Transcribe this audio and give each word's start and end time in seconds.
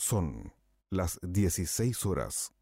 Son 0.00 0.50
las 0.88 1.18
16 1.20 2.06
horas. 2.06 2.54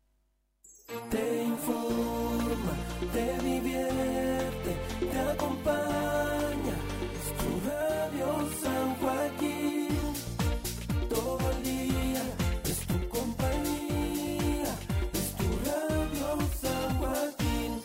Te 1.09 1.45
informa, 1.45 2.73
te 3.13 3.39
divierte, 3.39 4.76
te 4.98 5.21
acompaña. 5.21 6.74
Es 7.14 7.29
tu 7.38 7.51
radio 7.71 8.51
San 8.61 8.95
Joaquín. 8.96 9.88
Todo 11.09 11.51
el 11.53 11.62
día 11.62 12.22
es 12.64 12.80
tu 12.88 13.08
compañía. 13.08 14.74
Es 15.12 15.36
tu 15.36 15.48
radio 15.70 16.39
San 16.61 16.98
Joaquín. 16.98 17.82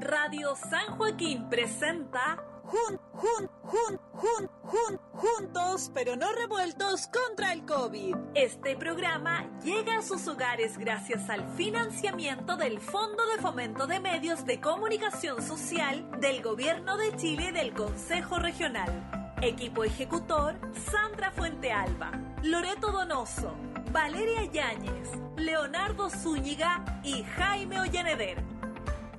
Radio 0.00 0.54
San 0.54 0.96
Joaquín 0.96 1.48
presenta 1.50 2.59
Jun, 2.70 3.00
Jun, 3.14 3.50
Jun, 3.64 4.00
Jun, 4.12 4.50
Jun, 4.62 5.00
Juntos 5.12 5.90
pero 5.92 6.14
no 6.14 6.32
revueltos 6.32 7.08
contra 7.08 7.52
el 7.52 7.66
COVID. 7.66 8.14
Este 8.34 8.76
programa 8.76 9.44
llega 9.64 9.98
a 9.98 10.02
sus 10.02 10.28
hogares 10.28 10.78
gracias 10.78 11.28
al 11.28 11.48
financiamiento 11.56 12.56
del 12.56 12.80
Fondo 12.80 13.26
de 13.26 13.42
Fomento 13.42 13.88
de 13.88 13.98
Medios 13.98 14.46
de 14.46 14.60
Comunicación 14.60 15.42
Social 15.42 16.08
del 16.20 16.42
Gobierno 16.42 16.96
de 16.96 17.16
Chile 17.16 17.48
y 17.48 17.52
del 17.52 17.72
Consejo 17.72 18.38
Regional. 18.38 19.34
Equipo 19.42 19.82
ejecutor 19.82 20.54
Sandra 20.90 21.32
Fuente 21.32 21.72
Alba, 21.72 22.12
Loreto 22.42 22.92
Donoso, 22.92 23.52
Valeria 23.90 24.44
Yáñez, 24.44 25.08
Leonardo 25.36 26.08
Zúñiga 26.08 26.84
y 27.02 27.24
Jaime 27.24 27.80
Ollaneder 27.80 28.49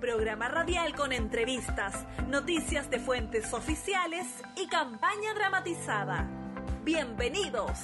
programa 0.02 0.50
radial 0.50 0.96
con 0.96 1.14
entrevistas, 1.14 1.94
noticias 2.28 2.90
de 2.90 3.00
fuentes 3.00 3.54
oficiales 3.54 4.26
y 4.58 4.68
campaña 4.68 5.34
dramatizada. 5.36 6.28
Bienvenidos. 6.84 7.78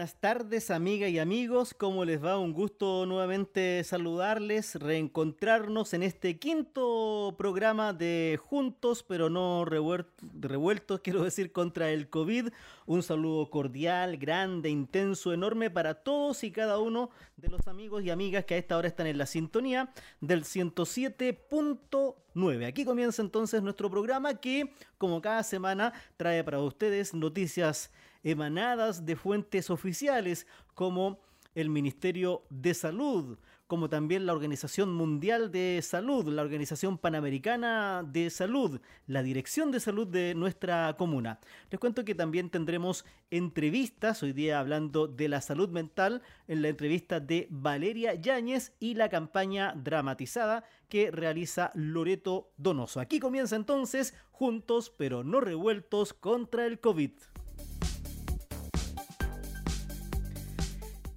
Buenas 0.00 0.18
tardes, 0.18 0.70
amigas 0.70 1.10
y 1.10 1.18
amigos. 1.18 1.74
¿Cómo 1.74 2.06
les 2.06 2.24
va? 2.24 2.38
Un 2.38 2.54
gusto 2.54 3.04
nuevamente 3.04 3.84
saludarles, 3.84 4.76
reencontrarnos 4.76 5.92
en 5.92 6.02
este 6.02 6.38
quinto 6.38 7.34
programa 7.36 7.92
de 7.92 8.40
Juntos, 8.42 9.04
pero 9.06 9.28
no 9.28 9.66
revueltos, 9.66 11.00
quiero 11.04 11.22
decir, 11.22 11.52
contra 11.52 11.90
el 11.90 12.08
COVID. 12.08 12.48
Un 12.86 13.02
saludo 13.02 13.50
cordial, 13.50 14.16
grande, 14.16 14.70
intenso, 14.70 15.34
enorme 15.34 15.68
para 15.68 15.92
todos 15.92 16.44
y 16.44 16.50
cada 16.50 16.78
uno 16.78 17.10
de 17.36 17.48
los 17.48 17.68
amigos 17.68 18.02
y 18.02 18.08
amigas 18.08 18.46
que 18.46 18.54
a 18.54 18.58
esta 18.58 18.78
hora 18.78 18.88
están 18.88 19.06
en 19.06 19.18
la 19.18 19.26
sintonía 19.26 19.92
del 20.22 20.44
107.9. 20.44 22.66
Aquí 22.66 22.86
comienza 22.86 23.20
entonces 23.20 23.60
nuestro 23.60 23.90
programa 23.90 24.40
que, 24.40 24.72
como 24.96 25.20
cada 25.20 25.42
semana, 25.42 25.92
trae 26.16 26.42
para 26.42 26.58
ustedes 26.58 27.12
noticias 27.12 27.90
emanadas 28.22 29.06
de 29.06 29.16
fuentes 29.16 29.70
oficiales 29.70 30.46
como 30.74 31.20
el 31.54 31.68
Ministerio 31.68 32.42
de 32.50 32.74
Salud, 32.74 33.38
como 33.70 33.88
también 33.88 34.26
la 34.26 34.32
Organización 34.32 34.92
Mundial 34.92 35.52
de 35.52 35.80
Salud, 35.80 36.26
la 36.26 36.42
Organización 36.42 36.98
Panamericana 36.98 38.02
de 38.04 38.28
Salud, 38.28 38.80
la 39.06 39.22
Dirección 39.22 39.70
de 39.70 39.78
Salud 39.78 40.08
de 40.08 40.34
nuestra 40.34 40.96
comuna. 40.96 41.38
Les 41.70 41.78
cuento 41.78 42.04
que 42.04 42.16
también 42.16 42.50
tendremos 42.50 43.04
entrevistas, 43.30 44.24
hoy 44.24 44.32
día 44.32 44.58
hablando 44.58 45.06
de 45.06 45.28
la 45.28 45.40
salud 45.40 45.68
mental, 45.68 46.20
en 46.48 46.62
la 46.62 46.68
entrevista 46.68 47.20
de 47.20 47.46
Valeria 47.48 48.14
Yáñez 48.14 48.72
y 48.80 48.94
la 48.94 49.08
campaña 49.08 49.72
dramatizada 49.76 50.64
que 50.88 51.12
realiza 51.12 51.70
Loreto 51.74 52.50
Donoso. 52.56 52.98
Aquí 52.98 53.20
comienza 53.20 53.54
entonces, 53.54 54.14
juntos 54.32 54.92
pero 54.96 55.22
no 55.22 55.40
revueltos 55.40 56.12
contra 56.12 56.66
el 56.66 56.80
COVID. 56.80 57.12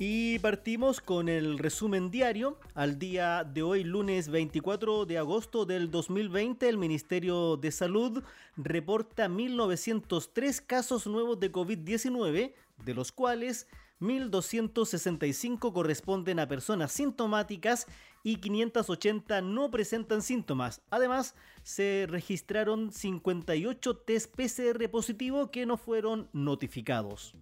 Y 0.06 0.38
partimos 0.40 1.00
con 1.00 1.30
el 1.30 1.58
resumen 1.58 2.12
diario. 2.12 2.59
Al 2.74 3.00
día 3.00 3.46
de 3.46 3.64
hoy, 3.64 3.86
lunes 3.86 4.28
24 4.28 5.06
de 5.06 5.18
agosto 5.18 5.66
del 5.66 5.90
2020, 5.91 6.68
el 6.68 6.78
Ministerio 6.78 7.56
de 7.56 7.72
Salud 7.72 8.22
reporta 8.58 9.30
1.903 9.30 10.62
casos 10.66 11.08
nuevos 11.08 11.40
de 11.40 11.53
COVID-19, 11.53 12.53
de 12.84 12.94
los 12.94 13.13
cuales 13.13 13.69
1.265 14.02 15.72
corresponden 15.72 16.40
a 16.40 16.50
personas 16.50 16.92
sintomáticas 16.92 17.88
y 18.24 18.36
580 18.42 19.40
no 19.40 19.72
presentan 19.72 20.22
síntomas. 20.22 20.81
Además, 20.90 21.34
se 21.63 22.08
registraron 22.09 22.92
58 22.92 23.96
test 24.00 24.36
PCR 24.36 24.90
positivo 24.90 25.50
que 25.50 25.66
no 25.66 25.78
fueron 25.78 26.28
notificados. 26.34 27.36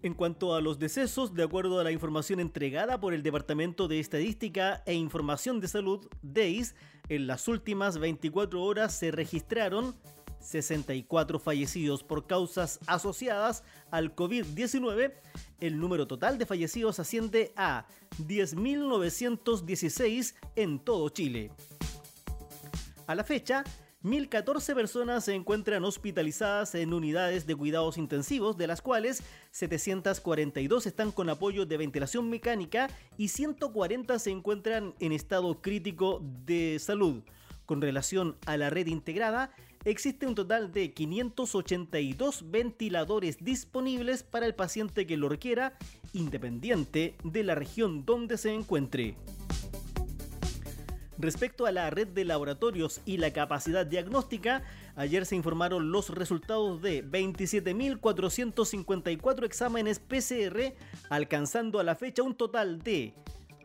En 0.02 0.14
cuanto 0.14 0.56
a 0.56 0.62
los 0.62 0.80
decesos, 0.80 1.34
de 1.34 1.44
acuerdo 1.44 1.78
a 1.78 1.84
la 1.84 1.92
información 1.92 2.40
entregada 2.40 3.02
por 3.02 3.14
el 3.14 3.22
Departamento 3.22 3.90
de 3.90 4.00
Estadística 4.00 4.82
e 4.86 4.94
Información 4.94 5.60
de 5.60 5.68
Salud, 5.68 6.08
DEIS, 6.22 6.74
en 7.10 7.28
las 7.28 7.50
últimas 7.50 7.98
24 7.98 8.64
horas 8.64 8.98
se 8.98 9.12
registraron 9.12 9.94
64 10.40 11.38
fallecidos 11.38 12.04
por 12.04 12.28
causas 12.28 12.80
asociadas 12.88 13.66
al 13.92 14.16
COVID-19. 14.16 15.16
El 15.60 15.80
número 15.80 16.08
total 16.08 16.38
de 16.38 16.46
fallecidos 16.46 17.02
asciende 17.02 17.52
a 17.58 17.86
10.916 18.20 20.36
en 20.56 20.80
todo 20.80 21.10
Chile. 21.10 21.52
A 23.06 23.16
la 23.16 23.26
fecha, 23.26 23.66
1.014 24.02 24.76
personas 24.76 25.26
se 25.26 25.34
encuentran 25.34 25.84
hospitalizadas 25.84 26.74
en 26.74 26.94
unidades 26.94 27.46
de 27.46 27.54
cuidados 27.54 27.98
intensivos, 27.98 28.56
de 28.56 28.66
las 28.66 28.82
cuales 28.82 29.22
742 29.52 30.86
están 30.86 31.12
con 31.12 31.30
apoyo 31.30 31.66
de 31.66 31.76
ventilación 31.76 32.30
mecánica 32.30 32.90
y 33.18 33.28
140 33.28 34.18
se 34.18 34.32
encuentran 34.32 34.96
en 35.02 35.12
estado 35.12 35.62
crítico 35.62 36.22
de 36.46 36.80
salud. 36.80 37.24
Con 37.66 37.82
relación 37.82 38.38
a 38.46 38.56
la 38.56 38.70
red 38.70 38.88
integrada, 38.88 39.52
existe 39.84 40.26
un 40.26 40.34
total 40.34 40.72
de 40.72 40.94
582 40.94 42.50
ventiladores 42.50 43.44
disponibles 43.44 44.24
para 44.24 44.46
el 44.46 44.56
paciente 44.56 45.06
que 45.06 45.18
lo 45.18 45.28
requiera, 45.28 45.78
independiente 46.14 47.16
de 47.26 47.44
la 47.44 47.54
región 47.54 48.06
donde 48.06 48.38
se 48.38 48.54
encuentre. 48.54 49.18
Respecto 51.20 51.66
a 51.66 51.72
la 51.74 51.90
red 51.90 52.08
de 52.08 52.24
laboratorios 52.24 53.02
y 53.06 53.18
la 53.18 53.34
capacidad 53.34 53.86
diagnóstica, 53.86 54.64
ayer 54.96 55.26
se 55.26 55.36
informaron 55.36 55.92
los 55.92 56.12
resultados 56.12 56.82
de 56.82 57.06
27.454 57.06 59.44
exámenes 59.44 60.00
PCR, 60.00 60.74
alcanzando 61.10 61.82
a 61.82 61.84
la 61.84 61.96
fecha 61.96 62.24
un 62.24 62.36
total 62.36 62.80
de 62.80 63.14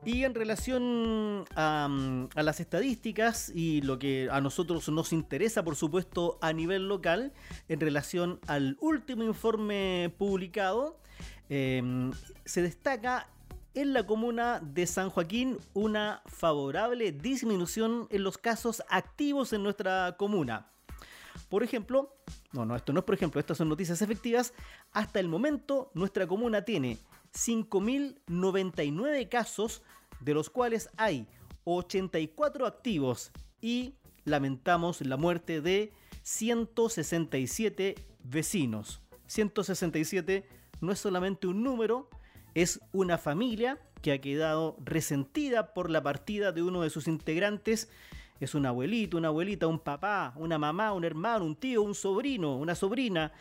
Y 0.04 0.24
en 0.24 0.34
relación 0.34 1.44
a, 1.54 1.88
a, 2.34 2.42
las 2.42 2.58
estadísticas 2.58 3.52
y 3.54 3.82
lo 3.82 3.98
que 4.00 4.28
a 4.32 4.40
nosotros 4.40 4.88
nos 4.88 5.12
interesa, 5.12 5.62
por 5.62 5.76
supuesto, 5.76 6.38
a 6.40 6.52
nivel 6.52 6.88
local, 6.88 7.32
en 7.68 7.78
relación 7.78 8.40
al 8.48 8.76
último 8.80 9.22
informe 9.22 10.12
publicado, 10.18 11.01
eh, 11.48 12.10
se 12.44 12.62
destaca 12.62 13.28
en 13.74 13.92
la 13.92 14.06
comuna 14.06 14.60
de 14.62 14.86
San 14.86 15.10
Joaquín 15.10 15.58
una 15.72 16.22
favorable 16.26 17.12
disminución 17.12 18.06
en 18.10 18.22
los 18.22 18.38
casos 18.38 18.82
activos 18.88 19.52
en 19.52 19.62
nuestra 19.62 20.16
comuna. 20.18 20.68
Por 21.48 21.62
ejemplo, 21.62 22.14
no, 22.52 22.64
no, 22.64 22.76
esto 22.76 22.92
no 22.92 23.00
es 23.00 23.04
por 23.04 23.14
ejemplo, 23.14 23.40
estas 23.40 23.58
son 23.58 23.68
noticias 23.68 24.02
efectivas. 24.02 24.52
Hasta 24.92 25.20
el 25.20 25.28
momento, 25.28 25.90
nuestra 25.94 26.26
comuna 26.26 26.62
tiene 26.62 26.98
5.099 27.34 29.28
casos, 29.28 29.82
de 30.20 30.34
los 30.34 30.50
cuales 30.50 30.88
hay 30.96 31.26
84 31.64 32.66
activos 32.66 33.32
y 33.60 33.94
lamentamos 34.24 35.00
la 35.00 35.16
muerte 35.16 35.60
de 35.60 35.92
167 36.22 37.94
vecinos. 38.22 39.00
167 39.26 40.46
no 40.82 40.92
es 40.92 40.98
solamente 40.98 41.46
un 41.46 41.62
número, 41.62 42.10
es 42.54 42.80
una 42.92 43.16
familia 43.16 43.78
que 44.02 44.12
ha 44.12 44.20
quedado 44.20 44.76
resentida 44.84 45.72
por 45.74 45.88
la 45.88 46.02
partida 46.02 46.50
de 46.52 46.62
uno 46.62 46.82
de 46.82 46.90
sus 46.90 47.06
integrantes. 47.06 47.88
Es 48.40 48.54
un 48.56 48.66
abuelito, 48.66 49.16
una 49.16 49.28
abuelita, 49.28 49.68
un 49.68 49.78
papá, 49.78 50.34
una 50.36 50.58
mamá, 50.58 50.92
un 50.92 51.04
hermano, 51.04 51.44
un 51.44 51.54
tío, 51.54 51.82
un 51.82 51.94
sobrino, 51.94 52.56
una 52.56 52.74
sobrina 52.74 53.32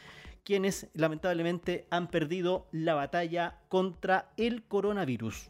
quienes 0.44 0.88
lamentablemente 0.94 1.88
han 1.90 2.08
perdido 2.10 2.68
la 2.72 2.94
batalla 2.94 3.60
contra 3.70 4.32
el 4.38 4.64
coronavirus. 4.64 5.50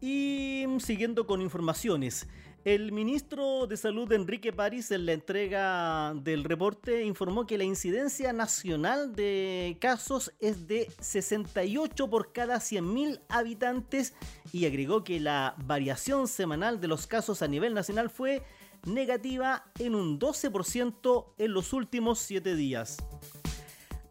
Y 0.00 0.64
siguiendo 0.78 1.26
con 1.26 1.42
informaciones, 1.42 2.28
el 2.66 2.90
ministro 2.90 3.68
de 3.68 3.76
Salud 3.76 4.10
Enrique 4.10 4.52
París 4.52 4.90
en 4.90 5.06
la 5.06 5.12
entrega 5.12 6.12
del 6.14 6.42
reporte 6.42 7.04
informó 7.04 7.46
que 7.46 7.58
la 7.58 7.62
incidencia 7.62 8.32
nacional 8.32 9.14
de 9.14 9.78
casos 9.80 10.32
es 10.40 10.66
de 10.66 10.90
68 10.98 12.10
por 12.10 12.32
cada 12.32 12.56
100.000 12.56 13.20
habitantes 13.28 14.14
y 14.52 14.66
agregó 14.66 15.04
que 15.04 15.20
la 15.20 15.54
variación 15.64 16.26
semanal 16.26 16.80
de 16.80 16.88
los 16.88 17.06
casos 17.06 17.40
a 17.40 17.46
nivel 17.46 17.72
nacional 17.72 18.10
fue 18.10 18.42
negativa 18.84 19.70
en 19.78 19.94
un 19.94 20.18
12% 20.18 21.34
en 21.38 21.52
los 21.52 21.72
últimos 21.72 22.18
7 22.18 22.56
días. 22.56 22.96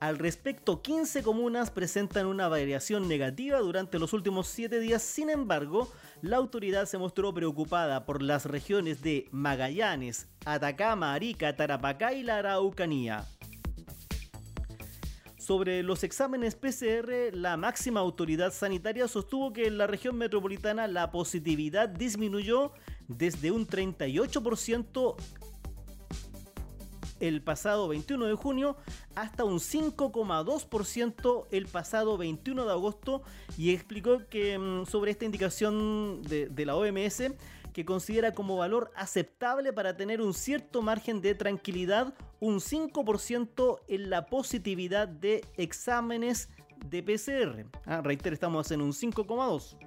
Al 0.05 0.19
respecto, 0.19 0.83
15 0.83 1.23
comunas 1.23 1.71
presentan 1.71 2.27
una 2.27 2.47
variación 2.47 3.07
negativa 3.07 3.57
durante 3.57 3.97
los 3.97 4.13
últimos 4.13 4.45
7 4.45 4.79
días, 4.79 5.01
sin 5.01 5.31
embargo, 5.31 5.91
la 6.21 6.37
autoridad 6.37 6.85
se 6.85 6.99
mostró 6.99 7.33
preocupada 7.33 8.05
por 8.05 8.21
las 8.21 8.45
regiones 8.45 9.01
de 9.01 9.27
Magallanes, 9.31 10.27
Atacama, 10.45 11.15
Arica, 11.15 11.55
Tarapacá 11.55 12.13
y 12.13 12.21
la 12.21 12.37
Araucanía. 12.37 13.25
Sobre 15.39 15.81
los 15.81 16.03
exámenes 16.03 16.53
PCR, 16.53 17.33
la 17.35 17.57
máxima 17.57 17.99
autoridad 17.99 18.53
sanitaria 18.53 19.07
sostuvo 19.07 19.53
que 19.53 19.65
en 19.65 19.79
la 19.79 19.87
región 19.87 20.17
metropolitana 20.17 20.87
la 20.87 21.09
positividad 21.09 21.89
disminuyó 21.89 22.73
desde 23.07 23.49
un 23.49 23.65
38% 23.65 25.15
el 27.19 27.41
pasado 27.41 27.87
21 27.87 28.25
de 28.25 28.35
junio 28.35 28.77
hasta 29.15 29.43
un 29.43 29.59
5,2% 29.59 31.45
el 31.51 31.65
pasado 31.67 32.17
21 32.17 32.65
de 32.65 32.71
agosto 32.71 33.21
y 33.57 33.73
explicó 33.73 34.27
que 34.29 34.57
mm, 34.57 34.85
sobre 34.85 35.11
esta 35.11 35.25
indicación 35.25 36.21
de, 36.23 36.65
la 36.65 36.75
OMS 36.75 37.23
que 37.73 37.85
considera 37.85 38.33
como 38.33 38.57
valor 38.57 38.91
aceptable 38.95 39.73
para 39.73 39.97
tener 39.97 40.21
un 40.21 40.33
cierto 40.33 40.81
margen 40.81 41.21
de 41.21 41.35
tranquilidad 41.35 42.13
un 42.39 42.59
5% 42.59 43.79
en 43.87 44.09
la 44.09 44.25
positividad 44.27 45.07
de 45.07 45.43
exámenes 45.57 46.49
de 46.85 47.03
PCR. 47.03 47.65
Ah, 47.85 48.03
estamos 48.25 48.71
en 48.71 48.81
un 48.81 48.93
5,2%. 48.93 49.77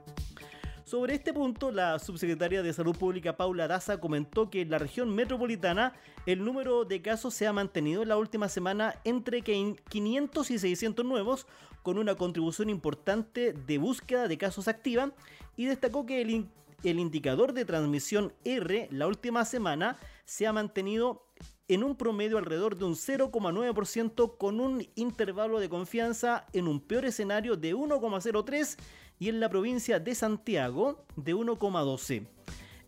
Sobre 0.89 1.17
este 1.17 1.35
punto, 1.35 1.71
la 1.71 1.99
subsecretaria 1.99 2.63
de 2.63 2.73
Salud 2.73 2.97
Pública 2.97 3.37
Paula 3.37 3.69
Daza 3.69 4.01
comentó 4.01 4.49
que 4.49 4.63
en 4.63 4.71
la 4.71 4.79
región 4.79 5.15
metropolitana 5.15 5.93
el 6.25 6.43
número 6.43 6.87
de 6.87 7.03
casos 7.03 7.35
se 7.35 7.47
ha 7.47 7.53
mantenido 7.53 8.03
en 8.03 8.09
la 8.09 8.17
última 8.17 8.49
semana 8.49 8.95
entre 9.05 9.43
500 9.43 10.51
y 10.51 10.59
600 10.59 11.05
nuevos, 11.05 11.47
con 11.83 11.99
una 11.99 12.15
contribución 12.15 12.71
importante 12.71 13.53
de 13.53 13.77
búsqueda 13.77 14.29
de 14.29 14.39
casos 14.39 14.67
activa, 14.67 15.13
y 15.59 15.67
destacó 15.67 16.07
que 16.07 16.23
el, 16.23 16.49
el 16.83 16.99
indicador 16.99 17.53
de 17.53 17.67
transmisión 17.67 18.33
R 18.47 18.89
la 18.91 19.09
última 19.09 19.45
semana 19.45 19.99
se 20.25 20.47
ha 20.47 20.55
mantenido 20.55 21.27
en 21.69 21.85
un 21.85 21.97
promedio 21.97 22.39
alrededor 22.39 22.79
de 22.79 22.87
un 22.87 22.95
0,9% 22.95 24.39
con 24.39 24.59
un 24.59 24.89
intervalo 24.95 25.61
de 25.61 25.69
confianza 25.69 26.47
en 26.55 26.67
un 26.67 26.81
peor 26.81 27.05
escenario 27.05 27.57
de 27.57 27.75
1,03 27.75 28.79
y 29.19 29.29
en 29.29 29.41
la 29.41 29.49
provincia 29.49 29.99
de 29.99 30.15
Santiago 30.15 31.05
de 31.17 31.35
1,12. 31.35 32.27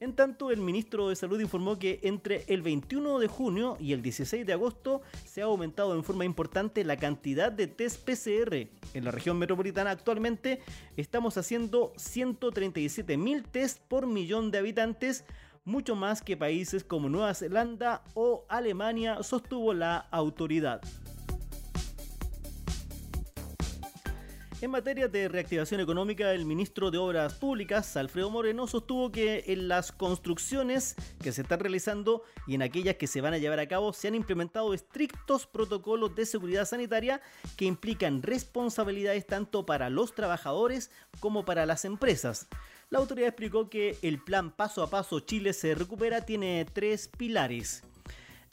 En 0.00 0.14
tanto, 0.14 0.50
el 0.50 0.60
ministro 0.60 1.10
de 1.10 1.16
Salud 1.16 1.38
informó 1.40 1.78
que 1.78 2.00
entre 2.04 2.44
el 2.48 2.62
21 2.62 3.18
de 3.18 3.28
junio 3.28 3.76
y 3.78 3.92
el 3.92 4.00
16 4.00 4.46
de 4.46 4.54
agosto 4.54 5.02
se 5.26 5.42
ha 5.42 5.44
aumentado 5.44 5.94
en 5.94 6.02
forma 6.02 6.24
importante 6.24 6.84
la 6.84 6.96
cantidad 6.96 7.52
de 7.52 7.66
test 7.66 8.02
PCR. 8.08 8.70
En 8.94 9.04
la 9.04 9.10
región 9.10 9.38
metropolitana 9.38 9.90
actualmente 9.90 10.62
estamos 10.96 11.36
haciendo 11.36 11.92
137 11.98 13.18
mil 13.18 13.44
test 13.44 13.78
por 13.88 14.06
millón 14.06 14.50
de 14.50 14.58
habitantes, 14.58 15.26
mucho 15.66 15.94
más 15.94 16.22
que 16.22 16.34
países 16.34 16.82
como 16.82 17.10
Nueva 17.10 17.34
Zelanda 17.34 18.02
o 18.14 18.46
Alemania, 18.48 19.22
sostuvo 19.22 19.74
la 19.74 19.98
autoridad. 19.98 20.80
En 24.62 24.70
materia 24.70 25.08
de 25.08 25.26
reactivación 25.26 25.80
económica, 25.80 26.34
el 26.34 26.44
ministro 26.44 26.90
de 26.90 26.98
Obras 26.98 27.32
Públicas, 27.32 27.96
Alfredo 27.96 28.28
Moreno, 28.28 28.66
sostuvo 28.66 29.10
que 29.10 29.44
en 29.46 29.68
las 29.68 29.90
construcciones 29.90 30.96
que 31.22 31.32
se 31.32 31.40
están 31.40 31.60
realizando 31.60 32.24
y 32.46 32.56
en 32.56 32.62
aquellas 32.62 32.96
que 32.96 33.06
se 33.06 33.22
van 33.22 33.32
a 33.32 33.38
llevar 33.38 33.58
a 33.58 33.68
cabo 33.68 33.94
se 33.94 34.08
han 34.08 34.14
implementado 34.14 34.74
estrictos 34.74 35.46
protocolos 35.46 36.14
de 36.14 36.26
seguridad 36.26 36.66
sanitaria 36.66 37.22
que 37.56 37.64
implican 37.64 38.20
responsabilidades 38.20 39.26
tanto 39.26 39.64
para 39.64 39.88
los 39.88 40.14
trabajadores 40.14 40.90
como 41.20 41.46
para 41.46 41.64
las 41.64 41.86
empresas. 41.86 42.46
La 42.90 42.98
autoridad 42.98 43.28
explicó 43.28 43.70
que 43.70 43.96
el 44.02 44.22
plan 44.22 44.50
Paso 44.50 44.82
a 44.82 44.90
Paso 44.90 45.20
Chile 45.20 45.54
se 45.54 45.74
recupera 45.74 46.26
tiene 46.26 46.66
tres 46.70 47.08
pilares 47.08 47.82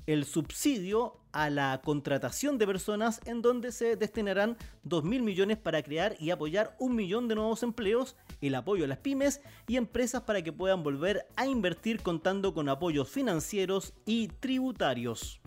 el 0.08 0.26
subsidio 0.26 1.20
a 1.34 1.50
la 1.52 1.82
contratación 1.84 2.58
de 2.58 2.66
personas 2.66 3.22
en 3.26 3.42
donde 3.42 3.72
se 3.72 3.96
destinarán 3.96 4.58
2.000 4.86 5.22
millones 5.22 5.58
para 5.58 5.84
crear 5.84 6.16
y 6.20 6.32
apoyar 6.32 6.76
un 6.80 6.96
millón 6.96 7.28
de 7.28 7.36
nuevos 7.36 7.62
empleos, 7.62 8.16
el 8.42 8.56
apoyo 8.56 8.86
a 8.86 8.88
las 8.88 8.98
pymes 9.00 9.42
y 9.68 9.76
empresas 9.76 10.24
para 10.24 10.42
que 10.42 10.54
puedan 10.54 10.82
volver 10.82 11.28
a 11.36 11.46
invertir 11.46 12.02
contando 12.02 12.54
con 12.54 12.70
apoyos 12.70 13.10
financieros 13.10 13.94
y 14.06 14.30
tributarios. 14.30 15.42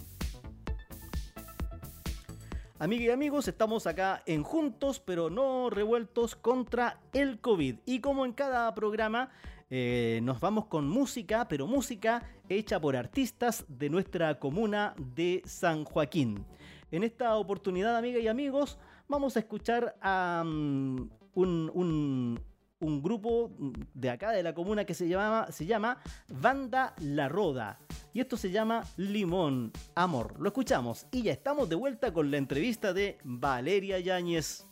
Amigas 2.79 3.09
y 3.09 3.11
amigos, 3.11 3.49
estamos 3.49 3.87
acá 3.87 4.23
en 4.25 4.43
Juntos 4.43 5.00
pero 5.00 5.29
no 5.29 5.69
revueltos 5.69 6.35
contra 6.35 6.99
el 7.12 7.38
COVID. 7.38 7.76
Y 7.85 8.00
como 8.00 8.25
en 8.25 8.33
cada 8.33 8.75
programa, 8.75 9.31
eh, 9.72 10.18
nos 10.24 10.40
vamos 10.40 10.66
con 10.66 10.88
música, 10.88 11.46
pero 11.46 11.68
música 11.68 12.24
hecha 12.48 12.80
por 12.80 12.96
artistas 12.96 13.64
de 13.68 13.88
nuestra 13.88 14.38
comuna 14.40 14.94
de 14.98 15.42
San 15.46 15.84
Joaquín. 15.84 16.44
En 16.90 17.04
esta 17.04 17.36
oportunidad, 17.36 17.96
amigas 17.96 18.20
y 18.20 18.26
amigos, 18.26 18.78
vamos 19.06 19.36
a 19.36 19.40
escuchar 19.40 19.96
a 20.02 20.42
um, 20.44 21.08
un, 21.34 22.40
un, 22.80 23.02
grupo 23.02 23.52
de 23.94 24.10
acá 24.10 24.32
de 24.32 24.42
la 24.42 24.54
comuna 24.54 24.84
que 24.84 24.94
se 24.94 25.06
llama, 25.06 25.46
se 25.52 25.66
llama 25.66 25.98
Banda 26.28 26.94
La 26.98 27.28
Roda. 27.28 27.78
Y 28.12 28.18
esto 28.18 28.36
se 28.36 28.50
llama 28.50 28.82
Limón 28.96 29.70
Amor. 29.94 30.34
Lo 30.40 30.48
escuchamos 30.48 31.06
y 31.12 31.22
ya 31.22 31.32
estamos 31.32 31.68
de 31.68 31.76
vuelta 31.76 32.12
con 32.12 32.32
la 32.32 32.38
entrevista 32.38 32.92
de 32.92 33.18
Valeria 33.22 34.00
Yáñez. 34.00 34.69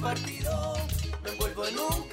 Compartido 0.00 0.72
me 1.22 1.30
envuelvo 1.30 1.66
en 1.66 1.78
un 1.78 2.08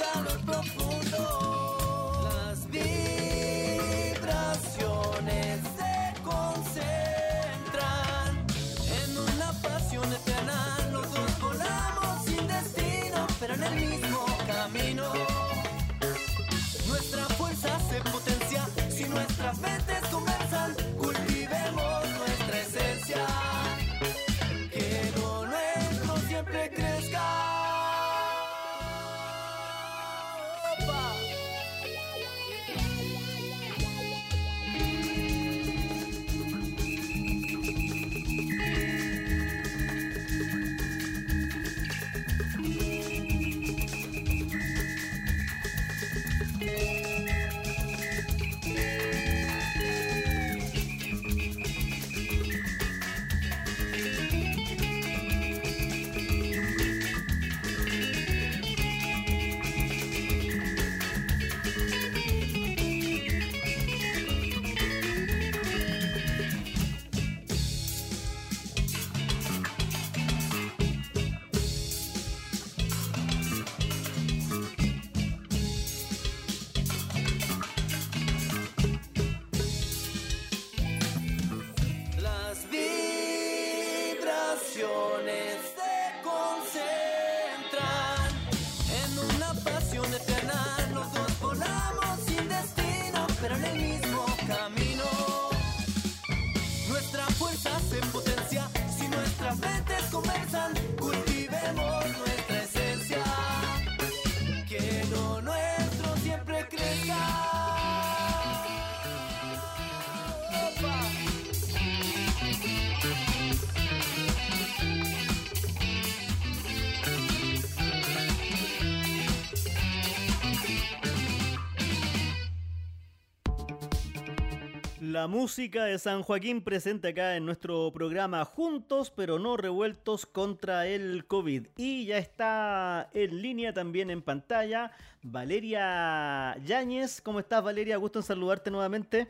La 125.18 125.26
música 125.26 125.86
de 125.86 125.98
San 125.98 126.22
Joaquín 126.22 126.64
presente 126.64 127.08
acá 127.08 127.38
en 127.38 127.46
nuestro 127.48 127.92
programa 127.92 128.46
Juntos 128.46 129.10
pero 129.10 129.40
no 129.40 129.58
revueltos 129.58 130.28
contra 130.28 130.86
el 130.86 131.26
COVID. 131.26 131.70
Y 131.76 132.06
ya 132.06 132.20
está 132.20 133.10
en 133.14 133.42
línea 133.42 133.74
también 133.74 134.12
en 134.12 134.22
pantalla 134.22 134.92
Valeria 135.24 136.56
Yáñez. 136.64 137.20
¿Cómo 137.22 137.40
estás 137.40 137.64
Valeria? 137.64 137.98
Gusto 137.98 138.20
en 138.20 138.24
saludarte 138.26 138.70
nuevamente. 138.70 139.28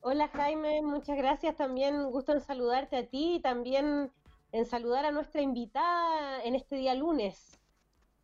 Hola 0.00 0.26
Jaime, 0.26 0.82
muchas 0.82 1.18
gracias 1.18 1.54
también. 1.54 2.10
Gusto 2.10 2.32
en 2.32 2.40
saludarte 2.40 2.96
a 2.96 3.06
ti 3.06 3.36
y 3.36 3.40
también 3.40 4.10
en 4.50 4.66
saludar 4.66 5.04
a 5.06 5.12
nuestra 5.12 5.40
invitada 5.40 6.42
en 6.42 6.56
este 6.56 6.74
día 6.74 6.96
lunes. 6.96 7.60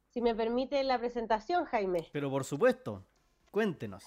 Si 0.08 0.20
me 0.20 0.34
permite 0.34 0.82
la 0.82 0.98
presentación, 0.98 1.64
Jaime. 1.66 2.08
Pero 2.10 2.28
por 2.28 2.42
supuesto, 2.42 3.06
cuéntenos. 3.52 4.02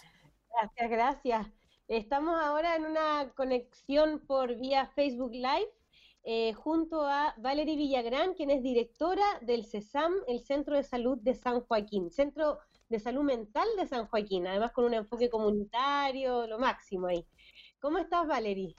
Gracias, 0.50 0.90
gracias. 0.90 1.63
Estamos 1.90 2.42
ahora 2.42 2.78
en 2.78 2.86
una 2.86 3.34
conexión 3.36 4.20
por 4.26 4.56
vía 4.56 4.88
Facebook 4.96 5.34
Live 5.34 5.70
eh, 6.24 6.54
junto 6.54 7.06
a 7.06 7.36
Valerie 7.38 7.76
Villagrán, 7.76 8.36
quien 8.36 8.52
es 8.52 8.64
directora 8.64 9.26
del 9.42 9.66
CESAM, 9.66 10.14
el 10.28 10.40
Centro 10.40 10.78
de 10.78 10.84
Salud 10.84 11.18
de 11.22 11.36
San 11.36 11.60
Joaquín, 11.60 12.10
Centro 12.10 12.60
de 12.88 13.00
Salud 13.00 13.24
Mental 13.24 13.68
de 13.78 13.86
San 13.86 14.08
Joaquín, 14.08 14.48
además 14.48 14.72
con 14.72 14.86
un 14.86 14.94
enfoque 14.94 15.30
comunitario, 15.30 16.48
lo 16.48 16.58
máximo 16.58 17.08
ahí. 17.08 17.28
¿Cómo 17.82 17.98
estás, 17.98 18.28
Valerie? 18.28 18.74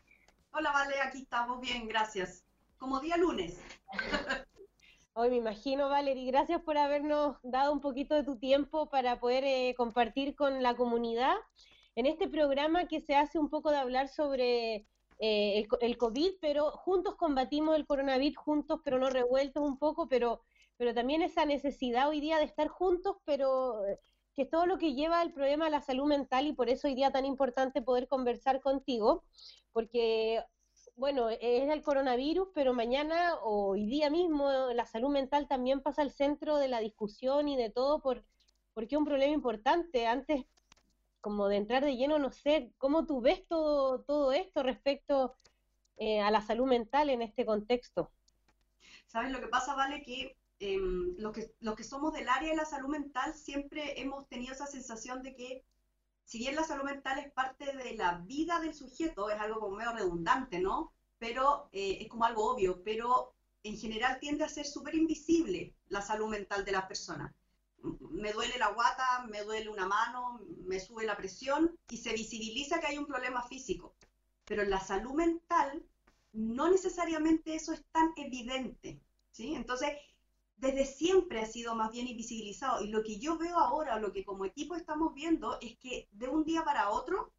Hola, 0.53 0.73
Vale, 0.73 0.95
aquí 1.03 1.19
estamos 1.19 1.61
bien, 1.61 1.87
gracias. 1.87 2.43
Como 2.79 3.01
día 3.01 3.19
lunes. 3.19 3.61
Hoy 5.13 5.29
me 5.29 5.37
imagino, 5.37 5.91
Valerie, 5.91 6.31
gracias 6.31 6.63
por 6.63 6.79
habernos 6.79 7.37
dado 7.43 7.71
un 7.71 7.81
poquito 7.83 8.15
de 8.15 8.25
tu 8.25 8.39
tiempo 8.39 8.89
para 8.89 9.21
poder 9.21 9.45
eh, 9.45 9.75
compartir 9.77 10.35
con 10.35 10.63
la 10.63 10.75
comunidad 10.75 11.37
en 11.97 12.07
este 12.07 12.29
programa 12.29 12.87
que 12.89 13.01
se 13.01 13.15
hace 13.17 13.39
un 13.39 13.51
poco 13.51 13.71
de 13.71 13.79
hablar 13.79 14.09
sobre 14.09 14.75
eh, 15.19 15.59
el, 15.59 15.69
co- 15.69 15.79
el 15.81 15.97
COVID, 15.97 16.33
pero 16.41 16.71
juntos 16.73 17.17
combatimos 17.17 17.77
el 17.77 17.87
coronavirus, 17.87 18.37
juntos 18.37 18.81
pero 18.85 18.99
no 18.99 19.11
revueltos 19.11 19.63
un 19.63 19.79
poco, 19.79 20.09
pero, 20.09 20.43
pero 20.77 20.95
también 20.95 21.23
esa 21.23 21.45
necesidad 21.47 22.09
hoy 22.09 22.21
día 22.21 22.39
de 22.39 22.45
estar 22.45 22.69
juntos, 22.69 23.17
pero 23.25 23.83
que 24.35 24.43
es 24.43 24.51
todo 24.51 24.67
lo 24.67 24.79
que 24.79 24.95
lleva 24.95 25.23
el 25.23 25.33
problema 25.33 25.67
de 25.67 25.71
la 25.71 25.81
salud 25.81 26.07
mental 26.07 26.47
y 26.47 26.53
por 26.53 26.69
eso 26.69 26.89
hoy 26.89 26.95
día 26.95 27.13
tan 27.13 27.25
importante 27.25 27.83
poder 27.83 28.09
conversar 28.09 28.61
contigo, 28.61 29.25
porque 29.73 30.43
bueno, 30.97 31.29
es 31.31 31.69
el 31.71 31.83
coronavirus, 31.83 32.49
pero 32.55 32.73
mañana 32.75 33.35
o 33.43 33.71
hoy 33.71 33.87
día 33.87 34.11
mismo 34.11 34.51
la 34.75 34.87
salud 34.87 35.11
mental 35.11 35.49
también 35.49 35.81
pasa 35.83 36.03
al 36.03 36.11
centro 36.13 36.57
de 36.59 36.69
la 36.69 36.81
discusión 36.81 37.49
y 37.49 37.57
de 37.57 37.71
todo 37.71 38.01
por, 38.01 38.25
porque 38.75 38.95
es 38.95 38.99
un 38.99 39.05
problema 39.05 39.33
importante. 39.33 40.07
Antes, 40.07 40.45
como 41.25 41.49
de 41.49 41.57
entrar 41.57 41.83
de 41.83 41.97
lleno, 41.97 42.19
no 42.19 42.31
sé, 42.31 42.71
¿cómo 42.77 43.07
tú 43.07 43.23
ves 43.23 43.49
todo, 43.49 44.03
todo 44.03 44.35
esto 44.35 44.63
respecto 44.63 45.35
eh, 45.97 46.21
a 46.21 46.31
la 46.31 46.43
salud 46.43 46.67
mental 46.67 47.09
en 47.09 47.23
este 47.23 47.47
contexto? 47.47 48.13
¿Sabes 49.07 49.33
lo 49.33 49.41
que 49.41 49.47
pasa, 49.49 49.75
Vale? 49.75 50.03
Que, 50.03 50.37
eh, 50.61 50.79
los 51.17 51.33
que 51.33 51.55
los 51.61 51.77
que 51.77 51.83
somos 51.83 52.13
del 52.13 52.29
área 52.29 52.51
de 52.51 52.57
la 52.57 52.67
salud 52.67 52.91
mental 52.91 53.33
siempre 53.33 53.99
hemos 54.03 54.29
tenido 54.29 54.53
esa 54.53 54.67
sensación 54.67 55.23
de 55.23 55.35
que 55.35 55.65
si 56.27 56.37
bien 56.37 56.57
la 56.57 56.65
salud 56.65 56.85
mental 56.85 57.19
es 57.19 57.33
parte 57.33 57.75
de 57.75 57.95
la 57.97 58.19
vida 58.27 58.61
del 58.61 58.75
sujeto, 58.75 59.31
es 59.31 59.41
algo 59.41 59.61
como 59.61 59.77
medio 59.77 59.93
redundante, 59.93 60.59
¿no? 60.59 60.93
Pero 61.19 61.71
eh, 61.73 62.01
es 62.03 62.09
como 62.09 62.27
algo 62.27 62.53
obvio, 62.53 62.83
pero 62.85 63.35
en 63.63 63.79
general 63.79 64.19
tiende 64.21 64.45
a 64.45 64.49
ser 64.51 64.67
súper 64.67 64.95
invisible 64.95 65.75
la 65.89 66.03
salud 66.03 66.29
mental 66.29 66.67
de 66.67 66.73
las 66.73 66.85
personas. 66.85 67.33
Me 68.11 68.33
duele 68.33 68.59
la 68.59 68.73
guata, 68.73 69.27
me 69.29 69.43
duele 69.43 69.69
una 69.69 69.87
mano, 69.87 70.41
me 70.67 70.81
sube 70.81 71.05
la 71.05 71.17
presión 71.17 71.79
y 71.91 71.99
se 71.99 72.13
visibiliza 72.13 72.81
que 72.81 72.87
hay 72.87 72.99
un 72.99 73.07
problema 73.07 73.43
físico. 73.43 73.95
Pero 74.45 74.63
en 74.63 74.71
la 74.71 74.81
salud 74.81 75.15
mental 75.15 75.85
no 76.33 76.71
necesariamente 76.71 77.55
eso 77.55 77.73
es 77.73 77.85
tan 77.93 78.13
evidente, 78.17 79.01
¿sí? 79.31 79.55
Entonces, 79.55 79.91
desde 80.57 80.87
siempre 80.87 81.41
ha 81.41 81.47
sido 81.47 81.75
más 81.75 81.93
bien 81.93 82.09
invisibilizado. 82.09 82.83
Y 82.83 82.89
lo 82.89 83.03
que 83.03 83.19
yo 83.19 83.37
veo 83.39 83.59
ahora, 83.59 83.99
lo 83.99 84.13
que 84.13 84.25
como 84.25 84.45
equipo 84.45 84.75
estamos 84.75 85.15
viendo, 85.15 85.59
es 85.61 85.77
que 85.79 86.09
de 86.13 86.29
un 86.29 86.45
día 86.45 86.65
para 86.65 86.91
otro 86.91 87.33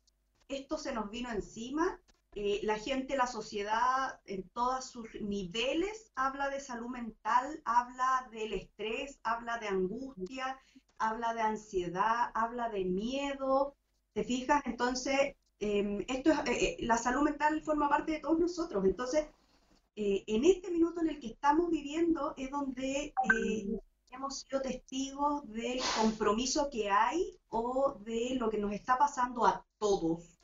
esto 0.48 0.78
se 0.78 0.94
nos 0.94 1.10
vino 1.10 1.32
encima. 1.32 2.00
Eh, 2.38 2.60
la 2.64 2.78
gente, 2.78 3.16
la 3.16 3.28
sociedad, 3.28 4.20
en 4.26 4.44
todos 4.50 4.92
sus 4.92 5.08
niveles, 5.22 6.12
habla 6.16 6.50
de 6.50 6.60
salud 6.60 6.90
mental, 6.90 7.62
habla 7.64 8.28
del 8.30 8.52
estrés, 8.52 9.22
habla 9.24 9.58
de 9.58 9.70
angustia, 9.70 10.60
habla 10.98 11.34
de 11.34 11.42
ansiedad, 11.42 12.32
habla 12.34 12.68
de 12.70 12.84
miedo. 12.84 13.78
¿Te 14.12 14.26
fijas? 14.26 14.62
Entonces, 14.66 15.36
em, 15.60 16.04
esto 16.10 16.32
es, 16.32 16.40
eh, 16.40 16.44
eh, 16.50 16.78
la 16.82 16.98
salud 16.98 17.22
mental 17.24 17.62
forma 17.62 17.88
parte 17.88 18.12
de 18.12 18.20
todos 18.20 18.38
nosotros. 18.38 18.84
Entonces, 18.84 19.28
en 19.96 20.44
este 20.44 20.72
minuto 20.72 21.00
en 21.00 21.10
el 21.12 21.20
que 21.22 21.28
estamos 21.28 21.72
viviendo 21.72 22.34
es 22.36 22.52
donde 22.52 23.14
hemos 24.12 24.42
sido 24.42 24.62
testigos 24.62 25.50
del 25.54 25.80
compromiso 26.02 26.70
que 26.70 26.90
hay 26.90 27.40
o 27.48 27.98
de 28.02 28.36
lo 28.36 28.50
que 28.50 28.58
nos 28.58 28.74
está 28.74 28.98
pasando 28.98 29.46
a 29.46 29.66
todos, 29.78 30.35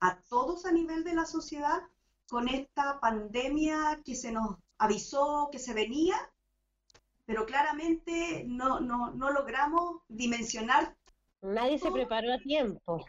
a 0.00 0.20
todos 0.28 0.64
a 0.66 0.72
nivel 0.72 1.04
de 1.04 1.14
la 1.14 1.26
sociedad 1.26 1.82
con 2.28 2.48
esta 2.48 3.00
pandemia 3.00 4.00
que 4.04 4.14
se 4.14 4.32
nos 4.32 4.56
avisó 4.78 5.48
que 5.52 5.58
se 5.58 5.74
venía, 5.74 6.16
pero 7.26 7.44
claramente 7.46 8.44
no, 8.46 8.80
no, 8.80 9.10
no 9.12 9.30
logramos 9.30 10.02
dimensionar. 10.08 10.96
Nadie 11.42 11.78
se 11.78 11.90
preparó 11.90 12.32
a 12.32 12.38
tiempo. 12.38 13.04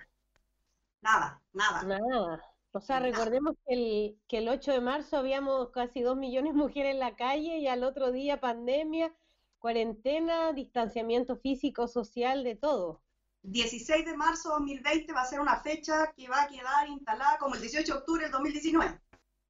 Nada, 1.02 1.42
nada. 1.54 1.84
Nada. 1.84 2.44
O 2.74 2.80
sea, 2.80 3.00
recordemos 3.00 3.56
que 3.66 3.74
el, 3.74 4.18
que 4.28 4.38
el 4.38 4.48
8 4.48 4.72
de 4.72 4.82
marzo 4.82 5.18
habíamos 5.18 5.70
casi 5.72 6.02
dos 6.02 6.16
millones 6.16 6.54
de 6.54 6.60
mujeres 6.60 6.94
en 6.94 7.00
la 7.00 7.16
calle 7.16 7.58
y 7.58 7.68
al 7.68 7.84
otro 7.84 8.12
día 8.12 8.40
pandemia, 8.40 9.14
cuarentena, 9.60 10.54
distanciamiento 10.54 11.36
físico, 11.36 11.88
social, 11.88 12.44
de 12.44 12.56
todo. 12.56 13.02
16 13.44 14.06
de 14.06 14.18
marzo 14.18 14.50
de 14.50 14.56
2020 14.56 15.14
va 15.14 15.22
a 15.22 15.26
ser 15.26 15.40
una 15.40 15.60
fecha 15.62 16.14
que 16.16 16.28
va 16.28 16.44
a 16.44 16.48
quedar 16.48 16.88
instalada 16.88 17.38
como 17.38 17.56
el 17.56 17.62
18 17.62 17.92
de 17.92 18.00
octubre 18.00 18.24
del 18.24 18.32
2019. 18.32 19.00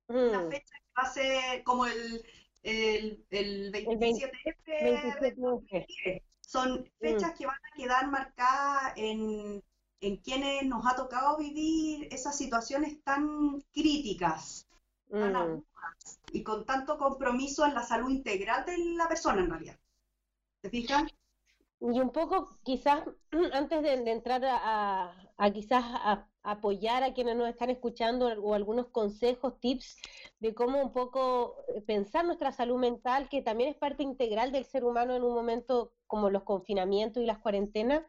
Una 0.08 0.42
Mm, 0.42 0.50
fecha 0.50 0.76
que 0.76 1.02
va 1.02 1.04
a 1.04 1.14
ser 1.14 1.64
como 1.64 1.86
el, 1.86 2.26
el, 2.64 3.26
el 3.30 3.72
27F. 3.72 5.36
27F. 5.36 6.22
Son 6.42 6.86
fechas 7.00 7.34
que 7.38 7.46
van 7.46 7.56
a 7.56 7.76
quedar 7.76 8.10
marcadas 8.10 8.94
en, 8.98 9.64
en 10.02 10.18
quienes 10.18 10.66
nos 10.66 10.86
ha 10.86 10.96
tocado 10.96 11.38
vivir 11.38 12.08
esas 12.12 12.38
situaciones 12.38 13.02
tan 13.04 13.62
críticas, 13.72 14.68
tan 15.10 15.34
mm. 15.34 15.36
agudas 15.36 16.20
y 16.34 16.44
con 16.44 16.66
tanto 16.66 16.98
compromiso 16.98 17.66
en 17.66 17.74
la 17.74 17.84
salud 17.84 18.10
integral 18.10 18.66
de 18.66 18.78
la 18.96 19.08
persona 19.08 19.42
en 19.42 19.50
realidad. 19.50 19.80
¿Te 20.62 20.70
fijas? 20.70 21.04
Y 21.82 22.00
un 22.00 22.12
poco, 22.12 22.50
quizás, 22.64 23.04
antes 23.54 23.82
de, 23.82 23.94
entrar 24.12 24.44
a, 24.46 25.16
a- 25.38 25.52
quizás 25.52 25.84
a, 25.86 26.28
apoyar 26.44 27.04
a 27.04 27.14
quienes 27.14 27.36
nos 27.36 27.50
están 27.50 27.70
escuchando 27.72 28.28
o 28.42 28.54
algunos 28.56 28.88
consejos, 28.90 29.60
tips 29.60 29.98
de 30.40 30.54
cómo 30.56 30.82
un 30.82 30.92
poco 30.94 31.56
eh, 31.76 31.82
pensar 31.82 32.26
nuestra 32.26 32.52
salud 32.52 32.78
mental, 32.80 33.30
que 33.30 33.42
también 33.44 33.70
es 33.72 33.78
parte 33.78 34.04
integral 34.04 34.52
del 34.52 34.66
ser 34.66 34.84
humano 34.86 35.16
en 35.16 35.24
un 35.24 35.34
momento 35.36 35.94
como 36.08 36.30
los 36.30 36.44
confinamientos 36.44 37.22
y 37.24 37.26
las 37.28 37.40
cuarentenas. 37.40 38.04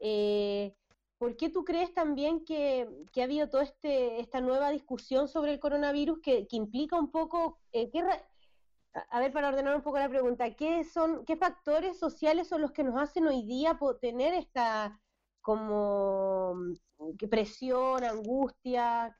eh, 0.00 0.74
¿por 1.18 1.36
qué 1.36 1.48
tú 1.50 1.64
crees 1.64 1.94
también 1.94 2.44
que, 2.44 2.88
que 3.12 3.22
ha 3.22 3.24
habido 3.24 3.48
toda 3.48 3.64
este, 3.64 4.20
esta 4.20 4.40
nueva 4.40 4.70
discusión 4.70 5.28
sobre 5.28 5.52
el 5.52 5.60
coronavirus 5.60 6.20
que, 6.20 6.46
que 6.48 6.56
implica 6.56 6.96
un 6.98 7.10
poco, 7.10 7.58
eh, 7.72 7.90
qué 7.90 8.02
a- 8.94 9.20
ver, 9.20 9.32
para 9.32 9.48
ordenar 9.48 9.74
un 9.76 9.82
poco 9.82 9.98
la 9.98 10.08
pregunta, 10.08 10.54
¿qué 10.54 10.84
son, 10.84 11.24
qué 11.24 11.36
factores 11.36 11.98
sociales 11.98 12.48
son 12.48 12.62
los 12.62 12.72
que 12.72 12.84
nos 12.84 13.00
hacen 13.00 13.26
hoy 13.26 13.44
día 13.44 13.78
tener 14.00 14.34
esta 14.34 15.00
como 15.40 16.54
mm, 16.54 17.16
presión, 17.28 18.04
angustia? 18.04 19.16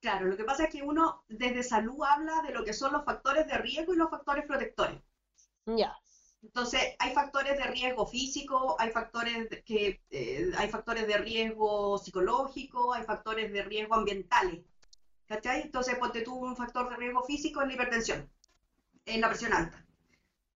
Claro, 0.00 0.26
lo 0.26 0.36
que 0.36 0.44
pasa 0.44 0.64
es 0.64 0.70
que 0.70 0.82
uno 0.82 1.24
desde 1.28 1.62
salud 1.62 1.98
habla 2.08 2.42
de 2.42 2.52
lo 2.52 2.64
que 2.64 2.72
son 2.72 2.92
los 2.92 3.04
factores 3.04 3.46
de 3.46 3.58
riesgo 3.58 3.92
y 3.92 3.96
los 3.96 4.10
factores 4.10 4.46
protectores. 4.46 5.00
Ya. 5.66 5.94
Entonces, 6.42 6.96
hay 6.98 7.12
factores 7.12 7.58
de 7.58 7.64
riesgo 7.64 8.06
físico, 8.06 8.76
hay 8.78 8.90
factores 8.90 9.48
que 9.64 10.00
eh, 10.10 10.50
hay 10.56 10.68
factores 10.70 11.06
de 11.06 11.18
riesgo 11.18 11.98
psicológico, 11.98 12.94
hay 12.94 13.04
factores 13.04 13.52
de 13.52 13.62
riesgo 13.62 13.94
ambientales. 13.94 14.64
¿Cachai? 15.28 15.62
Entonces, 15.62 15.96
ponte 15.98 16.22
tú 16.22 16.34
un 16.34 16.56
factor 16.56 16.88
de 16.88 16.96
riesgo 16.96 17.22
físico 17.22 17.60
en 17.62 17.68
la 17.68 17.74
hipertensión, 17.74 18.28
en 19.14 19.20
la 19.20 19.28
presión 19.28 19.52
alta. 19.52 19.84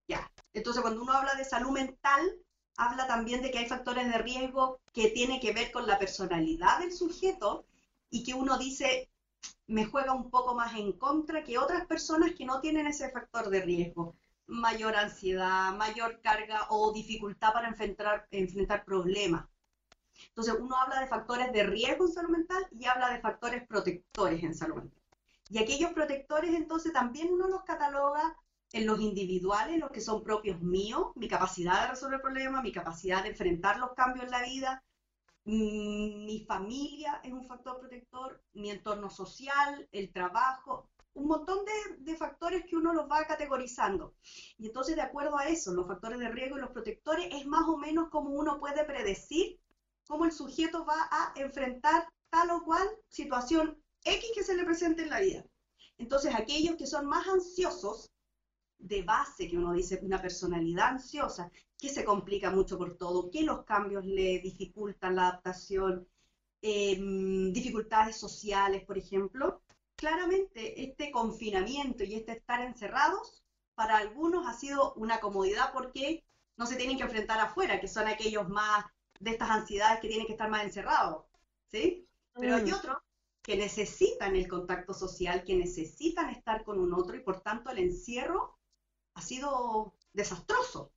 Ya. 0.07 0.31
Entonces, 0.53 0.81
cuando 0.81 1.01
uno 1.01 1.13
habla 1.13 1.35
de 1.35 1.45
salud 1.45 1.71
mental, 1.71 2.37
habla 2.77 3.07
también 3.07 3.41
de 3.41 3.51
que 3.51 3.59
hay 3.59 3.67
factores 3.67 4.07
de 4.11 4.17
riesgo 4.17 4.79
que 4.93 5.09
tienen 5.09 5.39
que 5.39 5.53
ver 5.53 5.71
con 5.71 5.87
la 5.87 5.99
personalidad 5.99 6.79
del 6.79 6.91
sujeto 6.91 7.65
y 8.09 8.23
que 8.23 8.33
uno 8.33 8.57
dice, 8.57 9.09
me 9.67 9.85
juega 9.85 10.13
un 10.13 10.29
poco 10.29 10.55
más 10.55 10.75
en 10.75 10.93
contra 10.93 11.43
que 11.43 11.57
otras 11.57 11.85
personas 11.85 12.33
que 12.33 12.45
no 12.45 12.61
tienen 12.61 12.87
ese 12.87 13.09
factor 13.09 13.49
de 13.49 13.61
riesgo 13.61 14.15
mayor 14.47 14.95
ansiedad, 14.95 15.73
mayor 15.73 16.21
carga 16.21 16.67
o 16.69 16.93
dificultad 16.93 17.53
para 17.53 17.67
enfrentar, 17.67 18.27
enfrentar 18.31 18.85
problemas. 18.85 19.45
Entonces, 20.29 20.55
uno 20.59 20.77
habla 20.77 21.01
de 21.01 21.07
factores 21.07 21.51
de 21.51 21.63
riesgo 21.63 22.05
en 22.05 22.13
salud 22.13 22.29
mental 22.29 22.67
y 22.71 22.85
habla 22.85 23.11
de 23.11 23.19
factores 23.19 23.67
protectores 23.67 24.43
en 24.43 24.55
salud 24.55 24.75
mental. 24.75 25.01
Y 25.49 25.59
aquellos 25.59 25.93
protectores, 25.93 26.53
entonces, 26.53 26.93
también 26.93 27.33
uno 27.33 27.47
los 27.47 27.63
cataloga 27.63 28.37
en 28.75 28.85
los 28.85 28.99
individuales, 28.99 29.79
los 29.79 29.89
que 29.89 30.01
son 30.01 30.21
propios 30.21 30.61
míos, 30.61 31.13
mi 31.15 31.29
capacidad 31.29 31.83
de 31.83 31.91
resolver 31.91 32.21
problemas, 32.21 32.61
mi 32.61 32.73
capacidad 32.73 33.23
de 33.23 33.29
enfrentar 33.29 33.79
los 33.79 33.93
cambios 33.93 34.25
en 34.25 34.31
la 34.31 34.41
vida, 34.43 34.83
mm, 35.45 36.25
mi 36.25 36.43
familia 36.45 37.21
es 37.23 37.31
un 37.31 37.45
factor 37.47 37.79
protector, 37.79 38.43
mi 38.51 38.71
entorno 38.71 39.09
social, 39.09 39.87
el 39.93 40.11
trabajo, 40.11 40.89
un 41.13 41.27
montón 41.27 41.59
de, 41.99 42.17
factores 42.17 42.65
que 42.65 42.75
uno 42.75 42.93
los 42.93 43.09
va 43.09 43.25
categorizando. 43.25 44.13
Y 44.57 44.67
entonces, 44.67 44.95
de 44.95 45.03
acuerdo 45.03 45.37
a 45.37 45.47
eso, 45.47 45.73
los 45.73 45.87
factores 45.87 46.19
de 46.19 46.29
riesgo 46.29 46.57
y 46.57 46.61
los 46.61 46.71
protectores, 46.71 47.27
es 47.31 47.45
más 47.45 47.63
o 47.69 47.77
menos 47.77 48.09
como 48.09 48.31
uno 48.31 48.59
puede 48.59 48.83
predecir 48.83 49.57
cómo 50.05 50.25
el 50.25 50.33
sujeto 50.33 50.85
va 50.85 51.07
a 51.11 51.33
enfrentar 51.37 52.09
tal 52.29 52.51
o 52.51 52.63
cual 52.65 52.87
situación 53.07 53.81
X 54.03 54.31
que 54.35 54.43
se 54.43 54.55
le 54.55 54.65
presente 54.65 55.03
en 55.03 55.09
la 55.09 55.21
vida. 55.21 55.45
Entonces, 55.97 56.35
aquellos 56.35 56.75
que 56.75 56.87
son 56.87 57.05
más 57.05 57.25
ansiosos, 57.27 58.11
de 58.77 59.01
base, 59.03 59.47
que 59.47 59.57
uno 59.57 59.73
dice 59.73 59.99
una 60.01 60.21
personalidad 60.21 60.89
ansiosa, 60.89 61.51
que 61.77 61.89
se 61.89 62.05
complica 62.05 62.51
mucho 62.51 62.77
por 62.77 62.97
todo, 62.97 63.29
que 63.29 63.43
los 63.43 63.63
cambios 63.63 64.05
le 64.05 64.39
dificultan 64.39 65.15
la 65.15 65.29
adaptación, 65.29 66.07
eh, 66.61 66.97
dificultades 67.51 68.17
sociales, 68.17 68.83
por 68.83 68.97
ejemplo, 68.97 69.61
claramente 69.95 70.83
este 70.83 71.11
confinamiento 71.11 72.03
y 72.03 72.15
este 72.15 72.33
estar 72.33 72.61
encerrados, 72.61 73.43
para 73.75 73.97
algunos 73.97 74.47
ha 74.47 74.53
sido 74.53 74.93
una 74.95 75.19
comodidad 75.19 75.71
porque 75.73 76.23
no 76.57 76.65
se 76.65 76.75
tienen 76.75 76.97
que 76.97 77.03
enfrentar 77.03 77.39
afuera, 77.39 77.79
que 77.79 77.87
son 77.87 78.07
aquellos 78.07 78.47
más 78.49 78.85
de 79.19 79.31
estas 79.31 79.49
ansiedades 79.49 79.99
que 79.99 80.07
tienen 80.07 80.25
que 80.25 80.33
estar 80.33 80.49
más 80.49 80.63
encerrados, 80.63 81.25
¿sí? 81.67 82.07
Pero 82.33 82.55
hay 82.55 82.71
Mm. 82.71 82.73
otros 82.73 82.97
que 83.41 83.57
necesitan 83.57 84.35
el 84.35 84.47
contacto 84.47 84.93
social, 84.93 85.43
que 85.43 85.55
necesitan 85.55 86.29
estar 86.29 86.63
con 86.63 86.79
un 86.79 86.93
otro 86.93 87.15
y 87.15 87.21
por 87.21 87.41
tanto 87.41 87.69
el 87.69 87.79
encierro 87.79 88.57
ha 89.15 89.21
sido 89.21 89.95
desastroso. 90.13 90.91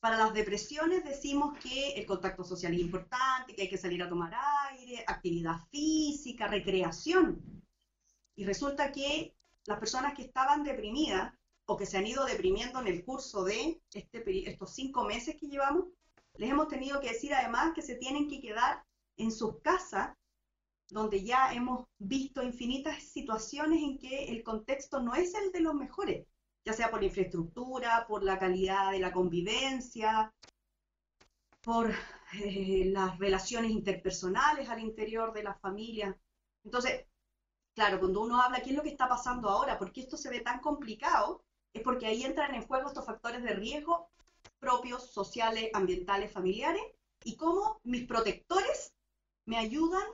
Para 0.00 0.16
las 0.16 0.32
depresiones 0.32 1.04
decimos 1.04 1.58
que 1.58 1.94
el 1.94 2.06
contacto 2.06 2.44
social 2.44 2.72
es 2.72 2.80
importante, 2.80 3.54
que 3.54 3.62
hay 3.62 3.68
que 3.68 3.78
salir 3.78 4.02
a 4.02 4.08
tomar 4.08 4.32
aire, 4.70 5.04
actividad 5.06 5.56
física, 5.70 6.46
recreación. 6.46 7.42
Y 8.36 8.44
resulta 8.44 8.92
que 8.92 9.34
las 9.66 9.78
personas 9.78 10.14
que 10.14 10.22
estaban 10.22 10.62
deprimidas 10.62 11.34
o 11.66 11.76
que 11.76 11.86
se 11.86 11.98
han 11.98 12.06
ido 12.06 12.24
deprimiendo 12.24 12.80
en 12.80 12.86
el 12.86 13.04
curso 13.04 13.44
de 13.44 13.82
este, 13.92 14.48
estos 14.48 14.74
cinco 14.74 15.04
meses 15.04 15.36
que 15.36 15.48
llevamos, 15.48 15.86
les 16.34 16.50
hemos 16.50 16.68
tenido 16.68 17.00
que 17.00 17.08
decir 17.08 17.34
además 17.34 17.72
que 17.74 17.82
se 17.82 17.96
tienen 17.96 18.28
que 18.28 18.40
quedar 18.40 18.84
en 19.16 19.32
sus 19.32 19.60
casas, 19.60 20.16
donde 20.90 21.24
ya 21.24 21.52
hemos 21.52 21.86
visto 21.98 22.42
infinitas 22.42 23.02
situaciones 23.02 23.82
en 23.82 23.98
que 23.98 24.26
el 24.28 24.42
contexto 24.42 25.00
no 25.00 25.14
es 25.14 25.34
el 25.34 25.50
de 25.50 25.60
los 25.60 25.74
mejores, 25.74 26.26
ya 26.68 26.74
sea 26.74 26.90
por 26.90 27.00
la 27.00 27.06
infraestructura, 27.06 28.04
por 28.06 28.22
la 28.22 28.38
calidad 28.38 28.90
de 28.90 28.98
la 28.98 29.10
convivencia, 29.10 30.30
por 31.62 31.90
eh, 32.34 32.90
las 32.92 33.18
relaciones 33.18 33.70
interpersonales 33.70 34.68
al 34.68 34.80
interior 34.80 35.32
de 35.32 35.44
la 35.44 35.54
familia. 35.54 36.14
Entonces, 36.62 37.06
claro, 37.74 37.98
cuando 37.98 38.20
uno 38.20 38.42
habla 38.42 38.60
qué 38.60 38.68
es 38.68 38.76
lo 38.76 38.82
que 38.82 38.90
está 38.90 39.08
pasando 39.08 39.48
ahora, 39.48 39.78
por 39.78 39.92
qué 39.92 40.02
esto 40.02 40.18
se 40.18 40.28
ve 40.28 40.40
tan 40.40 40.60
complicado, 40.60 41.42
es 41.72 41.82
porque 41.82 42.04
ahí 42.06 42.24
entran 42.24 42.54
en 42.54 42.66
juego 42.66 42.88
estos 42.88 43.06
factores 43.06 43.42
de 43.42 43.54
riesgo 43.54 44.10
propios, 44.58 45.10
sociales, 45.10 45.70
ambientales, 45.72 46.30
familiares, 46.30 46.82
y 47.24 47.34
cómo 47.36 47.80
mis 47.82 48.06
protectores 48.06 48.92
me 49.46 49.56
ayudan 49.56 50.04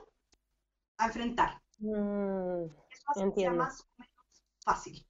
a 0.99 1.07
enfrentar. 1.07 1.61
Mm, 1.79 2.63
Eso 2.91 3.03
hace 3.07 3.25
que 3.33 3.41
sea 3.41 3.51
más 3.51 3.81
o 3.81 3.85
menos 3.97 4.15
fácil. 4.63 5.05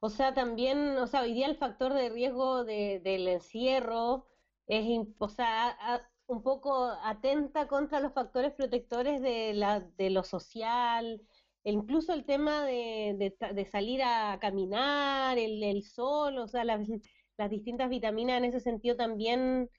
O 0.00 0.08
sea, 0.08 0.32
también, 0.34 0.96
o 0.98 1.06
sea, 1.06 1.22
hoy 1.22 1.34
día 1.34 1.46
el 1.46 1.56
factor 1.56 1.92
de 1.94 2.08
riesgo 2.08 2.64
de, 2.64 3.00
del 3.00 3.28
encierro 3.28 4.26
es, 4.66 5.06
o 5.18 5.28
sea, 5.28 6.10
un 6.26 6.42
poco 6.42 6.84
atenta 7.02 7.68
contra 7.68 8.00
los 8.00 8.12
factores 8.14 8.52
protectores 8.54 9.20
de, 9.20 9.52
la, 9.54 9.80
de 9.80 10.10
lo 10.10 10.22
social, 10.24 11.20
e 11.64 11.72
incluso 11.72 12.14
el 12.14 12.24
tema 12.24 12.64
de, 12.64 13.14
de 13.40 13.54
de 13.54 13.64
salir 13.66 14.02
a 14.02 14.38
caminar, 14.40 15.36
el, 15.38 15.62
el 15.62 15.82
sol, 15.82 16.38
o 16.38 16.48
sea, 16.48 16.64
las, 16.64 16.88
las 17.36 17.50
distintas 17.50 17.90
vitaminas 17.90 18.38
en 18.38 18.44
ese 18.46 18.60
sentido 18.60 18.96
también 18.96 19.70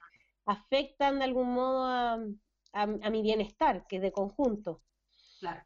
afectan 0.46 1.20
de 1.20 1.26
algún 1.26 1.54
modo 1.54 1.86
a, 1.86 2.14
a, 2.74 2.84
a 2.84 3.10
mi 3.10 3.22
bienestar, 3.24 3.88
que 3.88 3.98
es 3.98 4.02
de 4.04 4.12
conjunto. 4.12 4.84
Claro. 5.40 5.66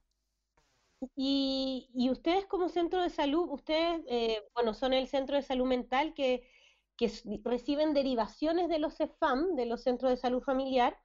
Y, 1.16 1.90
y 1.94 2.10
ustedes 2.10 2.46
como 2.46 2.70
centro 2.70 3.02
de 3.02 3.10
salud, 3.10 3.48
ustedes, 3.52 4.02
eh, 4.08 4.42
bueno, 4.54 4.74
son 4.74 4.94
el 4.94 5.08
centro 5.08 5.36
de 5.36 5.42
salud 5.44 5.66
mental 5.66 6.14
que, 6.14 6.48
reciben 7.44 7.94
derivaciones 7.94 8.70
de 8.70 8.80
los 8.80 8.96
CEFAM, 8.96 9.56
de 9.56 9.66
los 9.66 9.84
centros 9.84 10.10
de 10.12 10.18
salud 10.18 10.42
familiar, 10.42 10.98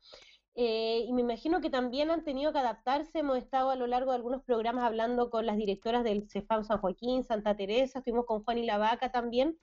eh, 0.55 1.05
y 1.07 1.13
me 1.13 1.23
imagino 1.23 1.61
que 1.61 1.71
también 1.71 2.11
han 2.11 2.25
tenido 2.25 2.53
que 2.53 2.59
adaptarse. 2.61 3.21
Hemos 3.21 3.39
estado 3.39 3.71
a 3.71 3.77
lo 3.77 3.87
largo 3.89 4.13
de 4.13 4.17
algunos 4.19 4.45
programas 4.45 4.85
hablando 4.85 5.31
con 5.31 5.47
las 5.47 5.57
directoras 5.57 6.05
del 6.05 6.29
CEFAM 6.31 6.65
San 6.65 6.79
Joaquín, 6.81 7.25
Santa 7.25 7.57
Teresa, 7.57 7.99
estuvimos 8.01 8.27
con 8.27 8.45
Juan 8.45 8.59
y 8.59 8.67
la 8.67 8.79
Vaca 8.79 9.11
también, 9.13 9.59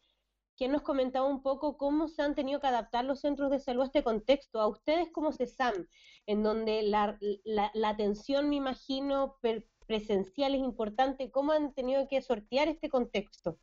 que 0.58 0.68
nos 0.68 0.82
comentaba 0.84 1.28
un 1.28 1.44
poco 1.44 1.78
cómo 1.78 2.08
se 2.10 2.22
han 2.24 2.36
tenido 2.36 2.60
que 2.60 2.68
adaptar 2.68 3.06
los 3.06 3.22
centros 3.22 3.52
de 3.52 3.60
salud 3.60 3.84
a 3.84 3.86
este 3.86 4.04
contexto, 4.04 4.60
a 4.62 4.68
ustedes 4.68 5.12
como 5.12 5.32
CESAM, 5.34 5.88
en 6.26 6.44
donde 6.44 6.84
la 6.84 7.90
atención, 7.90 8.50
me 8.50 8.56
imagino, 8.58 9.38
per- 9.42 9.68
presencial 9.88 10.54
es 10.54 10.62
importante, 10.62 11.32
¿cómo 11.32 11.54
han 11.54 11.74
tenido 11.74 12.08
que 12.08 12.22
sortear 12.22 12.68
este 12.68 12.90
contexto? 12.90 13.58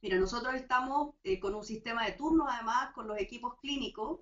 Mira, 0.00 0.16
nosotros 0.18 0.54
estamos 0.54 1.14
eh, 1.24 1.40
con 1.40 1.54
un 1.54 1.64
sistema 1.64 2.04
de 2.06 2.12
turnos, 2.12 2.46
además, 2.48 2.92
con 2.92 3.08
los 3.08 3.18
equipos 3.18 3.56
clínicos. 3.60 4.20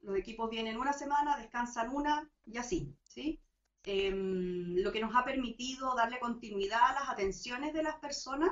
Los 0.00 0.16
equipos 0.16 0.50
vienen 0.50 0.78
una 0.78 0.92
semana, 0.92 1.36
descansan 1.36 1.94
una 1.94 2.28
y 2.44 2.56
así, 2.56 2.96
¿sí? 3.04 3.40
Em, 3.84 4.76
lo 4.76 4.92
que 4.92 5.00
nos 5.00 5.14
ha 5.14 5.24
permitido 5.24 5.94
darle 5.94 6.18
continuidad 6.20 6.80
a 6.82 6.94
las 6.94 7.08
atenciones 7.10 7.72
de 7.72 7.82
las 7.82 7.96
personas 7.96 8.50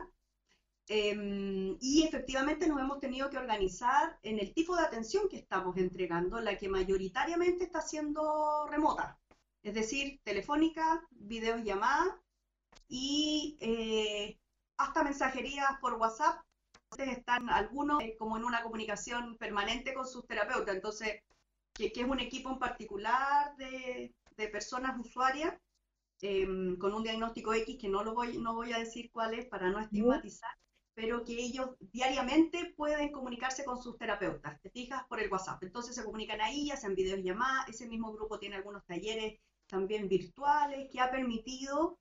em, 0.89 1.77
y 1.81 2.03
efectivamente 2.03 2.67
nos 2.67 2.81
hemos 2.81 2.99
tenido 2.99 3.31
que 3.31 3.39
organizar 3.39 4.19
en 4.23 4.41
el 4.41 4.53
tipo 4.53 4.77
de 4.77 4.83
atención 4.83 5.29
que 5.29 5.37
estamos 5.39 5.77
entregando, 5.77 6.41
la 6.41 6.59
que 6.59 6.69
mayoritariamente 6.69 7.65
está 7.65 7.81
siendo 7.81 8.67
remota, 8.69 9.21
es 9.63 9.75
decir, 9.75 10.21
telefónica, 10.25 11.03
videollamadas 11.11 12.15
y 12.89 13.59
eh, 13.61 14.39
hasta 14.77 15.05
mensajerías 15.05 15.79
por 15.81 15.95
WhatsApp. 15.95 16.41
Entonces 16.91 17.19
están 17.19 17.49
algunos 17.51 18.03
eh, 18.03 18.17
como 18.19 18.37
en 18.37 18.45
una 18.45 18.63
comunicación 18.63 19.37
permanente 19.39 19.95
con 19.95 20.07
sus 20.07 20.27
terapeutas, 20.27 20.75
entonces, 20.75 21.23
que, 21.73 21.93
que 21.93 22.01
es 22.01 22.09
un 22.09 22.21
equipo 22.21 22.51
en 22.51 22.59
particular 22.59 23.55
de, 23.57 24.13
de 24.37 24.49
personas 24.49 24.99
usuarias 24.99 25.55
em, 26.23 26.77
con 26.79 26.95
un 26.95 27.03
diagnóstico 27.03 27.55
X, 27.55 27.79
que 27.81 27.89
no 27.89 28.03
lo 28.03 28.15
voy, 28.15 28.39
no 28.39 28.55
voy 28.55 28.73
a 28.73 28.79
decir 28.79 29.11
cuál 29.13 29.35
es 29.35 29.47
para 29.47 29.71
no 29.71 29.79
estigmatizar, 29.79 30.51
pero 30.95 31.25
que 31.25 31.35
ellos 31.35 31.71
diariamente 31.93 32.75
pueden 32.77 33.13
comunicarse 33.13 33.65
con 33.65 33.81
sus 33.81 33.97
terapeutas, 33.99 34.61
te 34.63 34.71
fijas, 34.71 35.05
por 35.09 35.21
el 35.21 35.31
WhatsApp. 35.31 35.63
Entonces 35.63 35.95
se 35.95 36.05
comunican 36.05 36.41
ahí, 36.41 36.71
hacen 36.71 36.95
videollamadas, 36.95 37.69
ese 37.69 37.87
mismo 37.87 38.13
grupo 38.13 38.39
tiene 38.39 38.57
algunos 38.57 38.85
talleres 38.87 39.39
también 39.71 40.09
virtuales 40.09 40.91
que 40.91 41.01
ha 41.01 41.11
permitido 41.11 41.99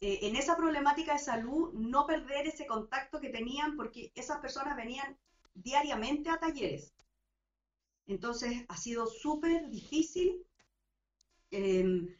eh, 0.00 0.20
en 0.22 0.36
esa 0.36 0.56
problemática 0.56 1.14
de 1.14 1.18
salud 1.18 1.72
no 1.72 2.06
perder 2.06 2.48
ese 2.48 2.66
contacto 2.66 3.20
que 3.20 3.30
tenían 3.30 3.76
porque 3.76 4.12
esas 4.14 4.40
personas 4.40 4.76
venían 4.76 5.16
diariamente 5.54 6.28
a 6.30 6.38
talleres. 6.38 6.92
Entonces 8.06 8.64
ha 8.68 8.76
sido 8.76 9.06
súper 9.06 9.70
difícil 9.70 10.44
em, 11.50 12.14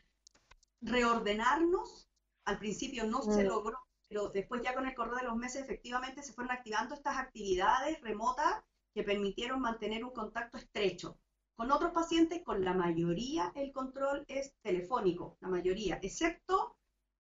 reordenarnos. 0.81 2.09
Al 2.45 2.59
principio 2.59 3.05
no 3.05 3.23
se 3.23 3.43
logró, 3.43 3.79
pero 4.09 4.29
después 4.29 4.63
ya 4.63 4.75
con 4.75 4.87
el 4.87 4.95
correr 4.95 5.21
de 5.21 5.25
los 5.25 5.37
meses 5.37 5.63
efectivamente 5.63 6.23
se 6.23 6.33
fueron 6.33 6.53
activando 6.53 6.95
estas 6.95 7.17
actividades 7.17 8.01
remotas 8.03 8.63
que 8.95 9.03
permitieron 9.03 9.61
mantener 9.61 10.05
un 10.05 10.13
contacto 10.13 10.59
estrecho. 10.59 11.19
Con 11.57 11.71
otros 11.71 11.93
pacientes, 11.93 12.43
con 12.43 12.65
la 12.65 12.75
mayoría, 12.75 13.53
el 13.55 13.73
control 13.73 14.25
es 14.29 14.53
telefónico, 14.63 15.37
la 15.41 15.49
mayoría, 15.49 15.99
excepto 16.03 16.77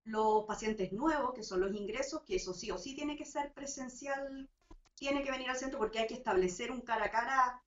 los 0.04 0.44
pacientes 0.44 0.92
nuevos, 0.92 1.34
que 1.34 1.42
son 1.42 1.60
los 1.60 1.74
ingresos, 1.74 2.22
que 2.22 2.36
eso 2.36 2.54
sí 2.54 2.70
o 2.70 2.78
sí 2.78 2.94
tiene 2.94 3.16
que 3.16 3.26
ser 3.26 3.52
presencial, 3.52 4.48
tiene 4.94 5.22
que 5.22 5.30
venir 5.30 5.50
al 5.50 5.56
centro 5.56 5.78
porque 5.78 6.00
hay 6.00 6.06
que 6.06 6.14
establecer 6.14 6.70
un 6.70 6.80
cara 6.80 7.06
a 7.06 7.10
cara 7.10 7.62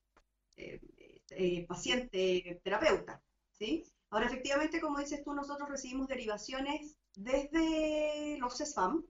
eh, 0.57 0.81
eh, 1.29 1.65
paciente-terapeuta, 1.67 3.21
¿sí? 3.51 3.83
Ahora, 4.09 4.27
efectivamente, 4.27 4.81
como 4.81 4.99
dices 4.99 5.23
tú, 5.23 5.33
nosotros 5.33 5.69
recibimos 5.69 6.07
derivaciones 6.07 6.97
desde 7.15 8.37
los 8.39 8.57
CESFAM, 8.57 9.05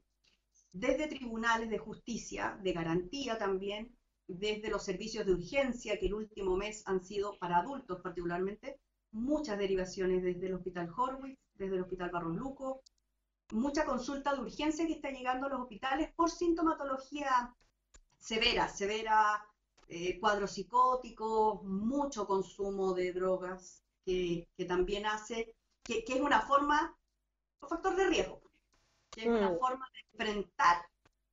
desde 0.72 1.08
tribunales 1.08 1.70
de 1.70 1.78
justicia, 1.78 2.60
de 2.62 2.74
garantía 2.74 3.38
también, 3.38 3.95
desde 4.28 4.70
los 4.70 4.84
servicios 4.84 5.26
de 5.26 5.34
urgencia, 5.34 6.00
que 6.00 6.08
el 6.08 6.14
último 6.16 6.56
mes 6.58 6.84
han 6.88 7.04
sido 7.04 7.38
para 7.38 7.58
adultos 7.60 8.02
particularmente, 8.02 8.80
muchas 9.12 9.58
derivaciones 9.58 10.24
desde 10.24 10.48
el 10.48 10.56
Hospital 10.56 10.90
Horwitz, 10.96 11.40
desde 11.56 11.76
el 11.76 11.84
Hospital 11.84 12.10
Barros 12.12 12.36
Luco, 12.36 12.82
mucha 13.52 13.86
consulta 13.86 14.34
de 14.34 14.42
urgencia 14.42 14.86
que 14.88 14.94
está 14.94 15.10
llegando 15.12 15.48
a 15.48 15.50
los 15.50 15.62
hospitales 15.62 16.12
por 16.16 16.30
sintomatología 16.32 17.54
severa, 18.18 18.68
severa, 18.68 19.46
eh, 19.88 20.20
cuadros 20.20 20.52
psicóticos, 20.54 21.64
mucho 21.64 22.26
consumo 22.26 22.94
de 22.94 23.14
drogas, 23.14 23.84
que, 24.04 24.48
que 24.58 24.66
también 24.66 25.06
hace, 25.06 25.56
que, 25.84 26.04
que 26.04 26.14
es 26.16 26.22
una 26.22 26.42
forma, 26.42 26.98
un 27.62 27.70
factor 27.70 27.96
de 27.96 28.08
riesgo, 28.08 28.42
que 29.12 29.22
es 29.22 29.28
una 29.28 29.52
Mm. 29.52 29.60
forma 29.60 29.88
de 29.94 30.00
enfrentar 30.26 30.86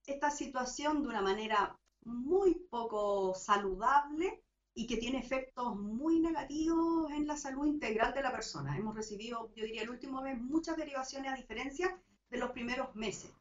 esta 0.07 0.31
situación 0.31 1.03
de 1.03 1.09
una 1.09 1.23
manera 1.23 1.79
muy 2.05 2.55
poco 2.71 3.35
saludable 3.35 4.43
y 4.75 4.87
que 4.87 4.97
tiene 4.97 5.19
efectos 5.19 5.77
muy 5.77 6.21
negativos 6.21 7.11
en 7.11 7.27
la 7.27 7.37
salud 7.37 7.67
integral 7.67 8.15
de 8.15 8.23
la 8.23 8.33
persona. 8.33 8.77
Hemos 8.77 8.95
recibido, 8.95 9.53
yo 9.55 9.65
diría, 9.65 9.83
el 9.83 9.91
último 9.91 10.23
mes 10.23 10.41
muchas 10.41 10.77
derivaciones 10.77 11.33
a 11.33 11.37
diferencia 11.37 12.03
de 12.31 12.39
los 12.39 12.51
primeros 12.53 12.95
meses. 12.95 13.33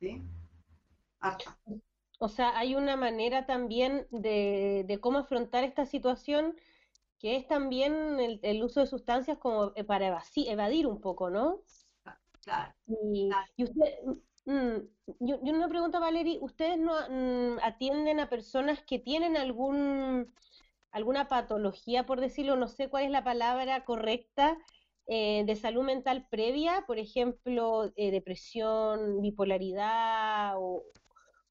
¿sí? 0.00 0.22
Harta. 1.20 1.58
O 2.20 2.28
sea, 2.28 2.56
hay 2.58 2.74
una 2.74 2.96
manera 2.96 3.46
también 3.46 4.06
de, 4.10 4.84
de 4.86 5.00
cómo 5.00 5.18
afrontar 5.18 5.64
esta 5.64 5.86
situación 5.86 6.56
que 7.18 7.36
es 7.36 7.48
también 7.48 8.20
el, 8.20 8.38
el 8.42 8.62
uso 8.62 8.80
de 8.80 8.86
sustancias 8.86 9.38
como 9.38 9.72
eh, 9.74 9.84
para 9.84 10.22
evadir 10.36 10.86
un 10.86 11.00
poco, 11.00 11.30
¿no? 11.30 11.62
Claro. 12.42 12.72
Y, 12.86 13.28
Claro. 13.28 13.46
y 13.56 13.64
usted, 13.64 13.94
mm, 14.48 14.78
yo, 15.20 15.38
yo 15.42 15.52
una 15.54 15.68
pregunta, 15.68 16.00
Valerie, 16.00 16.38
¿ustedes 16.40 16.78
no 16.78 16.94
mm, 17.08 17.58
atienden 17.62 18.20
a 18.20 18.28
personas 18.28 18.82
que 18.82 18.98
tienen 18.98 19.36
algún, 19.36 20.32
alguna 20.90 21.28
patología, 21.28 22.06
por 22.06 22.20
decirlo, 22.20 22.56
no 22.56 22.68
sé 22.68 22.88
cuál 22.88 23.04
es 23.04 23.10
la 23.10 23.24
palabra 23.24 23.84
correcta, 23.84 24.58
eh, 25.06 25.44
de 25.46 25.56
salud 25.56 25.84
mental 25.84 26.26
previa, 26.30 26.84
por 26.86 26.98
ejemplo, 26.98 27.90
eh, 27.96 28.10
depresión, 28.10 29.22
bipolaridad 29.22 30.54
o, 30.58 30.84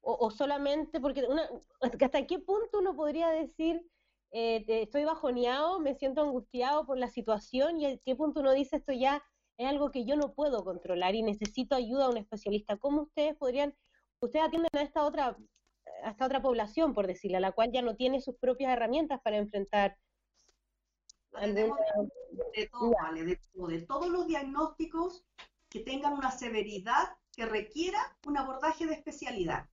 o, 0.00 0.30
solamente, 0.30 1.00
porque 1.00 1.24
una, 1.24 1.48
hasta 2.00 2.26
qué 2.26 2.38
punto 2.38 2.78
uno 2.78 2.94
podría 2.94 3.28
decir, 3.30 3.82
eh, 4.32 4.64
estoy 4.68 5.04
bajoneado, 5.04 5.80
me 5.80 5.94
siento 5.94 6.22
angustiado 6.22 6.86
por 6.86 6.98
la 6.98 7.08
situación, 7.08 7.80
y 7.80 7.86
a 7.86 7.98
qué 7.98 8.14
punto 8.14 8.40
uno 8.40 8.52
dice 8.52 8.76
esto 8.76 8.92
ya 8.92 9.22
es 9.58 9.66
algo 9.66 9.90
que 9.90 10.04
yo 10.04 10.16
no 10.16 10.32
puedo 10.32 10.64
controlar 10.64 11.16
y 11.16 11.22
necesito 11.22 11.74
ayuda 11.74 12.06
a 12.06 12.10
un 12.10 12.16
especialista. 12.16 12.76
¿Cómo 12.76 13.02
ustedes 13.02 13.36
podrían, 13.36 13.74
ustedes 14.20 14.46
atienden 14.46 14.70
a 14.72 14.82
esta 14.82 15.04
otra, 15.04 15.36
a 16.04 16.10
esta 16.10 16.26
otra 16.26 16.40
población, 16.40 16.94
por 16.94 17.08
decirlo, 17.08 17.38
a 17.38 17.40
la 17.40 17.52
cual 17.52 17.72
ya 17.72 17.82
no 17.82 17.96
tiene 17.96 18.20
sus 18.20 18.36
propias 18.36 18.72
herramientas 18.72 19.20
para 19.20 19.36
enfrentar 19.36 19.98
de, 21.32 21.72
todo, 22.70 22.90
de, 23.68 23.80
todos 23.82 24.08
los 24.08 24.26
diagnósticos 24.28 25.24
que 25.68 25.80
tengan 25.80 26.14
una 26.14 26.30
severidad 26.30 27.16
que 27.32 27.44
requiera 27.44 28.16
un 28.26 28.38
abordaje 28.38 28.86
de 28.86 28.94
especialidad. 28.94 29.68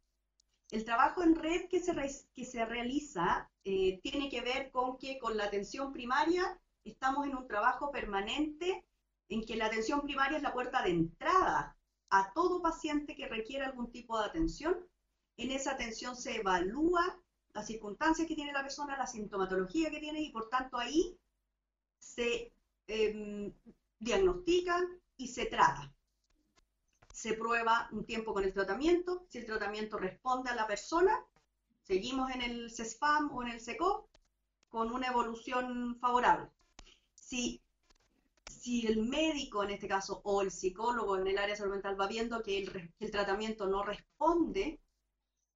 El 0.71 0.83
trabajo 0.83 1.21
en 1.21 1.35
red 1.35 1.69
que 1.69 1.79
se, 1.79 1.93
que 2.33 2.45
se 2.45 2.65
realiza 2.65 3.51
eh, 3.63 3.99
tiene 4.01 4.29
que 4.29 4.41
ver 4.41 4.71
con 4.71 4.97
que 4.97 5.19
con 5.19 5.37
la 5.37 5.45
atención 5.45 5.93
primaria 5.93 6.59
estamos 6.83 7.27
en 7.27 7.35
un 7.35 7.47
trabajo 7.47 7.91
permanente 7.91 8.83
en 9.29 9.45
que 9.45 9.55
la 9.55 9.67
atención 9.67 10.01
primaria 10.01 10.37
es 10.37 10.43
la 10.43 10.53
puerta 10.53 10.81
de 10.83 10.91
entrada 10.91 11.75
a 12.09 12.31
todo 12.33 12.61
paciente 12.61 13.15
que 13.15 13.27
requiera 13.27 13.67
algún 13.67 13.91
tipo 13.91 14.19
de 14.19 14.25
atención. 14.25 14.87
En 15.37 15.51
esa 15.51 15.71
atención 15.71 16.15
se 16.15 16.37
evalúa 16.37 17.19
las 17.53 17.67
circunstancias 17.67 18.27
que 18.27 18.35
tiene 18.35 18.53
la 18.53 18.61
persona, 18.61 18.97
la 18.97 19.07
sintomatología 19.07 19.89
que 19.89 19.99
tiene 19.99 20.21
y 20.21 20.31
por 20.31 20.49
tanto 20.49 20.77
ahí 20.77 21.17
se 21.97 22.53
em, 22.87 23.51
diagnostica 23.99 24.79
y 25.17 25.27
se 25.27 25.45
trata. 25.45 25.91
Se 27.13 27.33
prueba 27.33 27.89
un 27.91 28.05
tiempo 28.05 28.33
con 28.33 28.43
el 28.43 28.53
tratamiento, 28.53 29.25
si 29.29 29.39
el 29.39 29.45
tratamiento 29.45 29.97
responde 29.97 30.51
a 30.51 30.55
la 30.55 30.67
persona, 30.67 31.25
seguimos 31.81 32.29
en 32.31 32.41
el 32.41 32.71
CESFAM 32.71 33.31
o 33.33 33.41
en 33.43 33.49
el 33.49 33.61
SECO 33.61 34.09
con 34.69 34.91
una 34.91 35.07
evolución 35.07 35.97
favorable. 35.99 36.49
Si, 37.13 37.63
si 38.65 38.87
el 38.87 38.97
médico 38.97 39.63
en 39.63 39.69
este 39.69 39.87
caso 39.87 40.21
o 40.23 40.41
el 40.41 40.49
psicólogo 40.49 41.15
en 41.17 41.27
el 41.27 41.37
área 41.37 41.55
salud 41.55 41.73
mental 41.73 42.01
va 42.01 42.07
viendo 42.07 42.41
que 42.41 42.57
el, 42.57 42.91
el 42.99 43.11
tratamiento 43.11 43.67
no 43.67 43.83
responde, 43.83 44.79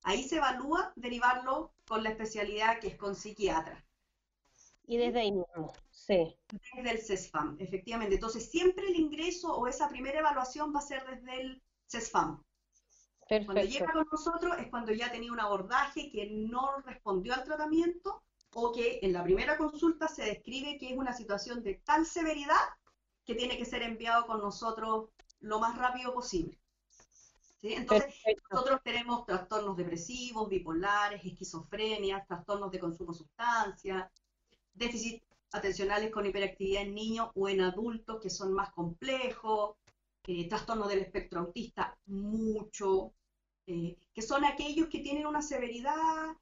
ahí 0.03 0.21
se 0.21 0.35
evalúa 0.35 0.93
derivarlo 0.95 1.73
con 1.87 2.03
la 2.03 2.11
especialidad 2.11 2.79
que 2.79 2.89
es 2.89 2.97
con 2.97 3.15
psiquiatra. 3.15 3.83
Y 4.85 4.97
desde 4.97 5.21
ahí 5.21 5.31
mismo. 5.31 5.73
Sí. 5.89 6.37
Desde 6.75 6.91
el 6.91 6.99
CESFAM, 6.99 7.57
efectivamente. 7.59 8.13
Entonces, 8.13 8.47
siempre 8.47 8.87
el 8.87 8.95
ingreso 8.95 9.55
o 9.55 9.65
esa 9.65 9.89
primera 9.89 10.19
evaluación 10.19 10.71
va 10.73 10.79
a 10.79 10.83
ser 10.83 11.03
desde 11.07 11.41
el 11.41 11.63
CESFAM. 11.87 12.43
Perfecto. 13.27 13.53
Cuando 13.53 13.71
llega 13.71 13.91
con 13.91 14.07
nosotros 14.11 14.55
es 14.59 14.67
cuando 14.69 14.93
ya 14.93 15.11
tenía 15.11 15.31
un 15.31 15.39
abordaje 15.39 16.11
que 16.11 16.27
no 16.29 16.77
respondió 16.85 17.33
al 17.33 17.43
tratamiento 17.43 18.21
o 18.53 18.71
que 18.71 18.99
en 19.01 19.13
la 19.13 19.23
primera 19.23 19.57
consulta 19.57 20.07
se 20.07 20.25
describe 20.25 20.77
que 20.77 20.91
es 20.91 20.97
una 20.97 21.13
situación 21.13 21.63
de 21.63 21.75
tal 21.85 22.05
severidad 22.05 22.55
que 23.29 23.35
tiene 23.35 23.59
que 23.59 23.65
ser 23.65 23.83
enviado 23.83 24.25
con 24.25 24.41
nosotros 24.41 25.09
lo 25.41 25.59
más 25.59 25.77
rápido 25.77 26.11
posible. 26.11 26.59
¿Sí? 27.61 27.73
Entonces, 27.73 28.15
nosotros 28.49 28.81
tenemos 28.83 29.23
trastornos 29.27 29.77
depresivos, 29.77 30.49
bipolares, 30.49 31.23
esquizofrenia, 31.23 32.25
trastornos 32.25 32.71
de 32.71 32.79
consumo 32.79 33.11
de 33.11 33.19
sustancias, 33.19 34.09
déficit 34.73 35.21
atencionales 35.51 36.09
con 36.09 36.25
hiperactividad 36.25 36.81
en 36.81 36.95
niños 36.95 37.29
o 37.35 37.47
en 37.47 37.61
adultos 37.61 38.19
que 38.19 38.31
son 38.31 38.51
más 38.51 38.71
complejos, 38.71 39.75
eh, 40.25 40.49
trastornos 40.49 40.89
del 40.89 40.99
espectro 40.99 41.41
autista 41.41 41.95
mucho, 42.07 43.13
eh, 43.67 43.95
que 44.11 44.23
son 44.23 44.43
aquellos 44.43 44.87
que 44.87 45.01
tienen 45.01 45.27
una 45.27 45.43
severidad 45.43 46.35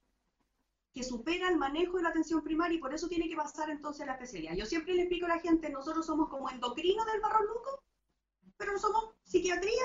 que 0.97 1.03
supera 1.03 1.49
el 1.49 1.57
manejo 1.57 1.97
de 1.97 2.03
la 2.03 2.10
atención 2.10 2.41
primaria 2.41 2.77
y 2.77 2.81
por 2.81 2.93
eso 2.93 3.07
tiene 3.07 3.29
que 3.29 3.36
pasar 3.36 3.69
entonces 3.69 4.01
a 4.01 4.07
la 4.07 4.13
especialidad. 4.13 4.55
Yo 4.55 4.65
siempre 4.65 4.95
le 4.95 5.03
explico 5.03 5.27
a 5.27 5.29
la 5.29 5.39
gente, 5.39 5.69
nosotros 5.69 6.05
somos 6.05 6.27
como 6.27 6.49
endocrinos 6.49 7.05
del 7.05 7.21
Barros 7.21 7.47
Luco, 7.47 7.83
pero 8.57 8.71
no 8.71 8.79
somos 8.79 9.12
psiquiatría, 9.23 9.83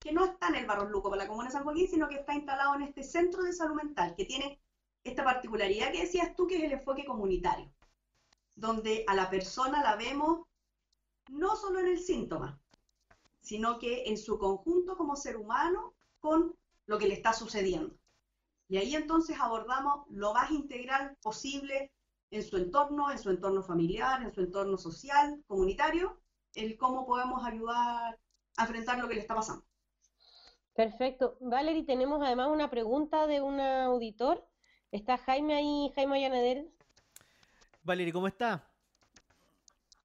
que 0.00 0.12
no 0.12 0.24
está 0.24 0.48
en 0.48 0.56
el 0.56 0.66
Barros 0.66 0.90
Luco 0.90 1.10
para 1.10 1.22
la 1.22 1.28
Comuna 1.28 1.46
de 1.46 1.52
San 1.52 1.62
Joaquín, 1.62 1.88
sino 1.88 2.08
que 2.08 2.16
está 2.16 2.34
instalado 2.34 2.74
en 2.74 2.82
este 2.82 3.04
centro 3.04 3.44
de 3.44 3.52
salud 3.52 3.76
mental, 3.76 4.14
que 4.16 4.24
tiene 4.24 4.60
esta 5.04 5.22
particularidad 5.22 5.92
que 5.92 6.02
decías 6.02 6.34
tú, 6.34 6.46
que 6.46 6.56
es 6.56 6.64
el 6.64 6.72
enfoque 6.72 7.04
comunitario 7.04 7.70
donde 8.56 9.04
a 9.06 9.14
la 9.14 9.30
persona 9.30 9.82
la 9.82 9.96
vemos 9.96 10.46
no 11.28 11.56
solo 11.56 11.80
en 11.80 11.86
el 11.86 11.98
síntoma, 11.98 12.60
sino 13.40 13.78
que 13.78 14.04
en 14.06 14.16
su 14.16 14.38
conjunto 14.38 14.96
como 14.96 15.16
ser 15.16 15.36
humano 15.36 15.94
con 16.20 16.56
lo 16.86 16.98
que 16.98 17.08
le 17.08 17.14
está 17.14 17.32
sucediendo. 17.32 17.94
Y 18.68 18.78
ahí 18.78 18.94
entonces 18.94 19.36
abordamos 19.40 20.06
lo 20.08 20.32
más 20.32 20.50
integral 20.50 21.16
posible 21.22 21.92
en 22.30 22.42
su 22.42 22.56
entorno, 22.56 23.10
en 23.10 23.18
su 23.18 23.30
entorno 23.30 23.62
familiar, 23.62 24.22
en 24.22 24.32
su 24.32 24.40
entorno 24.40 24.76
social, 24.76 25.42
comunitario, 25.46 26.20
el 26.54 26.76
cómo 26.76 27.06
podemos 27.06 27.44
ayudar 27.44 28.18
a 28.56 28.62
enfrentar 28.62 28.98
lo 28.98 29.08
que 29.08 29.14
le 29.14 29.20
está 29.20 29.34
pasando. 29.34 29.64
Perfecto. 30.74 31.36
Valerie, 31.40 31.84
tenemos 31.84 32.20
además 32.22 32.48
una 32.50 32.70
pregunta 32.70 33.26
de 33.26 33.40
un 33.40 33.60
auditor. 33.60 34.44
¿Está 34.90 35.18
Jaime 35.18 35.54
ahí, 35.54 35.92
Jaime 35.94 36.16
Allanadel? 36.16 36.70
Valerie, 37.82 38.12
¿cómo 38.12 38.26
está? 38.26 38.68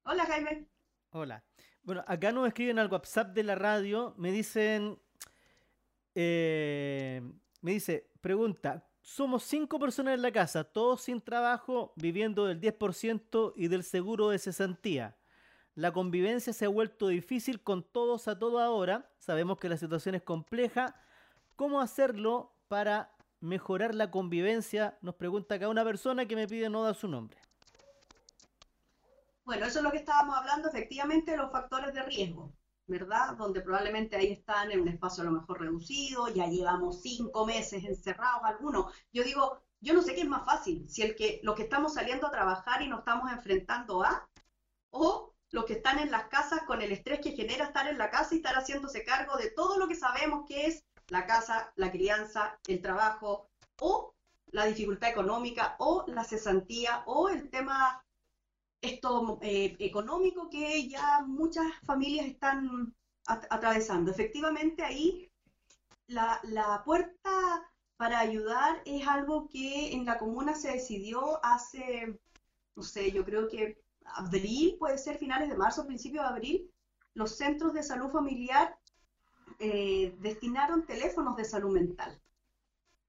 Hola, 0.04 0.24
Jaime. 0.26 0.68
Hola. 1.10 1.44
Bueno, 1.82 2.04
acá 2.06 2.30
nos 2.30 2.46
escriben 2.46 2.78
al 2.78 2.90
WhatsApp 2.90 3.34
de 3.34 3.42
la 3.42 3.54
radio, 3.54 4.14
me 4.16 4.30
dicen, 4.30 5.00
eh, 6.14 7.22
me 7.60 7.72
dice, 7.72 8.10
pregunta, 8.20 8.86
somos 9.02 9.44
cinco 9.44 9.78
personas 9.78 10.14
en 10.14 10.22
la 10.22 10.32
casa, 10.32 10.64
todos 10.64 11.02
sin 11.02 11.20
trabajo, 11.20 11.92
viviendo 11.96 12.46
del 12.46 12.60
10% 12.60 13.52
y 13.56 13.68
del 13.68 13.84
seguro 13.84 14.30
de 14.30 14.38
cesantía. 14.38 15.16
La 15.74 15.92
convivencia 15.92 16.52
se 16.52 16.66
ha 16.66 16.68
vuelto 16.68 17.08
difícil 17.08 17.62
con 17.62 17.82
todos 17.82 18.28
a 18.28 18.38
toda 18.38 18.70
hora. 18.70 19.10
Sabemos 19.18 19.58
que 19.58 19.68
la 19.68 19.76
situación 19.76 20.14
es 20.14 20.22
compleja. 20.22 20.94
¿Cómo 21.56 21.80
hacerlo 21.80 22.52
para 22.68 23.14
mejorar 23.40 23.94
la 23.94 24.10
convivencia? 24.10 24.98
Nos 25.00 25.14
pregunta 25.14 25.54
acá 25.54 25.68
una 25.68 25.84
persona 25.84 26.26
que 26.26 26.36
me 26.36 26.46
pide 26.46 26.68
no 26.68 26.82
dar 26.82 26.94
su 26.94 27.08
nombre. 27.08 27.38
Bueno, 29.44 29.66
eso 29.66 29.78
es 29.78 29.84
lo 29.84 29.90
que 29.90 29.98
estábamos 29.98 30.36
hablando 30.36 30.68
efectivamente 30.68 31.32
de 31.32 31.36
los 31.38 31.50
factores 31.50 31.94
de 31.94 32.02
riesgo, 32.02 32.52
¿verdad? 32.90 33.36
Donde 33.36 33.62
probablemente 33.62 34.16
ahí 34.16 34.32
están 34.32 34.70
en 34.72 34.80
un 34.80 34.88
espacio 34.88 35.22
a 35.22 35.26
lo 35.26 35.32
mejor 35.32 35.60
reducido, 35.60 36.28
ya 36.28 36.46
llevamos 36.46 37.00
cinco 37.00 37.46
meses 37.46 37.84
encerrados 37.84 38.42
algunos. 38.44 38.92
Yo 39.12 39.22
digo, 39.22 39.62
yo 39.80 39.94
no 39.94 40.02
sé 40.02 40.14
qué 40.14 40.22
es 40.22 40.28
más 40.28 40.44
fácil, 40.44 40.86
si 40.90 41.02
el 41.02 41.14
que 41.14 41.40
los 41.42 41.54
que 41.54 41.62
estamos 41.62 41.94
saliendo 41.94 42.26
a 42.26 42.30
trabajar 42.30 42.82
y 42.82 42.88
nos 42.88 42.98
estamos 42.98 43.32
enfrentando 43.32 44.02
a, 44.02 44.28
o 44.90 45.32
los 45.52 45.64
que 45.64 45.74
están 45.74 45.98
en 45.98 46.10
las 46.10 46.24
casas 46.24 46.62
con 46.66 46.82
el 46.82 46.92
estrés 46.92 47.20
que 47.20 47.32
genera 47.32 47.64
estar 47.64 47.88
en 47.88 47.98
la 47.98 48.10
casa 48.10 48.34
y 48.34 48.38
estar 48.38 48.54
haciéndose 48.54 49.04
cargo 49.04 49.36
de 49.36 49.50
todo 49.50 49.78
lo 49.78 49.88
que 49.88 49.96
sabemos 49.96 50.44
que 50.46 50.66
es 50.66 50.84
la 51.08 51.26
casa, 51.26 51.72
la 51.76 51.90
crianza, 51.90 52.58
el 52.66 52.82
trabajo, 52.82 53.48
o 53.80 54.14
la 54.52 54.66
dificultad 54.66 55.10
económica, 55.10 55.76
o 55.78 56.04
la 56.08 56.24
cesantía, 56.24 57.02
o 57.06 57.28
el 57.28 57.50
tema 57.50 58.04
esto 58.82 59.38
eh, 59.42 59.76
económico 59.78 60.48
que 60.48 60.88
ya 60.88 61.22
muchas 61.26 61.66
familias 61.84 62.26
están 62.26 62.94
atravesando. 63.26 64.10
Efectivamente, 64.10 64.82
ahí 64.82 65.30
la, 66.06 66.82
puerta 66.84 67.30
para 67.96 68.18
ayudar 68.18 68.82
es 68.84 69.06
algo 69.06 69.48
que 69.48 69.92
en 69.92 70.04
la 70.04 70.18
comuna 70.18 70.54
se 70.54 70.72
decidió 70.72 71.44
hace, 71.44 72.18
no 72.74 72.82
sé, 72.82 73.12
yo 73.12 73.24
creo 73.24 73.48
que 73.48 73.80
abril, 74.04 74.76
puede 74.78 74.98
ser 74.98 75.18
finales 75.18 75.48
de 75.48 75.56
marzo, 75.56 75.86
principios 75.86 76.24
de 76.24 76.30
abril, 76.30 76.70
los 77.14 77.36
centros 77.36 77.74
de 77.74 77.82
salud 77.82 78.10
familiar 78.10 78.76
eh, 79.58 80.16
destinaron 80.18 80.86
teléfonos 80.86 81.36
de 81.36 81.44
salud 81.44 81.72
mental. 81.72 82.20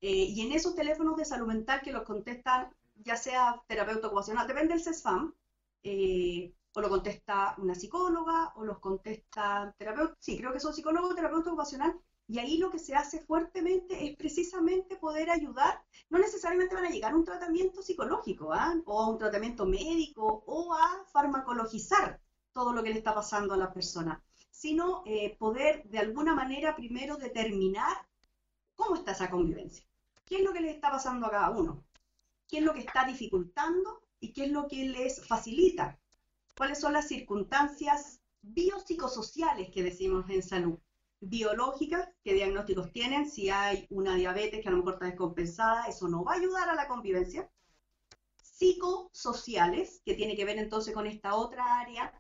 Eh, 0.02 0.26
y 0.30 0.42
en 0.42 0.52
esos 0.52 0.76
teléfonos 0.76 1.16
de 1.16 1.26
salud 1.26 1.48
mental 1.48 1.82
que 1.82 1.92
los 1.92 2.04
contestan 2.04 2.70
ya 3.04 3.16
sea 3.16 3.64
terapeuta 3.68 4.08
ocupacional, 4.08 4.48
depende 4.48 4.74
del 4.74 4.84
CESFAM, 4.84 5.34
eh, 5.84 6.54
o 6.74 6.82
lo 6.82 6.90
contesta 6.90 7.56
una 7.58 7.76
psicóloga, 7.76 8.54
o 8.56 8.64
los 8.64 8.80
contesta 8.80 9.74
terapeuta, 9.78 10.16
sí, 10.20 10.38
creo 10.38 10.54
que 10.54 10.60
son 10.60 10.74
psicólogos, 10.74 11.16
terapeuta 11.16 11.50
ocupacional, 11.50 12.00
y 12.28 12.40
ahí 12.40 12.58
lo 12.58 12.72
que 12.72 12.80
se 12.80 12.96
hace 12.96 13.20
fuertemente 13.20 14.08
es 14.08 14.16
precisamente 14.16 14.96
poder 14.96 15.30
ayudar, 15.30 15.84
no 16.10 16.18
necesariamente 16.18 16.76
van 16.76 16.86
a 16.86 16.90
llegar 16.90 17.12
a 17.12 17.18
un 17.18 17.26
tratamiento 17.26 17.82
psicológico, 17.82 18.54
¿ah? 18.54 18.74
o 18.86 19.02
a 19.02 19.10
un 19.10 19.18
tratamiento 19.18 19.66
médico, 19.66 20.44
o 20.46 20.74
a 20.74 21.04
farmacologizar 21.12 22.22
todo 22.54 22.72
lo 22.72 22.84
que 22.84 22.92
le 22.92 23.00
está 23.00 23.14
pasando 23.14 23.54
a 23.54 23.58
la 23.58 23.74
persona, 23.74 24.24
sino 24.50 25.04
eh, 25.06 25.36
poder 25.38 25.84
de 25.90 26.00
alguna 26.00 26.34
manera 26.34 26.76
primero 26.76 27.18
determinar 27.18 27.98
cómo 28.76 28.96
está 28.96 29.12
esa 29.12 29.30
convivencia, 29.30 29.86
qué 30.26 30.38
es 30.38 30.44
lo 30.44 30.54
que 30.54 30.62
le 30.62 30.72
está 30.72 30.90
pasando 30.90 31.28
a 31.28 31.32
cada 31.32 31.50
uno, 31.50 31.84
qué 32.48 32.60
es 32.60 32.64
lo 32.64 32.74
que 32.74 32.80
está 32.80 33.04
dificultando 33.06 34.04
y 34.22 34.32
qué 34.32 34.46
es 34.46 34.52
lo 34.52 34.68
que 34.68 34.86
les 34.86 35.28
facilita, 35.28 36.00
cuáles 36.56 36.80
son 36.80 36.94
las 36.94 37.08
circunstancias 37.08 38.22
biopsicosociales 38.42 39.70
que 39.72 39.84
decimos 39.84 40.30
en 40.30 40.44
salud, 40.44 40.80
biológicas, 41.20 42.08
qué 42.24 42.34
diagnósticos 42.34 42.92
tienen, 42.92 43.30
si 43.30 43.50
hay 43.50 43.86
una 43.90 44.16
diabetes 44.16 44.62
que 44.62 44.70
a 44.70 44.72
lo 44.72 44.78
mejor 44.78 44.94
está 44.94 45.06
descompensada, 45.06 45.86
eso 45.86 46.08
no 46.08 46.24
va 46.24 46.34
a 46.34 46.38
ayudar 46.38 46.70
a 46.70 46.76
la 46.76 46.88
convivencia. 46.88 47.50
Psicosociales, 48.42 50.02
que 50.06 50.14
tiene 50.14 50.36
que 50.36 50.46
ver 50.46 50.58
entonces 50.58 50.94
con 50.94 51.08
esta 51.08 51.36
otra 51.36 51.80
área 51.80 52.14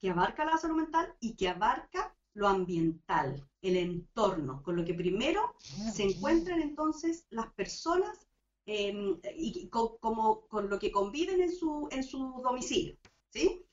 que 0.00 0.10
abarca 0.10 0.44
la 0.44 0.58
salud 0.58 0.76
mental 0.76 1.14
y 1.20 1.34
que 1.34 1.48
abarca 1.48 2.14
lo 2.34 2.46
ambiental, 2.46 3.48
el 3.62 3.76
entorno, 3.76 4.62
con 4.62 4.76
lo 4.76 4.84
que 4.84 4.94
primero 4.94 5.54
se 5.92 6.04
encuentran 6.04 6.60
entonces 6.60 7.26
las 7.30 7.52
personas 7.54 8.27
eh, 8.70 8.92
y 9.34 9.70
con, 9.70 10.68
lo 10.68 10.78
que 10.78 10.92
conviven 10.92 11.40
en 11.40 11.50
su, 11.50 11.88
en 11.90 12.04
su 12.04 12.42
domicilio, 12.42 12.98
¿sí? 13.30 13.64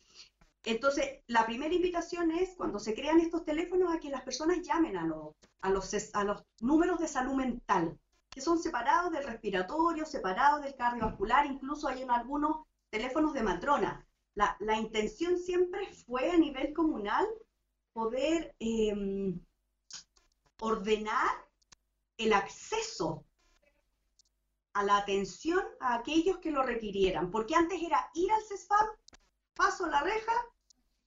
Entonces, 0.63 1.21
la 1.27 1.45
primera 1.45 1.75
invitación 1.75 2.31
es 2.31 2.55
cuando 2.55 2.79
se 2.79 2.93
crean 2.95 3.19
estos 3.19 3.43
teléfonos 3.43 3.93
a 3.93 3.99
que 3.99 4.09
las 4.09 4.21
personas 4.21 4.61
llamen 4.61 4.95
a, 4.95 5.05
los, 5.05 5.35
a, 5.59 5.69
los, 5.69 6.15
a 6.15 6.23
los 6.23 6.45
números 6.61 6.99
de 6.99 7.09
salud 7.09 7.33
mental, 7.33 7.99
que 8.29 8.39
son 8.39 8.57
separados 8.57 9.11
del 9.11 9.25
respiratorio, 9.25 10.05
separados 10.05 10.63
del 10.63 10.75
cardiovascular, 10.75 11.45
incluso 11.45 11.89
hay 11.89 12.01
en 12.01 12.11
algunos 12.11 12.65
teléfonos 12.89 13.33
de 13.33 13.43
matrona. 13.43 14.07
La, 14.33 14.55
la 14.61 14.77
intención 14.77 15.37
siempre 15.37 15.87
fue 16.07 16.31
a 16.31 16.37
nivel 16.37 16.73
comunal 16.73 17.27
poder 17.91 18.55
eh, 18.61 19.35
ordenar 20.61 21.35
el 22.17 22.31
acceso 22.31 23.25
a 24.75 24.83
la 24.83 24.97
atención 24.97 25.63
a 25.79 25.95
aquellos 25.95 26.39
que 26.39 26.51
lo 26.51 26.61
requirieran, 26.61 27.31
porque 27.31 27.55
antes 27.55 27.81
era 27.81 28.11
ir 28.13 28.29
al 28.29 28.41
CESFAM, 28.43 28.87
paso 29.53 29.87
la 29.87 30.01
reja 30.01 30.33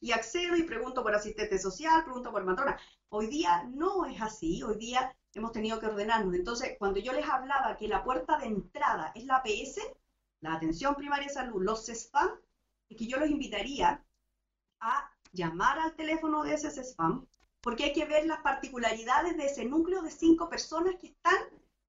y 0.00 0.12
accedo 0.12 0.56
y 0.56 0.62
pregunto 0.62 1.02
por 1.02 1.14
asistente 1.14 1.58
social, 1.58 2.02
pregunto 2.02 2.32
por 2.32 2.44
matrona. 2.44 2.78
Hoy 3.10 3.26
día 3.26 3.64
no 3.64 4.06
es 4.06 4.22
así, 4.22 4.62
hoy 4.62 4.78
día 4.78 5.14
hemos 5.34 5.52
tenido 5.52 5.78
que 5.78 5.86
ordenarnos. 5.86 6.34
Entonces, 6.34 6.76
cuando 6.78 6.98
yo 6.98 7.12
les 7.12 7.28
hablaba 7.28 7.76
que 7.76 7.88
la 7.88 8.02
puerta 8.02 8.38
de 8.38 8.46
entrada 8.46 9.12
es 9.14 9.26
la 9.26 9.36
APS, 9.36 9.80
la 10.40 10.54
atención 10.54 10.94
primaria 10.94 11.28
de 11.28 11.34
salud, 11.34 11.62
los 11.62 11.84
CESFAM, 11.84 12.30
es 12.88 12.96
que 12.96 13.06
yo 13.06 13.18
los 13.18 13.28
invitaría 13.28 14.02
a 14.80 15.10
llamar 15.32 15.78
al 15.78 15.94
teléfono 15.94 16.42
de 16.42 16.54
ese 16.54 16.70
CESFAM, 16.70 17.26
porque 17.60 17.84
hay 17.84 17.92
que 17.92 18.06
ver 18.06 18.24
las 18.24 18.40
particularidades 18.40 19.36
de 19.36 19.44
ese 19.44 19.66
núcleo 19.66 20.00
de 20.00 20.10
cinco 20.10 20.48
personas 20.48 20.94
que 20.98 21.08
están 21.08 21.36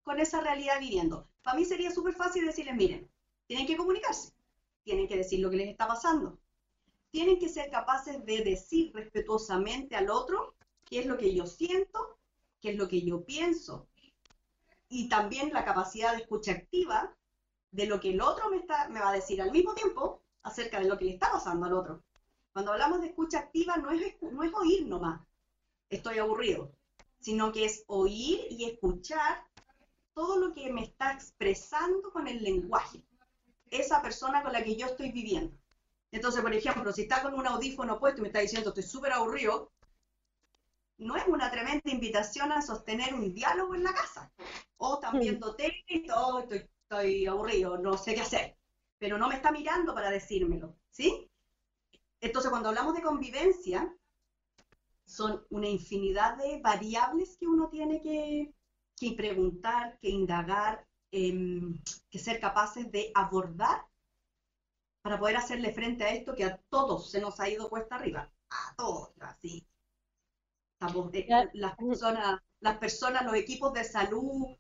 con 0.04 0.20
esa 0.20 0.42
realidad 0.42 0.78
viviendo. 0.82 1.29
Para 1.44 1.58
mí 1.58 1.66
sería 1.66 1.92
súper 1.92 2.14
fácil 2.14 2.46
decirles, 2.46 2.76
miren, 2.76 3.10
tienen 3.48 3.66
que 3.66 3.78
comunicarse, 3.78 4.34
tienen 4.84 5.08
que 5.08 5.18
decir 5.18 5.40
lo 5.40 5.50
que 5.50 5.58
les 5.58 5.70
está 5.70 5.88
pasando, 5.88 6.40
tienen 7.12 7.40
que 7.40 7.50
ser 7.50 7.72
capaces 7.72 8.24
de 8.26 8.44
decir 8.44 8.92
respetuosamente 8.94 9.96
al 9.96 10.10
otro 10.10 10.56
qué 10.86 11.00
es 11.00 11.06
lo 11.06 11.18
que 11.18 11.34
yo 11.34 11.46
siento, 11.46 12.18
qué 12.62 12.72
es 12.72 12.76
lo 12.76 12.88
que 12.88 13.02
yo 13.02 13.24
pienso. 13.26 13.88
Y 14.90 15.08
también 15.08 15.52
la 15.54 15.66
capacidad 15.66 16.14
de 16.16 16.22
escucha 16.22 16.52
activa 16.52 17.16
de 17.72 17.86
lo 17.86 18.00
que 18.00 18.12
el 18.12 18.22
otro 18.22 18.50
me, 18.50 18.60
va 18.66 19.10
a 19.10 19.14
decir 19.14 19.42
al 19.42 19.52
mismo 19.52 19.74
tiempo 19.74 20.22
acerca 20.44 20.80
de 20.80 20.88
lo 20.88 20.98
que 20.98 21.06
le 21.06 21.12
está 21.12 21.32
pasando 21.32 21.66
al 21.66 21.74
otro. 21.74 22.04
Cuando 22.54 22.72
hablamos 22.72 23.02
de 23.02 23.08
escucha 23.08 23.40
activa 23.40 23.78
no 23.78 23.92
es, 23.92 24.22
no 24.22 24.44
es 24.44 24.54
oír 24.54 24.88
nomás, 24.88 25.22
estoy 25.90 26.18
aburrido, 26.18 26.72
sino 27.20 27.52
que 27.52 27.66
es 27.66 27.84
oír 27.88 28.48
y 28.50 28.66
escuchar 28.66 29.46
todo 30.20 30.36
lo 30.36 30.54
que 30.54 30.70
me 30.74 30.84
está 30.84 31.14
expresando 31.14 32.12
con 32.12 32.28
el 32.28 32.44
lenguaje, 32.44 33.02
esa 33.70 34.02
persona 34.02 34.44
con 34.44 34.52
la 34.52 34.62
que 34.62 34.76
yo 34.76 34.88
estoy 34.88 35.14
viviendo. 35.14 35.58
Entonces, 36.12 36.42
por 36.42 36.54
ejemplo, 36.54 36.92
si 36.92 37.04
está 37.04 37.22
con 37.22 37.36
un 37.36 37.48
audífono 37.48 38.02
puesto 38.02 38.20
y 38.20 38.24
me 38.24 38.28
está 38.28 38.40
diciendo 38.40 38.72
estoy 38.72 38.84
súper 38.84 39.14
aburrido, 39.14 39.72
no 40.98 41.16
es 41.16 41.26
una 41.26 41.50
tremenda 41.50 41.90
invitación 41.90 42.52
a 42.52 42.62
sostener 42.62 43.14
un 43.14 43.34
diálogo 43.34 43.76
en 43.76 43.86
la 43.86 43.94
casa. 43.94 44.30
O 44.76 44.96
están 44.96 45.22
viendo 45.22 45.56
tele 45.56 45.86
y 45.88 46.06
todo, 46.06 46.40
estoy, 46.40 46.70
estoy 46.84 47.26
aburrido, 47.26 47.78
no 47.78 47.98
sé 47.98 48.14
qué 48.14 48.20
hacer. 48.20 48.58
Pero 48.98 49.18
no 49.18 49.30
me 49.30 49.36
está 49.36 49.54
mirando 49.54 49.96
para 49.96 50.12
decírmelo, 50.12 50.76
¿sí? 50.90 51.32
Entonces, 52.20 52.52
cuando 52.52 52.68
hablamos 52.68 52.94
de 52.94 53.04
convivencia, 53.04 53.96
son 55.06 55.46
una 55.50 55.70
infinidad 55.70 56.36
de 56.36 56.60
variables 56.62 57.38
que 57.38 57.48
uno 57.48 57.70
tiene 57.70 58.02
que, 58.02 58.54
que 59.00 59.14
preguntar, 59.14 59.98
que 60.00 60.10
indagar, 60.10 60.86
eh, 61.12 61.62
que 62.10 62.20
ser 62.20 62.40
capaces 62.40 62.92
de 62.92 63.12
abordar 63.16 63.86
para 65.02 65.18
poder 65.18 65.38
hacerle 65.38 65.74
frente 65.74 66.04
a 66.04 66.14
esto 66.14 66.36
que 66.36 66.46
a 66.46 66.58
todos 66.70 67.10
se 67.10 67.22
nos 67.22 67.40
ha 67.40 67.50
ido 67.50 67.70
cuesta 67.70 67.96
arriba, 67.96 68.32
a 68.50 68.76
todos, 68.76 69.12
así. 69.22 69.66
Eh, 70.82 71.50
las, 71.54 71.76
personas, 71.76 72.42
las 72.60 72.78
personas, 72.78 73.26
los 73.26 73.36
equipos 73.36 73.74
de 73.74 73.84
salud, 73.84 74.56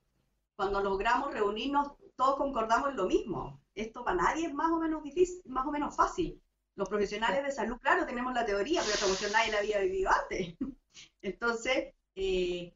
cuando 0.56 0.82
logramos 0.82 1.34
reunirnos, 1.34 1.93
todos 2.15 2.36
concordamos 2.36 2.89
en 2.89 2.97
lo 2.97 3.06
mismo. 3.06 3.62
Esto 3.75 4.04
para 4.04 4.17
nadie 4.17 4.47
es 4.47 4.54
más 4.54 4.71
o 4.71 4.80
menos 4.80 5.04
difícil, 5.04 5.41
más 5.45 5.65
o 5.65 5.71
menos 5.71 5.95
fácil. 5.95 6.41
Los 6.75 6.89
profesionales 6.89 7.43
de 7.43 7.52
salud, 7.52 7.78
claro, 7.80 8.06
tenemos 8.06 8.34
la 8.34 8.45
teoría, 8.45 8.82
pero 8.82 8.93
esta 8.93 9.06
cuestión 9.06 9.32
nadie 9.32 9.52
la 9.52 9.60
había 9.60 9.80
vivido 9.80 10.12
antes. 10.12 10.56
Entonces, 11.21 11.93
eh, 12.15 12.73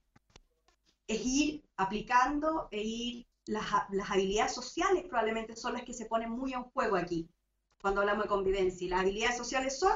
es 1.14 1.26
ir 1.26 1.64
aplicando 1.78 2.68
e 2.72 2.82
ir, 2.82 3.28
las, 3.46 3.66
las 3.92 4.10
habilidades 4.10 4.54
sociales 4.54 5.04
probablemente 5.04 5.56
son 5.56 5.74
las 5.74 5.84
que 5.84 5.94
se 5.94 6.06
ponen 6.06 6.30
muy 6.30 6.54
en 6.54 6.64
juego 6.64 6.96
aquí 6.96 7.30
cuando 7.82 8.02
hablamos 8.02 8.24
de 8.24 8.30
convivencia. 8.30 8.86
Y 8.86 8.90
las 8.90 9.02
habilidades 9.02 9.38
sociales 9.38 9.78
son 9.78 9.94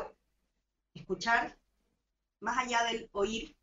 escuchar, 0.94 1.58
más 2.40 2.58
allá 2.58 2.84
del 2.84 3.10
oír, 3.14 3.56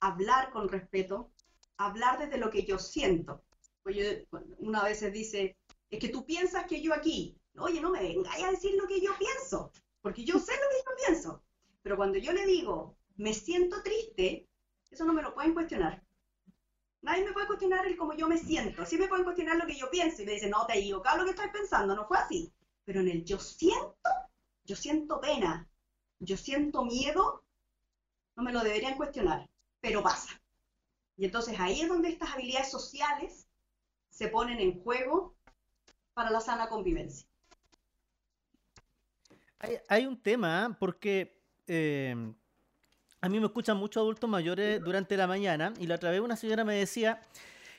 hablar 0.00 0.50
con 0.50 0.68
respeto, 0.68 1.30
hablar 1.76 2.18
desde 2.18 2.38
lo 2.38 2.50
que 2.50 2.64
yo 2.64 2.78
siento. 2.78 3.42
Pues 3.82 4.26
una 4.58 4.84
vez 4.84 5.00
dice, 5.12 5.56
es 5.90 5.98
que 5.98 6.08
tú 6.08 6.24
piensas 6.26 6.66
que 6.66 6.82
yo 6.82 6.92
aquí, 6.92 7.36
oye, 7.56 7.80
no 7.80 7.90
me 7.90 8.02
vengáis 8.02 8.44
a 8.44 8.50
decir 8.50 8.74
lo 8.74 8.86
que 8.86 9.00
yo 9.00 9.12
pienso, 9.18 9.72
porque 10.02 10.24
yo 10.24 10.38
sé 10.38 10.52
lo 10.52 10.68
que 10.68 10.84
yo 10.84 11.06
pienso. 11.06 11.42
Pero 11.82 11.96
cuando 11.96 12.18
yo 12.18 12.32
le 12.32 12.44
digo, 12.44 12.96
me 13.16 13.32
siento 13.32 13.82
triste, 13.82 14.48
eso 14.90 15.04
no 15.04 15.14
me 15.14 15.22
lo 15.22 15.34
pueden 15.34 15.54
cuestionar. 15.54 16.04
Nadie 17.02 17.24
me 17.24 17.32
puede 17.32 17.46
cuestionar 17.46 17.86
el 17.86 17.96
cómo 17.96 18.14
yo 18.14 18.28
me 18.28 18.38
siento. 18.38 18.84
Sí 18.84 18.98
me 18.98 19.08
pueden 19.08 19.24
cuestionar 19.24 19.56
lo 19.56 19.66
que 19.66 19.76
yo 19.76 19.90
pienso 19.90 20.22
y 20.22 20.26
me 20.26 20.32
dicen, 20.32 20.50
no, 20.50 20.66
te 20.66 20.74
he 20.74 20.80
equivocado 20.80 21.18
lo 21.18 21.24
que 21.24 21.30
estás 21.30 21.50
pensando, 21.50 21.94
no 21.94 22.06
fue 22.06 22.18
así 22.18 22.52
pero 22.88 23.00
en 23.02 23.08
el 23.08 23.22
yo 23.22 23.38
siento, 23.38 24.10
yo 24.64 24.74
siento 24.74 25.20
pena, 25.20 25.68
yo 26.20 26.38
siento 26.38 26.86
miedo, 26.86 27.44
no 28.34 28.42
me 28.42 28.50
lo 28.50 28.64
deberían 28.64 28.96
cuestionar, 28.96 29.46
pero 29.78 30.02
pasa. 30.02 30.40
Y 31.18 31.26
entonces 31.26 31.60
ahí 31.60 31.82
es 31.82 31.88
donde 31.90 32.08
estas 32.08 32.30
habilidades 32.32 32.70
sociales 32.70 33.46
se 34.08 34.28
ponen 34.28 34.58
en 34.58 34.82
juego 34.82 35.36
para 36.14 36.30
la 36.30 36.40
sana 36.40 36.70
convivencia. 36.70 37.28
Hay, 39.90 40.06
un 40.06 40.22
tema, 40.22 40.64
¿ah? 40.64 40.76
porque 40.80 41.42
eh, 41.66 42.16
a 43.20 43.28
mí 43.28 43.40
me 43.40 43.46
escuchan 43.46 43.76
muchos 43.76 44.00
adultos 44.00 44.28
mayores 44.28 44.82
durante 44.82 45.16
la 45.16 45.26
mañana 45.26 45.72
y 45.78 45.86
la 45.86 45.96
otra 45.96 46.10
vez 46.10 46.20
una 46.20 46.36
señora 46.36 46.64
me 46.64 46.74
decía 46.74 47.20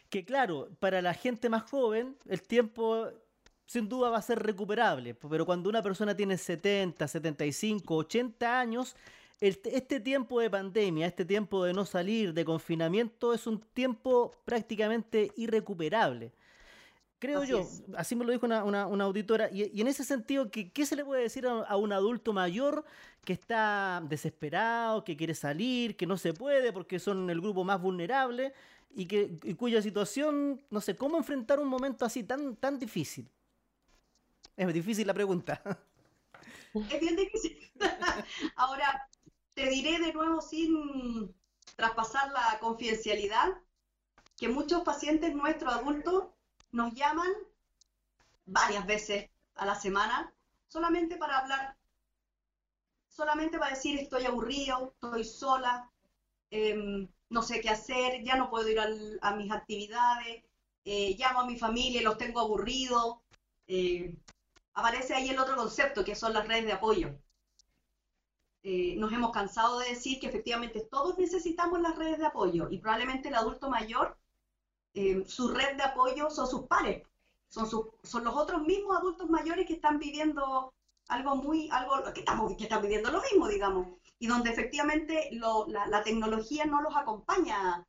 que 0.10 0.26
claro, 0.26 0.70
para 0.80 1.02
la 1.02 1.14
gente 1.14 1.50
más 1.50 1.70
joven 1.70 2.18
el 2.28 2.42
tiempo 2.42 3.08
sin 3.66 3.88
duda 3.88 4.10
va 4.10 4.18
a 4.18 4.22
ser 4.22 4.40
recuperable, 4.40 5.14
pero 5.14 5.46
cuando 5.46 5.70
una 5.70 5.84
persona 5.84 6.16
tiene 6.16 6.38
70, 6.38 7.08
75, 7.08 7.96
80 7.96 8.60
años, 8.60 8.96
este 9.40 10.00
tiempo 10.00 10.40
de 10.40 10.50
pandemia, 10.50 11.06
este 11.06 11.24
tiempo 11.24 11.64
de 11.64 11.74
no 11.74 11.86
salir, 11.86 12.34
de 12.34 12.44
confinamiento, 12.44 13.32
es 13.32 13.46
un 13.46 13.60
tiempo 13.60 14.34
prácticamente 14.44 15.32
irrecuperable. 15.38 16.34
Creo 17.20 17.44
yo, 17.44 17.68
así 17.98 18.16
me 18.16 18.24
lo 18.24 18.32
dijo 18.32 18.46
una, 18.46 19.04
auditora, 19.04 19.50
y, 19.52 19.82
en 19.82 19.88
ese 19.88 20.06
sentido, 20.06 20.50
¿qué, 20.50 20.72
¿qué, 20.72 20.86
se 20.86 20.96
le 20.96 21.04
puede 21.04 21.24
decir 21.24 21.46
a, 21.46 21.76
un 21.76 21.92
adulto 21.92 22.32
mayor 22.32 22.86
que 23.26 23.34
está 23.34 24.02
desesperado, 24.08 25.04
que 25.04 25.18
quiere 25.18 25.36
salir, 25.36 25.98
que 25.98 26.08
no 26.08 26.18
se 26.18 26.34
puede 26.34 26.72
porque 26.72 26.98
son 26.98 27.30
el 27.30 27.42
grupo 27.42 27.66
más 27.66 27.82
vulnerable 27.82 28.54
y, 28.96 29.06
que, 29.06 29.38
y 29.44 29.54
cuya 29.56 29.82
situación, 29.82 30.62
no 30.70 30.80
sé, 30.80 30.96
cómo 30.96 31.18
enfrentar 31.18 31.60
un 31.60 31.68
momento 31.68 32.06
así 32.06 32.24
tan, 32.24 32.56
tan 32.56 32.80
difícil? 32.80 33.30
Es 34.56 34.74
difícil 34.74 35.06
la 35.06 35.14
pregunta. 35.14 35.62
Es 36.74 37.00
bien 37.02 37.16
difícil. 37.16 37.58
Ahora, 38.56 39.10
te 39.56 39.68
diré 39.70 39.98
de 39.98 40.14
nuevo 40.14 40.40
sin 40.40 41.34
traspasar 41.76 42.32
la 42.32 42.60
confidencialidad, 42.60 43.58
que 44.38 44.50
muchos 44.50 44.84
pacientes 44.84 45.34
nuestros 45.34 45.74
adultos 45.74 46.28
nos 46.72 46.94
llaman 46.94 47.32
varias 48.46 48.86
veces 48.86 49.30
a 49.56 49.66
la 49.66 49.76
semana 49.76 50.34
solamente 50.68 51.18
para 51.18 51.40
hablar, 51.40 51.78
solamente 53.08 53.58
para 53.60 53.72
decir 53.76 54.00
estoy 54.00 54.26
aburrido, 54.26 54.94
estoy 54.94 55.24
sola, 55.24 55.92
em, 56.52 57.08
no 57.30 57.42
sé 57.42 57.62
qué 57.62 57.70
hacer, 57.70 58.24
ya 58.24 58.36
no 58.36 58.50
puedo 58.50 58.70
ir 58.70 58.80
a 59.22 59.32
mis 59.36 59.52
actividades, 59.52 60.44
eh, 60.86 61.16
llamo 61.18 61.42
a 61.42 61.46
mi 61.46 61.58
familia 61.58 62.02
los 62.02 62.18
tengo 62.18 62.40
aburridos. 62.40 63.18
Eh, 63.68 64.16
aparece 64.74 65.14
ahí 65.14 65.30
el 65.30 65.40
otro 65.40 65.56
concepto, 65.56 66.04
que 66.04 66.16
son 66.16 66.34
las 66.34 66.48
redes 66.48 66.66
de 66.66 66.74
apoyo. 66.74 67.20
eh, 68.64 68.96
nos 68.98 69.12
hemos 69.14 69.32
cansado 69.32 69.80
de 69.80 69.90
decir 69.90 70.20
que 70.20 70.28
efectivamente 70.28 70.82
todos 70.92 71.18
necesitamos 71.18 71.80
las 71.82 71.96
redes 71.98 72.20
de 72.20 72.26
apoyo 72.26 72.68
y 72.70 72.80
probablemente 72.80 73.30
el 73.30 73.36
adulto 73.36 73.70
mayor, 73.70 74.18
eh, 74.94 75.24
su 75.28 75.50
red 75.50 75.78
de 75.78 75.84
apoyo 75.84 76.30
son 76.30 76.48
sus 76.48 76.68
pares, 76.68 77.04
son, 77.48 77.68
son 78.04 78.24
los 78.24 78.36
otros 78.36 78.62
mismos 78.64 78.98
adultos 78.98 79.30
mayores 79.30 79.66
que 79.66 79.74
están 79.74 80.00
viviendo 80.00 80.74
algo 81.08 81.36
muy, 81.36 81.70
algo 81.72 82.04
que, 82.14 82.20
estamos, 82.22 82.56
que 82.56 82.64
están 82.64 82.82
viviendo 82.82 83.12
lo 83.12 83.22
mismo, 83.22 83.48
digamos, 83.48 83.88
y 84.20 84.28
donde 84.28 84.52
efectivamente 84.52 85.30
lo, 85.34 85.68
la, 85.68 85.88
la, 85.88 86.04
tecnología 86.04 86.66
no 86.66 86.82
los 86.82 86.96
acompaña 86.96 87.86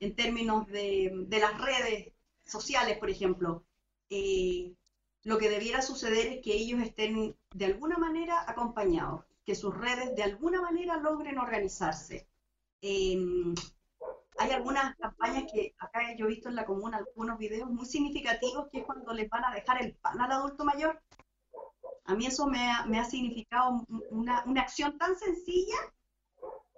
en 0.00 0.16
términos 0.16 0.66
de, 0.66 1.12
de 1.28 1.38
las 1.38 1.60
redes 1.60 2.12
sociales, 2.44 2.98
por 2.98 3.10
ejemplo. 3.10 3.64
Eh, 4.08 4.74
lo 5.22 5.38
que 5.38 5.50
debiera 5.50 5.82
suceder 5.82 6.26
es 6.26 6.42
que 6.42 6.54
ellos 6.54 6.80
estén 6.82 7.36
de 7.54 7.66
alguna 7.66 7.98
manera 7.98 8.44
acompañados 8.48 9.24
que 9.44 9.54
sus 9.54 9.76
redes 9.76 10.14
de 10.16 10.22
alguna 10.22 10.60
manera 10.62 10.96
logren 10.96 11.38
organizarse. 11.38 12.26
Eh, 12.82 13.16
hay 14.38 14.50
algunas 14.52 14.96
campañas 14.96 15.44
que 15.52 15.74
acá 15.78 16.14
yo 16.16 16.26
he 16.26 16.28
visto 16.28 16.48
en 16.48 16.56
la 16.56 16.64
comuna, 16.64 16.98
algunos 16.98 17.38
videos 17.38 17.70
muy 17.70 17.86
significativos, 17.86 18.68
que 18.70 18.78
es 18.80 18.84
cuando 18.84 19.12
les 19.12 19.28
van 19.28 19.44
a 19.44 19.54
dejar 19.54 19.82
el 19.82 19.94
pan 19.96 20.20
al 20.20 20.32
adulto 20.32 20.64
mayor. 20.64 21.02
A 22.04 22.14
mí 22.14 22.26
eso 22.26 22.46
me 22.46 22.70
ha, 22.70 22.86
me 22.86 22.98
ha 22.98 23.04
significado 23.04 23.84
una, 24.10 24.42
una 24.46 24.62
acción 24.62 24.98
tan 24.98 25.16
sencilla 25.16 25.76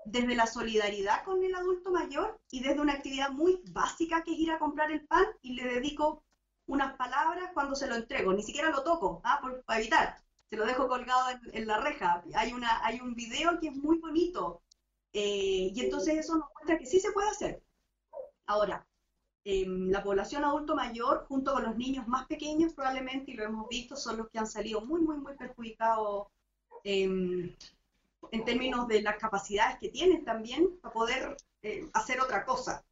desde 0.04 0.34
la 0.34 0.46
solidaridad 0.46 1.24
con 1.24 1.42
el 1.44 1.54
adulto 1.54 1.90
mayor 1.92 2.40
y 2.50 2.60
desde 2.60 2.80
una 2.80 2.94
actividad 2.94 3.30
muy 3.30 3.62
básica 3.70 4.22
que 4.24 4.32
es 4.32 4.38
ir 4.38 4.50
a 4.50 4.58
comprar 4.58 4.90
el 4.90 5.06
pan 5.06 5.24
y 5.40 5.54
le 5.54 5.64
dedico 5.64 6.24
unas 6.66 6.96
palabras 6.96 7.50
cuando 7.54 7.76
se 7.76 7.86
lo 7.86 7.94
entrego, 7.94 8.32
ni 8.32 8.42
siquiera 8.42 8.70
lo 8.70 8.82
toco, 8.82 9.20
¿ah? 9.24 9.38
Por, 9.40 9.62
para 9.64 9.80
evitar 9.80 10.22
se 10.52 10.58
lo 10.58 10.66
dejo 10.66 10.86
colgado 10.86 11.30
en, 11.30 11.40
en, 11.54 11.66
la 11.66 11.78
reja. 11.78 12.22
Hay, 12.34 12.52
una, 12.52 12.84
hay 12.84 13.00
un 13.00 13.14
video 13.14 13.58
que 13.58 13.68
es 13.68 13.74
muy 13.74 13.98
bonito. 14.00 14.60
Eh, 15.12 15.70
y 15.74 15.80
entonces 15.80 16.16
eso 16.16 16.36
nos 16.36 16.48
muestra 16.54 16.78
que 16.78 16.86
sí 16.86 17.00
se 17.00 17.12
puede 17.12 17.28
hacer. 17.28 17.62
Ahora, 18.46 18.86
eh, 19.44 19.64
la 19.66 20.02
población 20.02 20.44
adulto 20.44 20.74
mayor, 20.74 21.26
junto 21.26 21.52
con 21.52 21.64
los 21.64 21.76
niños 21.76 22.06
más 22.06 22.26
pequeños, 22.26 22.74
probablemente, 22.74 23.32
y 23.32 23.34
lo 23.34 23.44
hemos 23.44 23.68
visto, 23.68 23.96
son 23.96 24.18
los 24.18 24.30
que 24.30 24.38
han 24.38 24.46
salido 24.46 24.80
muy, 24.82 25.00
muy, 25.00 25.16
muy 25.18 25.36
perjudicados 25.36 26.28
eh, 26.84 27.56
en 28.30 28.44
términos 28.44 28.86
de 28.88 29.02
las 29.02 29.16
capacidades 29.16 29.78
que 29.78 29.88
tienen 29.88 30.24
también 30.24 30.78
para 30.80 30.94
poder 30.94 31.36
eh, 31.62 31.88
hacer 31.92 32.20
otra 32.20 32.44
cosa. 32.44 32.84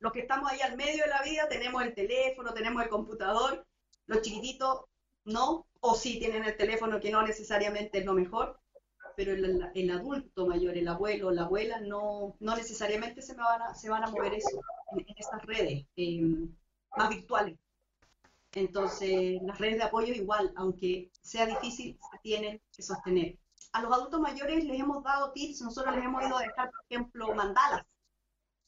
Los 0.00 0.12
que 0.12 0.20
estamos 0.20 0.50
ahí 0.50 0.60
al 0.60 0.76
medio 0.76 1.04
de 1.04 1.10
la 1.10 1.22
vida 1.22 1.48
tenemos 1.48 1.82
el 1.82 1.94
teléfono, 1.94 2.52
tenemos 2.52 2.82
el 2.82 2.88
computador, 2.88 3.64
los 4.06 4.22
chiquititos 4.22 4.84
no, 5.24 5.66
o 5.80 5.94
sí 5.94 6.18
tienen 6.18 6.44
el 6.44 6.56
teléfono 6.56 7.00
que 7.00 7.10
no 7.10 7.22
necesariamente 7.22 7.98
es 7.98 8.04
lo 8.04 8.12
mejor, 8.12 8.60
pero 9.16 9.32
el, 9.32 9.70
el 9.74 9.90
adulto 9.90 10.46
mayor, 10.46 10.76
el 10.76 10.88
abuelo, 10.88 11.30
la 11.30 11.42
abuela, 11.42 11.80
no, 11.80 12.36
no 12.40 12.56
necesariamente 12.56 13.22
se, 13.22 13.34
me 13.34 13.42
van, 13.42 13.62
a, 13.62 13.74
se 13.74 13.88
van 13.88 14.04
a 14.04 14.10
mover 14.10 14.34
eso, 14.34 14.60
en, 14.92 15.00
en 15.00 15.14
esas 15.16 15.42
redes 15.44 15.86
eh, 15.96 16.48
más 16.96 17.08
virtuales. 17.08 17.58
Entonces, 18.52 19.42
las 19.42 19.58
redes 19.58 19.78
de 19.78 19.82
apoyo 19.82 20.14
igual, 20.14 20.52
aunque 20.56 21.10
sea 21.22 21.46
difícil, 21.46 21.98
se 22.10 22.18
tienen 22.18 22.60
que 22.74 22.82
sostener. 22.82 23.38
A 23.72 23.82
los 23.82 23.92
adultos 23.92 24.20
mayores 24.20 24.64
les 24.64 24.78
hemos 24.78 25.02
dado 25.02 25.32
tips, 25.32 25.62
nosotros 25.62 25.96
les 25.96 26.04
hemos 26.04 26.24
ido 26.24 26.38
a 26.38 26.42
dejar, 26.42 26.70
por 26.70 26.84
ejemplo, 26.88 27.34
mandalas 27.34 27.84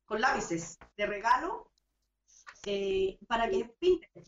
con 0.05 0.21
lápices 0.21 0.79
de 0.97 1.07
regalo 1.07 1.71
eh, 2.65 3.19
para 3.29 3.49
que 3.49 3.65
pinten. 3.79 4.25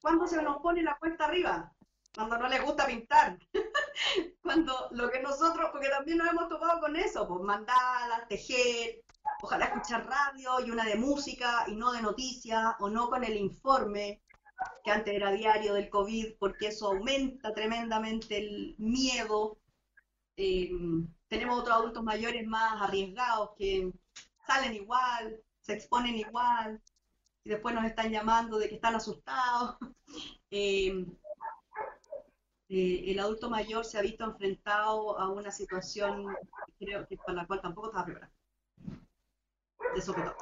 ¿Cuándo 0.00 0.26
se 0.26 0.42
nos 0.42 0.58
pone 0.58 0.82
la 0.82 0.96
cuenta 0.98 1.26
arriba? 1.26 1.72
Cuando 2.14 2.38
no 2.38 2.48
les 2.48 2.62
gusta 2.62 2.86
pintar. 2.86 3.38
Cuando 4.42 4.88
lo 4.92 5.10
que 5.10 5.20
nosotros, 5.20 5.70
porque 5.72 5.88
también 5.88 6.18
nos 6.18 6.28
hemos 6.28 6.48
topado 6.48 6.80
con 6.80 6.96
eso, 6.96 7.26
pues 7.26 7.40
mandalas, 7.40 8.28
tejer, 8.28 9.02
ojalá 9.42 9.66
escuchar 9.66 10.06
radio 10.06 10.64
y 10.64 10.70
una 10.70 10.84
de 10.84 10.96
música 10.96 11.64
y 11.68 11.76
no 11.76 11.92
de 11.92 12.02
noticias, 12.02 12.74
o 12.80 12.88
no 12.88 13.08
con 13.08 13.24
el 13.24 13.36
informe, 13.36 14.22
que 14.84 14.90
antes 14.90 15.14
era 15.14 15.32
diario 15.32 15.74
del 15.74 15.90
COVID, 15.90 16.34
porque 16.38 16.68
eso 16.68 16.88
aumenta 16.88 17.52
tremendamente 17.52 18.38
el 18.38 18.74
miedo. 18.78 19.58
Eh, 20.36 20.70
tenemos 21.28 21.60
otros 21.60 21.76
adultos 21.76 22.04
mayores 22.04 22.46
más 22.46 22.80
arriesgados 22.82 23.50
que 23.58 23.92
salen 24.46 24.74
igual, 24.74 25.40
se 25.60 25.74
exponen 25.74 26.14
igual, 26.16 26.80
y 27.44 27.50
después 27.50 27.74
nos 27.74 27.84
están 27.84 28.10
llamando 28.10 28.58
de 28.58 28.68
que 28.68 28.76
están 28.76 28.94
asustados. 28.94 29.76
Eh, 30.52 31.04
eh, 32.68 33.04
el 33.06 33.18
adulto 33.20 33.48
mayor 33.48 33.84
se 33.84 33.98
ha 33.98 34.02
visto 34.02 34.24
enfrentado 34.24 35.18
a 35.18 35.30
una 35.30 35.52
situación, 35.52 36.26
creo 36.78 37.06
que 37.06 37.16
para 37.16 37.34
la 37.34 37.46
cual 37.46 37.60
tampoco 37.60 37.88
estaba 37.88 38.04
preparado. 38.06 38.32
De 39.94 40.00
sopetón. 40.00 40.34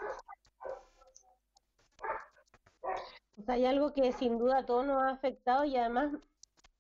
Sea, 3.44 3.54
hay 3.54 3.66
algo 3.66 3.92
que 3.92 4.12
sin 4.12 4.38
duda 4.38 4.58
a 4.58 4.66
todos 4.66 4.86
nos 4.86 5.02
ha 5.02 5.10
afectado 5.10 5.64
y 5.64 5.76
además, 5.76 6.12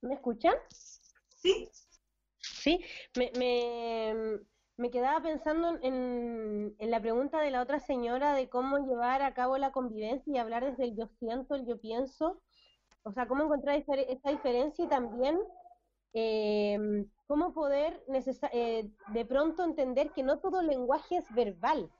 ¿me 0.00 0.14
escuchan? 0.14 0.54
Sí. 1.28 1.68
Sí, 2.38 2.82
me, 3.16 3.30
me, 3.36 4.40
me 4.76 4.90
quedaba 4.90 5.22
pensando 5.22 5.78
en, 5.82 6.74
en, 6.78 6.90
la 6.90 7.00
pregunta 7.00 7.40
de 7.40 7.50
la 7.50 7.60
otra 7.60 7.80
señora 7.80 8.34
de 8.34 8.48
cómo 8.48 8.78
llevar 8.78 9.20
a 9.22 9.34
cabo 9.34 9.58
la 9.58 9.72
convivencia 9.72 10.32
y 10.32 10.38
hablar 10.38 10.64
desde 10.64 10.84
el 10.84 10.96
yo 10.96 11.08
siento, 11.18 11.54
el 11.54 11.66
yo 11.66 11.78
pienso. 11.78 12.40
O 13.04 13.12
sea, 13.12 13.28
cómo 13.28 13.44
encontrar 13.44 13.76
difer 13.76 14.00
esta 14.08 14.30
diferencia 14.30 14.84
y 14.84 14.88
también 14.88 15.38
eh, 16.14 17.06
cómo 17.26 17.52
poder 17.52 18.02
eh, 18.52 18.90
de 19.08 19.24
pronto 19.24 19.64
entender 19.64 20.10
que 20.10 20.22
no 20.22 20.38
todo 20.38 20.62
lenguaje 20.62 21.16
es 21.16 21.34
verbal, 21.34 21.90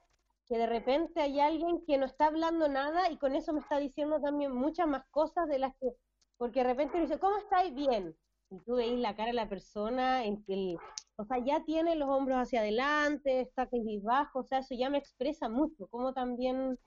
que 0.47 0.57
de 0.57 0.67
repente 0.67 1.21
hay 1.21 1.39
alguien 1.39 1.83
que 1.85 1.97
no 1.97 2.05
está 2.05 2.27
hablando 2.27 2.67
nada 2.67 3.09
y 3.09 3.17
con 3.17 3.35
eso 3.35 3.53
me 3.53 3.59
está 3.59 3.77
diciendo 3.77 4.21
también 4.21 4.51
muchas 4.51 4.87
más 4.87 5.05
cosas 5.11 5.47
de 5.47 5.59
las 5.59 5.75
que, 5.77 5.89
porque 6.37 6.61
de 6.61 6.67
repente 6.67 6.99
dice, 6.99 7.19
¿cómo 7.19 7.37
estáis? 7.37 7.73
Bien. 7.73 8.15
Y 8.51 8.59
tú 8.59 8.75
veis 8.75 8.99
la 8.99 9.15
cara 9.15 9.27
de 9.27 9.33
la 9.33 9.49
persona, 9.49 10.23
en 10.23 10.43
que 10.43 10.53
el, 10.53 10.77
o 11.17 11.25
sea, 11.25 11.39
ya 11.39 11.63
tiene 11.65 11.95
los 11.95 12.09
hombros 12.09 12.37
hacia 12.37 12.59
adelante, 12.59 13.41
está 13.41 13.67
bajo, 14.03 14.39
o 14.39 14.43
sea, 14.43 14.59
eso 14.59 14.75
ya 14.75 14.89
me 14.89 14.97
expresa 14.99 15.49
mucho, 15.49 15.87
como 15.87 16.13
también 16.13 16.77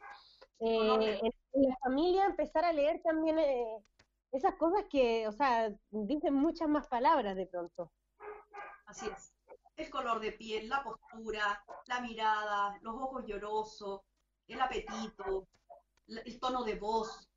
eh, 0.61 1.19
en, 1.23 1.33
en, 1.53 1.69
la 1.69 1.77
familia 1.83 2.27
empezar 2.27 2.65
a 2.65 2.73
leer 2.73 3.01
también 3.03 3.39
eh, 3.39 3.83
esas 4.33 4.55
cosas 4.57 4.85
que, 4.91 5.27
o 5.27 5.33
sea, 5.33 5.73
dicen 5.91 6.35
muchas 6.35 6.69
más 6.69 6.87
palabras 6.87 7.37
de 7.37 7.47
pronto. 7.47 7.93
Así 8.87 9.07
es. 9.07 9.33
El 9.77 9.91
color 9.91 10.21
de 10.21 10.33
piel, 10.33 10.69
la 10.69 10.83
postura, 10.83 11.65
la 11.87 12.01
mirada, 12.01 12.79
los 12.83 12.95
ojos 12.95 13.25
llorosos, 13.27 14.03
el 14.49 14.61
apetito, 14.61 15.47
el 16.09 16.41
tono 16.41 16.65
de 16.65 16.75
voz, 16.75 17.29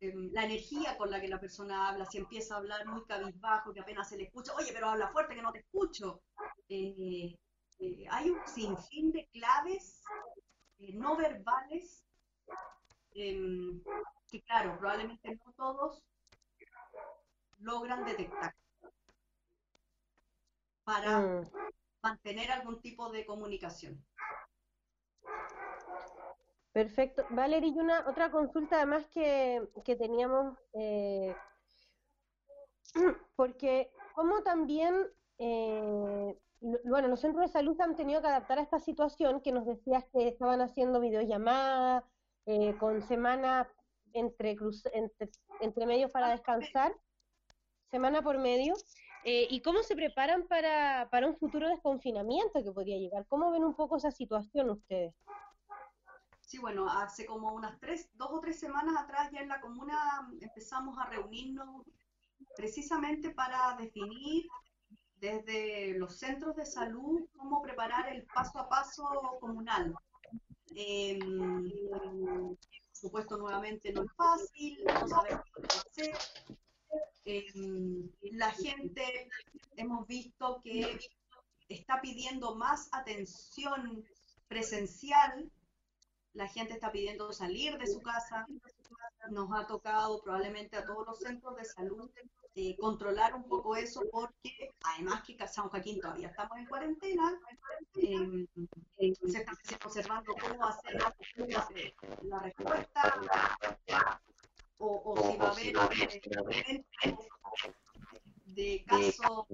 eh, 0.00 0.12
la 0.32 0.44
energía 0.44 0.96
con 0.98 1.10
la 1.10 1.20
que 1.20 1.28
la 1.28 1.40
persona 1.40 1.88
habla, 1.88 2.04
si 2.04 2.18
empieza 2.18 2.54
a 2.54 2.58
hablar 2.58 2.86
muy 2.86 3.04
cabizbajo, 3.06 3.72
que 3.72 3.80
apenas 3.80 4.08
se 4.08 4.18
le 4.18 4.24
escucha, 4.24 4.54
oye, 4.54 4.72
pero 4.72 4.88
habla 4.88 5.08
fuerte 5.08 5.34
que 5.34 5.42
no 5.42 5.52
te 5.52 5.60
escucho. 5.60 6.20
Eh, 6.68 7.34
eh, 7.78 8.04
hay 8.10 8.30
un 8.30 8.46
sinfín 8.46 9.12
de 9.12 9.26
claves 9.32 10.02
no 10.78 11.16
verbales 11.16 12.04
em, 13.14 13.82
que, 14.30 14.42
claro, 14.42 14.76
probablemente 14.78 15.34
no 15.34 15.52
todos 15.54 16.02
logran 17.58 18.04
detectar 18.04 18.54
para 20.84 21.18
mm. 21.18 21.50
mantener 22.02 22.50
algún 22.52 22.80
tipo 22.80 23.10
de 23.10 23.26
comunicación. 23.26 24.04
Perfecto. 26.72 27.24
Valeria, 27.30 27.70
y 27.70 27.78
una 27.78 28.04
otra 28.06 28.30
consulta 28.30 28.76
además 28.76 29.06
que, 29.08 29.66
que 29.84 29.96
teníamos, 29.96 30.58
eh, 30.74 31.34
porque 33.36 33.90
como 34.14 34.42
también, 34.42 34.94
eh, 35.38 36.38
bueno, 36.84 37.08
los 37.08 37.20
centros 37.20 37.46
de 37.46 37.52
salud 37.52 37.80
han 37.80 37.96
tenido 37.96 38.20
que 38.20 38.28
adaptar 38.28 38.58
a 38.58 38.62
esta 38.62 38.78
situación 38.78 39.40
que 39.40 39.52
nos 39.52 39.66
decías 39.66 40.04
que 40.12 40.28
estaban 40.28 40.60
haciendo 40.60 41.00
videollamadas 41.00 42.04
eh, 42.44 42.76
con 42.78 43.02
semanas 43.02 43.66
entre, 44.12 44.56
entre, 44.92 45.30
entre 45.60 45.86
medios 45.86 46.10
para 46.12 46.28
descansar 46.28 46.94
semana 47.90 48.22
por 48.22 48.38
medio. 48.38 48.74
Eh, 49.24 49.46
¿Y 49.50 49.60
cómo 49.60 49.82
se 49.82 49.96
preparan 49.96 50.46
para, 50.46 51.08
para 51.10 51.26
un 51.26 51.36
futuro 51.36 51.68
desconfinamiento 51.68 52.62
que 52.62 52.72
podría 52.72 52.98
llegar? 52.98 53.26
¿Cómo 53.26 53.50
ven 53.50 53.64
un 53.64 53.74
poco 53.74 53.96
esa 53.96 54.10
situación 54.10 54.70
ustedes? 54.70 55.14
Sí, 56.40 56.58
bueno, 56.58 56.88
hace 56.88 57.26
como 57.26 57.52
unas 57.52 57.78
tres, 57.80 58.08
dos 58.14 58.28
o 58.30 58.40
tres 58.40 58.60
semanas 58.60 58.94
atrás 58.96 59.30
ya 59.32 59.40
en 59.40 59.48
la 59.48 59.60
comuna 59.60 60.30
empezamos 60.40 60.96
a 60.96 61.06
reunirnos 61.06 61.84
precisamente 62.54 63.30
para 63.30 63.76
definir 63.76 64.46
desde 65.16 65.98
los 65.98 66.18
centros 66.18 66.54
de 66.54 66.64
salud 66.64 67.26
cómo 67.36 67.62
preparar 67.62 68.12
el 68.14 68.24
paso 68.26 68.60
a 68.60 68.68
paso 68.68 69.08
comunal. 69.40 69.92
Eh, 70.76 71.18
por 71.18 72.56
supuesto, 72.92 73.36
nuevamente 73.38 73.92
no 73.92 74.04
es 74.04 74.12
fácil, 74.14 74.84
no 74.84 75.08
sabemos 75.08 75.44
hacer, 75.90 76.14
eh, 77.26 77.44
la 78.32 78.52
gente 78.52 79.28
hemos 79.76 80.06
visto 80.06 80.60
que 80.62 80.98
está 81.68 82.00
pidiendo 82.00 82.54
más 82.54 82.88
atención 82.92 84.04
presencial, 84.48 85.50
la 86.34 86.46
gente 86.48 86.74
está 86.74 86.92
pidiendo 86.92 87.32
salir 87.32 87.76
de 87.78 87.86
su 87.86 88.00
casa, 88.00 88.46
nos 89.30 89.50
ha 89.52 89.66
tocado 89.66 90.22
probablemente 90.22 90.76
a 90.76 90.86
todos 90.86 91.06
los 91.06 91.18
centros 91.18 91.56
de 91.56 91.64
salud 91.64 92.10
eh, 92.58 92.74
controlar 92.78 93.34
un 93.34 93.44
poco 93.44 93.76
eso 93.76 94.00
porque 94.10 94.72
además 94.82 95.22
que 95.24 95.36
San 95.46 95.68
Joaquín 95.68 96.00
todavía 96.00 96.28
estamos 96.28 96.56
en 96.56 96.66
cuarentena, 96.66 97.38
eh, 97.96 98.46
se 98.96 99.38
está 99.38 99.52
observando 99.84 100.32
cómo 100.40 100.64
hacer 100.64 100.98
la 102.22 102.38
respuesta 102.38 103.20
o, 104.78 105.02
o 105.04 105.30
si 105.30 105.35
va 105.35 105.35
a 105.35 105.35
haber 105.35 105.35
eh, 105.35 105.35
de 108.46 108.84
casos 108.86 109.46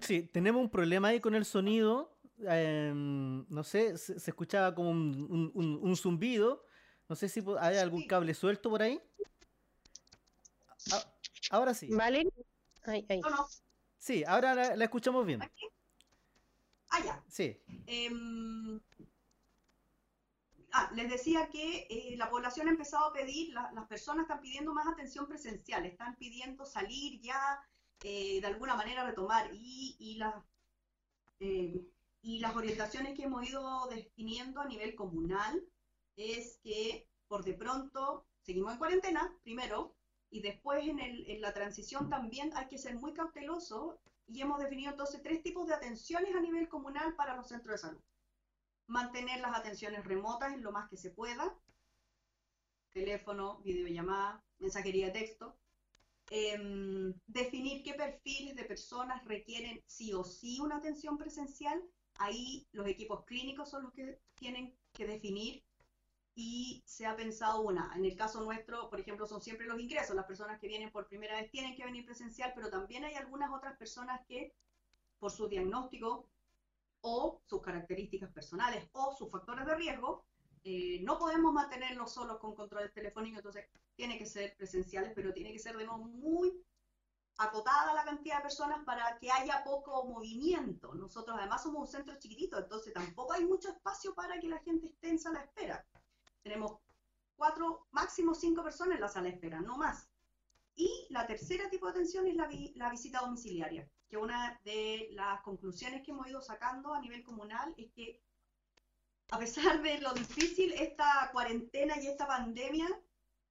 Sí, 0.00 0.22
tenemos 0.22 0.62
un 0.62 0.70
problema 0.70 1.08
ahí 1.08 1.20
con 1.20 1.34
el 1.34 1.44
sonido. 1.44 2.16
em, 2.46 3.44
no 3.50 3.62
sé, 3.62 3.98
se, 3.98 4.18
se 4.18 4.30
escuchaba 4.30 4.74
como 4.74 4.90
un, 4.90 5.26
un- 5.30 5.50
un- 5.54 5.78
un 5.82 5.96
zumbido. 5.96 6.64
No 7.08 7.14
sé 7.16 7.28
si 7.28 7.42
hay 7.60 7.76
algún 7.76 8.06
cable 8.06 8.32
suelto 8.34 8.70
por 8.70 8.80
ahí. 8.82 8.98
Ah, 10.90 11.04
ahora 11.50 11.74
sí. 11.74 11.88
¿Vale? 11.92 12.26
Ay, 12.84 13.04
ay. 13.10 13.20
no, 13.20 13.28
no, 13.30 13.46
Sí, 13.98 14.24
ahora 14.26 14.54
la, 14.54 14.74
la 14.76 14.84
escuchamos 14.84 15.26
bien. 15.26 15.42
aquí. 15.42 15.66
Ah, 16.88 17.00
ya. 17.04 17.22
Sí. 17.28 17.60
Em, 17.86 18.80
ah, 20.72 20.90
les 20.94 21.08
decía 21.10 21.48
que 21.48 21.86
eh, 21.90 22.14
la 22.16 22.30
población 22.30 22.68
ha 22.68 22.70
empezado 22.70 23.06
a 23.06 23.12
pedir, 23.12 23.52
la- 23.52 23.70
las 23.72 23.86
personas 23.86 24.22
están 24.24 24.40
pidiendo 24.40 24.72
más 24.72 24.86
atención 24.88 25.26
presencial, 25.26 25.84
están 25.86 26.16
pidiendo 26.16 26.64
salir 26.66 27.20
ya, 27.20 27.60
eh, 28.02 28.40
de 28.40 28.46
alguna 28.46 28.74
manera 28.76 29.04
retomar 29.04 29.50
y, 29.52 29.96
eh, 31.40 31.86
y 32.22 32.38
las 32.40 32.54
orientaciones 32.54 33.14
que 33.16 33.24
hemos 33.24 33.46
ido 33.46 33.86
definiendo 33.88 34.60
a 34.60 34.66
nivel 34.66 34.94
comunal 34.94 35.62
es 36.16 36.58
que 36.62 37.08
por 37.28 37.44
de 37.44 37.54
pronto 37.54 38.26
seguimos 38.42 38.72
en 38.72 38.78
cuarentena, 38.78 39.32
primero, 39.42 39.94
y 40.30 40.40
después 40.40 40.86
en, 40.86 40.98
el- 41.00 41.28
en 41.30 41.40
la 41.40 41.52
transición 41.52 42.08
también 42.08 42.50
hay 42.54 42.66
que 42.68 42.78
ser 42.78 42.94
muy 42.96 43.12
cauteloso 43.12 43.98
y 44.26 44.40
hemos 44.42 44.60
definido 44.60 44.92
entonces 44.92 45.22
tres 45.22 45.42
tipos 45.42 45.66
de 45.66 45.74
atenciones 45.74 46.34
a 46.34 46.40
nivel 46.40 46.68
comunal 46.68 47.14
para 47.16 47.34
los 47.34 47.48
centros 47.48 47.74
de 47.74 47.78
salud. 47.88 48.00
Mantener 48.90 49.40
las 49.40 49.56
atenciones 49.56 50.04
remotas 50.04 50.58
lo 50.58 50.72
más 50.72 50.88
que 50.88 50.96
se 50.96 51.10
pueda, 51.10 51.56
teléfono, 52.92 53.60
videollamada, 53.62 54.42
mensajería 54.58 55.06
de 55.06 55.12
texto. 55.12 55.56
Em, 56.28 57.14
definir 57.28 57.84
qué 57.84 57.94
perfiles 57.94 58.56
de 58.56 58.64
personas 58.64 59.24
requieren 59.26 59.80
sí 59.86 60.12
o 60.12 60.24
sí 60.24 60.58
una 60.60 60.78
atención 60.78 61.16
presencial. 61.16 61.80
Ahí 62.18 62.66
los 62.72 62.88
equipos 62.88 63.24
clínicos 63.26 63.70
son 63.70 63.84
los 63.84 63.92
que 63.92 64.18
tienen 64.34 64.76
que 64.92 65.06
definir 65.06 65.62
y 66.34 66.82
se 66.84 67.06
ha 67.06 67.14
pensado 67.14 67.60
una. 67.60 67.92
En 67.94 68.04
el 68.04 68.16
caso 68.16 68.42
nuestro, 68.42 68.90
por 68.90 68.98
ejemplo, 68.98 69.24
son 69.24 69.40
siempre 69.40 69.68
los 69.68 69.78
ingresos. 69.78 70.16
Las 70.16 70.26
personas 70.26 70.58
que 70.58 70.66
vienen 70.66 70.90
por 70.90 71.06
primera 71.06 71.36
vez 71.40 71.48
tienen 71.52 71.76
que 71.76 71.84
venir 71.84 72.04
presencial, 72.04 72.50
pero 72.56 72.70
también 72.70 73.04
hay 73.04 73.14
algunas 73.14 73.52
otras 73.52 73.76
personas 73.76 74.20
que, 74.26 74.52
por 75.20 75.30
su 75.30 75.46
diagnóstico 75.46 76.28
o 77.02 77.40
sus 77.46 77.60
características 77.62 78.30
personales 78.32 78.88
o 78.92 79.14
sus 79.16 79.30
factores 79.30 79.66
de 79.66 79.74
riesgo, 79.74 80.24
eh, 80.64 81.00
no 81.02 81.18
podemos 81.18 81.52
mantenerlos 81.52 82.12
solos 82.12 82.38
con 82.38 82.54
controles 82.54 82.92
telefónicos, 82.92 83.38
entonces 83.38 83.66
tiene 83.96 84.18
que 84.18 84.26
ser 84.26 84.54
presenciales, 84.56 85.12
pero 85.14 85.32
tiene 85.32 85.52
que 85.52 85.58
ser 85.58 85.76
de 85.76 85.86
nuevo 85.86 86.04
muy 86.04 86.62
acotada 87.38 87.94
la 87.94 88.04
cantidad 88.04 88.36
de 88.36 88.42
personas 88.42 88.84
para 88.84 89.18
que 89.18 89.30
haya 89.30 89.64
poco 89.64 90.04
movimiento. 90.04 90.94
Nosotros 90.94 91.36
además 91.38 91.62
somos 91.62 91.80
un 91.80 91.86
centro 91.88 92.18
chiquitito, 92.18 92.58
entonces 92.58 92.92
tampoco 92.92 93.32
hay 93.32 93.46
mucho 93.46 93.70
espacio 93.70 94.14
para 94.14 94.38
que 94.38 94.48
la 94.48 94.58
gente 94.58 94.88
esté 94.88 95.08
en 95.08 95.18
sala 95.18 95.38
de 95.38 95.46
espera. 95.46 95.86
Tenemos 96.42 96.78
cuatro, 97.36 97.86
máximo 97.92 98.34
cinco 98.34 98.62
personas 98.62 98.96
en 98.96 99.00
la 99.00 99.08
sala 99.08 99.28
de 99.28 99.34
espera, 99.34 99.60
no 99.62 99.78
más. 99.78 100.10
Y 100.74 101.06
la 101.08 101.26
tercera 101.26 101.70
tipo 101.70 101.86
de 101.86 101.92
atención 101.92 102.26
es 102.26 102.36
la, 102.36 102.46
vi- 102.46 102.74
la 102.76 102.90
visita 102.90 103.20
domiciliaria, 103.20 103.88
que 104.10 104.16
una 104.16 104.60
de 104.64 105.08
las 105.12 105.40
conclusiones 105.42 106.02
que 106.02 106.10
hemos 106.10 106.26
ido 106.26 106.42
sacando 106.42 106.92
a 106.92 107.00
nivel 107.00 107.22
comunal 107.22 107.72
es 107.78 107.92
que 107.92 108.20
a 109.30 109.38
pesar 109.38 109.80
de 109.80 110.00
lo 110.00 110.12
difícil, 110.12 110.72
esta 110.72 111.30
cuarentena 111.32 111.94
y 112.02 112.08
esta 112.08 112.26
pandemia 112.26 112.88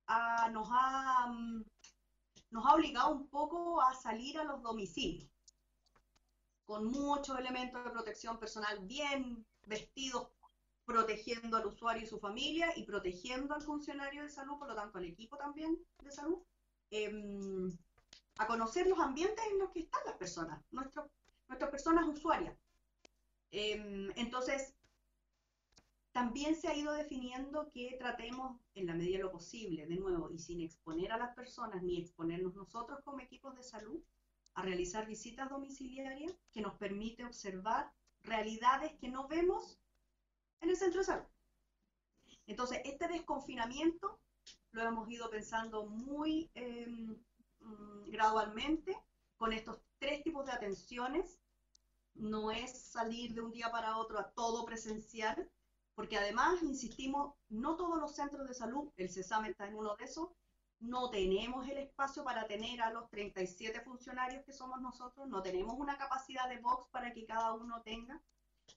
ah, 0.07 0.49
nos, 0.51 0.67
ha, 0.69 1.27
mm, 1.27 1.63
nos 2.51 2.65
ha 2.65 2.75
obligado 2.75 3.11
un 3.15 3.29
poco 3.29 3.81
a 3.81 3.93
salir 3.93 4.37
a 4.37 4.43
los 4.43 4.61
domicilios, 4.61 5.31
con 6.65 6.85
muchos 6.85 7.39
elementos 7.39 7.81
de 7.83 7.91
protección 7.91 8.37
personal 8.37 8.79
bien 8.81 9.45
vestidos, 9.65 10.27
protegiendo 10.83 11.55
al 11.55 11.67
usuario 11.67 12.03
y 12.03 12.07
su 12.07 12.19
familia 12.19 12.73
y 12.75 12.83
protegiendo 12.83 13.53
al 13.53 13.61
funcionario 13.61 14.23
de 14.23 14.29
salud, 14.29 14.57
por 14.57 14.67
lo 14.67 14.75
tanto 14.75 14.97
al 14.97 15.05
equipo 15.05 15.37
también 15.37 15.77
de 16.03 16.11
salud, 16.11 16.39
em, 16.89 17.71
a 18.39 18.47
conocer 18.47 18.87
los 18.87 18.99
ambientes 18.99 19.45
en 19.51 19.59
los 19.59 19.69
que 19.71 19.81
están 19.81 20.01
las 20.05 20.15
personas, 20.17 20.61
nuestros- 20.71 21.11
nuestras 21.49 21.69
personas 21.69 22.07
usuarias. 22.07 22.55
Em, 23.51 24.09
entonces, 24.15 24.75
también 26.13 26.55
se 26.55 26.69
ha 26.69 26.75
ido 26.75 26.93
definiendo 26.93 27.69
que 27.69 27.95
tratemos 27.99 28.57
en 28.75 28.87
la 28.87 28.93
medida 28.93 29.17
de 29.17 29.23
lo 29.23 29.31
posible, 29.31 29.85
de 29.85 29.95
nuevo, 29.97 30.31
y 30.31 30.39
sin 30.39 30.61
exponer 30.61 31.11
a 31.11 31.17
las 31.17 31.35
personas 31.35 31.83
ni 31.83 31.97
exponernos 31.97 32.55
nosotros 32.55 32.99
como 33.03 33.19
equipos 33.19 33.55
de 33.55 33.63
salud, 33.63 34.01
a 34.53 34.61
realizar 34.61 35.05
visitas 35.05 35.49
domiciliarias 35.49 36.33
que 36.51 36.61
nos 36.61 36.75
permite 36.77 37.25
observar 37.25 37.91
realidades 38.23 38.93
que 38.99 39.09
no 39.09 39.27
vemos 39.27 39.77
en 40.61 40.69
el 40.69 40.77
centro 40.77 41.01
de 41.01 41.05
salud. 41.05 41.27
Entonces, 42.47 42.79
este 42.85 43.07
desconfinamiento 43.07 44.17
lo 44.71 44.81
hemos 44.83 45.09
ido 45.09 45.29
pensando 45.29 45.85
muy 45.85 46.49
eh, 46.55 46.87
mm, 47.61 48.09
gradualmente 48.11 48.97
con 49.37 49.53
estos 49.53 49.79
tres 49.99 50.23
tipos 50.23 50.45
de 50.45 50.51
atenciones. 50.53 51.39
No 52.15 52.51
es 52.51 52.79
salir 52.91 53.33
de 53.33 53.41
un 53.41 53.51
día 53.51 53.71
para 53.71 53.97
otro 53.97 54.19
a 54.19 54.29
todo 54.31 54.65
presencial, 54.65 55.49
porque 55.95 56.17
además, 56.17 56.61
insistimos, 56.63 57.33
no 57.49 57.75
todos 57.77 57.99
los 57.99 58.15
centros 58.15 58.47
de 58.47 58.53
salud, 58.53 58.91
el 58.97 59.09
CESAM 59.09 59.45
está 59.45 59.67
en 59.67 59.75
uno 59.75 59.95
de 59.95 60.05
esos, 60.05 60.29
no 60.79 61.09
tenemos 61.09 61.67
el 61.67 61.77
espacio 61.77 62.23
para 62.23 62.47
tener 62.47 62.81
a 62.81 62.91
los 62.91 63.09
37 63.09 63.81
funcionarios 63.81 64.43
que 64.45 64.53
somos 64.53 64.81
nosotros, 64.81 65.27
no 65.27 65.41
tenemos 65.41 65.75
una 65.77 65.97
capacidad 65.97 66.47
de 66.49 66.59
box 66.59 66.87
para 66.91 67.13
que 67.13 67.25
cada 67.25 67.53
uno 67.53 67.81
tenga. 67.83 68.21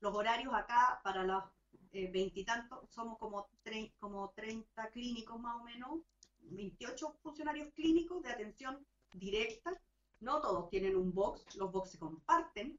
Los 0.00 0.14
horarios 0.14 0.52
acá 0.54 1.00
para 1.04 1.22
los 1.24 1.44
eh, 1.92 2.10
veintitantos, 2.10 2.88
somos 2.90 3.18
como, 3.18 3.48
tre- 3.64 3.92
como 4.00 4.30
30 4.30 4.88
clínicos 4.90 5.38
más 5.40 5.56
o 5.60 5.64
menos, 5.64 6.00
28 6.42 7.18
funcionarios 7.22 7.72
clínicos 7.74 8.22
de 8.22 8.30
atención 8.30 8.86
directa. 9.12 9.80
No 10.20 10.40
todos 10.40 10.68
tienen 10.70 10.96
un 10.96 11.12
box, 11.12 11.56
los 11.56 11.72
box 11.72 11.90
se 11.90 11.98
comparten, 11.98 12.78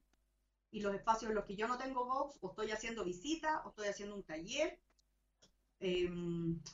y 0.71 0.81
los 0.81 0.95
espacios 0.95 1.29
en 1.29 1.35
los 1.35 1.45
que 1.45 1.55
yo 1.55 1.67
no 1.67 1.77
tengo 1.77 2.05
box, 2.05 2.39
o 2.41 2.49
estoy 2.49 2.71
haciendo 2.71 3.03
visita, 3.03 3.61
o 3.63 3.69
estoy 3.69 3.87
haciendo 3.87 4.15
un 4.15 4.23
taller, 4.23 4.79
eh, 5.79 6.09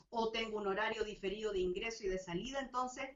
o 0.09 0.31
tengo 0.31 0.57
un 0.57 0.67
horario 0.67 1.03
diferido 1.03 1.51
de 1.51 1.59
ingreso 1.59 2.05
y 2.05 2.07
de 2.07 2.19
salida. 2.19 2.59
Entonces, 2.59 3.09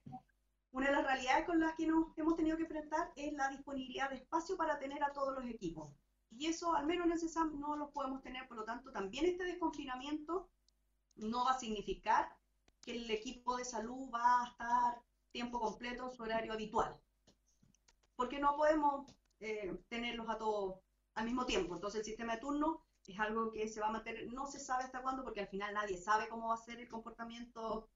una 0.71 0.87
de 0.87 0.93
las 0.93 1.05
realidades 1.05 1.45
con 1.45 1.59
las 1.59 1.75
que 1.75 1.87
nos 1.87 2.17
hemos 2.17 2.35
tenido 2.35 2.57
que 2.57 2.63
enfrentar 2.63 3.13
es 3.15 3.31
la 3.33 3.47
disponibilidad 3.49 4.09
de 4.09 4.17
espacio 4.17 4.57
para 4.57 4.79
tener 4.79 5.03
a 5.03 5.13
todos 5.13 5.33
los 5.35 5.45
equipos. 5.45 5.89
Y 6.31 6.47
eso, 6.47 6.73
al 6.73 6.87
menos 6.87 7.05
en 7.05 7.11
el 7.13 7.19
CESAM, 7.19 7.59
no 7.59 7.75
lo 7.75 7.91
podemos 7.91 8.21
tener. 8.21 8.47
Por 8.47 8.57
lo 8.57 8.65
tanto, 8.65 8.91
también 8.91 9.25
este 9.25 9.45
desconfinamiento 9.45 10.49
no 11.15 11.45
va 11.45 11.51
a 11.51 11.59
significar 11.59 12.27
que 12.83 12.95
el 12.95 13.09
equipo 13.09 13.57
de 13.57 13.65
salud 13.65 14.09
va 14.13 14.43
a 14.43 14.47
estar 14.49 15.01
tiempo 15.31 15.59
completo 15.59 16.05
en 16.05 16.15
su 16.15 16.23
horario 16.23 16.53
habitual. 16.53 16.95
Porque 18.15 18.39
no 18.39 18.55
podemos 18.55 19.11
eh, 19.39 19.75
tenerlos 19.89 20.29
a 20.29 20.37
todos 20.37 20.79
al 21.15 21.25
mismo 21.25 21.45
tiempo. 21.45 21.73
Entonces 21.73 21.99
el 22.01 22.05
sistema 22.05 22.35
de 22.35 22.41
turno 22.41 22.85
es 23.07 23.19
algo 23.19 23.51
que 23.51 23.67
se 23.67 23.81
va 23.81 23.87
a 23.87 23.91
mantener, 23.91 24.31
no 24.31 24.45
se 24.45 24.59
sabe 24.59 24.83
hasta 24.83 25.01
cuándo, 25.01 25.23
porque 25.23 25.41
al 25.41 25.47
final 25.47 25.73
nadie 25.73 25.97
sabe 25.97 26.27
cómo 26.29 26.49
va 26.49 26.55
a 26.55 26.57
ser 26.57 26.79
el 26.79 26.87
comportamiento 26.87 27.89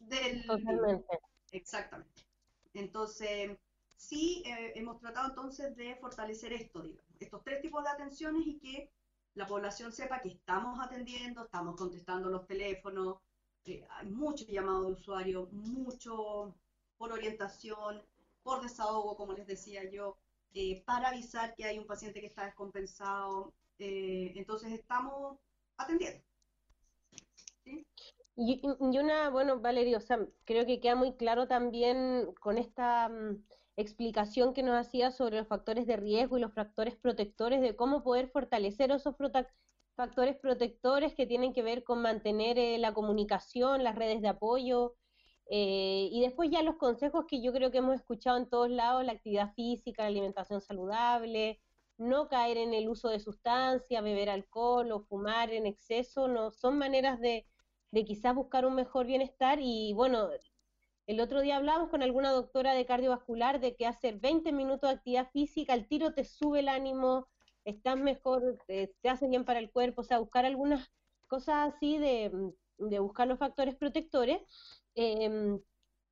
del. 0.00 0.44
Totalmente. 0.46 1.18
Exactamente. 1.52 2.26
Entonces, 2.74 3.56
sí 3.96 4.42
eh, 4.44 4.72
hemos 4.74 4.98
tratado 4.98 5.28
entonces 5.28 5.74
de 5.76 5.96
fortalecer 5.96 6.52
esto, 6.52 6.82
digamos, 6.82 7.04
estos 7.20 7.42
tres 7.44 7.62
tipos 7.62 7.82
de 7.84 7.90
atenciones 7.90 8.46
y 8.46 8.58
que 8.58 8.90
la 9.34 9.46
población 9.46 9.92
sepa 9.92 10.20
que 10.20 10.30
estamos 10.30 10.78
atendiendo, 10.80 11.44
estamos 11.44 11.76
contestando 11.76 12.28
los 12.28 12.46
teléfonos, 12.46 13.18
hay 13.66 14.08
muchos 14.08 14.48
llamados 14.48 14.86
de 14.86 14.92
usuario, 14.92 15.48
mucho 15.52 16.54
por 16.96 17.12
orientación, 17.12 18.02
por 18.42 18.62
desahogo, 18.62 19.16
como 19.16 19.32
les 19.32 19.46
decía 19.46 19.88
yo, 19.90 20.16
eh, 20.54 20.82
para 20.86 21.08
avisar 21.08 21.54
que 21.54 21.64
hay 21.64 21.78
un 21.78 21.86
paciente 21.86 22.20
que 22.20 22.26
está 22.26 22.44
descompensado. 22.44 23.52
eh, 23.78 24.32
entonces 24.36 24.72
estamos 24.72 25.38
atendiendo. 25.76 26.22
Y, 28.36 28.60
una, 28.64 29.30
bueno, 29.30 29.60
Valeria, 29.60 29.98
o 29.98 30.00
sea, 30.00 30.18
creo 30.44 30.64
que 30.66 30.80
queda 30.80 30.94
muy 30.94 31.14
claro 31.16 31.46
también 31.48 32.32
con 32.40 32.58
esta, 32.58 33.08
mm, 33.08 33.42
explicación 33.76 34.54
que 34.54 34.62
nos 34.62 34.74
hacía 34.74 35.10
sobre 35.10 35.36
los 35.36 35.48
factores 35.48 35.86
de 35.86 35.96
riesgo 35.96 36.38
y 36.38 36.40
los 36.40 36.52
factores 36.52 36.96
protectores, 36.96 37.60
de 37.60 37.76
cómo 37.76 38.02
poder 38.02 38.28
fortalecer 38.28 38.90
esos 38.90 39.14
factores 39.96 40.36
protectores 40.36 41.14
que 41.14 41.26
tienen 41.26 41.52
que 41.52 41.62
ver 41.62 41.82
con 41.82 42.02
mantener 42.02 42.58
eh, 42.58 42.78
la 42.78 42.94
comunicación, 42.94 43.82
las 43.82 43.96
redes 43.96 44.22
de 44.22 44.28
apoyo, 44.28 44.94
eh, 45.48 46.08
y 46.12 46.20
después 46.22 46.50
ya 46.50 46.62
los 46.62 46.76
consejos 46.76 47.24
que 47.28 47.42
yo 47.42 47.52
creo 47.52 47.70
que 47.70 47.78
hemos 47.78 47.94
escuchado 47.94 48.36
en 48.36 48.48
todos 48.48 48.70
lados, 48.70 49.04
la 49.04 49.12
actividad 49.12 49.54
física, 49.54 50.02
la 50.02 50.08
alimentación 50.08 50.60
saludable, 50.60 51.60
no 51.98 52.28
caer 52.28 52.58
en 52.58 52.74
el 52.74 52.88
uso 52.88 53.08
de 53.08 53.20
sustancias, 53.20 54.02
beber 54.02 54.28
alcohol 54.28 54.92
o 54.92 55.00
fumar 55.00 55.50
en 55.52 55.66
exceso, 55.66 56.28
no 56.28 56.50
son 56.50 56.78
maneras 56.78 57.20
de, 57.20 57.46
de 57.90 58.04
quizás 58.04 58.34
buscar 58.34 58.66
un 58.66 58.74
mejor 58.74 59.06
bienestar 59.06 59.58
y 59.60 59.92
bueno, 59.94 60.28
el 61.06 61.20
otro 61.20 61.40
día 61.40 61.56
hablamos 61.56 61.88
con 61.88 62.02
alguna 62.02 62.32
doctora 62.32 62.74
de 62.74 62.84
cardiovascular 62.84 63.60
de 63.60 63.76
que 63.76 63.86
hacer 63.86 64.18
20 64.18 64.52
minutos 64.52 64.90
de 64.90 64.96
actividad 64.96 65.30
física, 65.30 65.72
el 65.74 65.86
tiro 65.86 66.12
te 66.12 66.24
sube 66.24 66.60
el 66.60 66.68
ánimo, 66.68 67.28
estás 67.66 67.98
mejor, 67.98 68.58
te, 68.66 68.94
hace 69.04 69.28
bien 69.28 69.44
para 69.44 69.58
el 69.58 69.70
cuerpo, 69.70 70.00
o 70.00 70.04
sea, 70.04 70.20
buscar 70.20 70.46
algunas 70.46 70.88
cosas 71.26 71.74
así 71.74 71.98
de, 71.98 72.52
de 72.78 72.98
buscar 73.00 73.26
los 73.26 73.38
factores 73.38 73.74
protectores. 73.74 74.40
Em, 74.94 75.60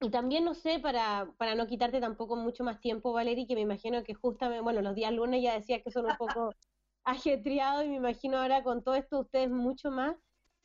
y 0.01 0.11
también, 0.11 0.45
no 0.45 0.55
sé, 0.55 0.81
para, 0.81 1.33
para 1.39 1.55
no 1.55 1.67
quitarte 1.67 2.01
tampoco 2.01 2.37
mucho 2.37 2.65
más 2.65 2.81
tiempo, 2.81 3.13
Valerie, 3.13 3.47
que 3.47 3.55
me 3.55 3.61
imagino 3.63 4.03
que 4.03 4.15
justamente, 4.15 4.63
bueno, 4.63 4.83
los 4.83 4.97
días 4.97 5.13
lunes 5.13 5.43
ya 5.43 5.55
decía 5.55 5.81
que 5.83 5.93
son 5.93 6.07
un 6.07 6.17
poco 6.17 6.53
ajetreados 7.05 7.85
y 7.85 7.89
me 7.89 7.97
imagino 7.97 8.39
ahora 8.39 8.65
con 8.65 8.83
todo 8.83 8.97
esto 8.97 9.21
ustedes 9.21 9.51
mucho 9.51 9.91
más. 9.91 10.17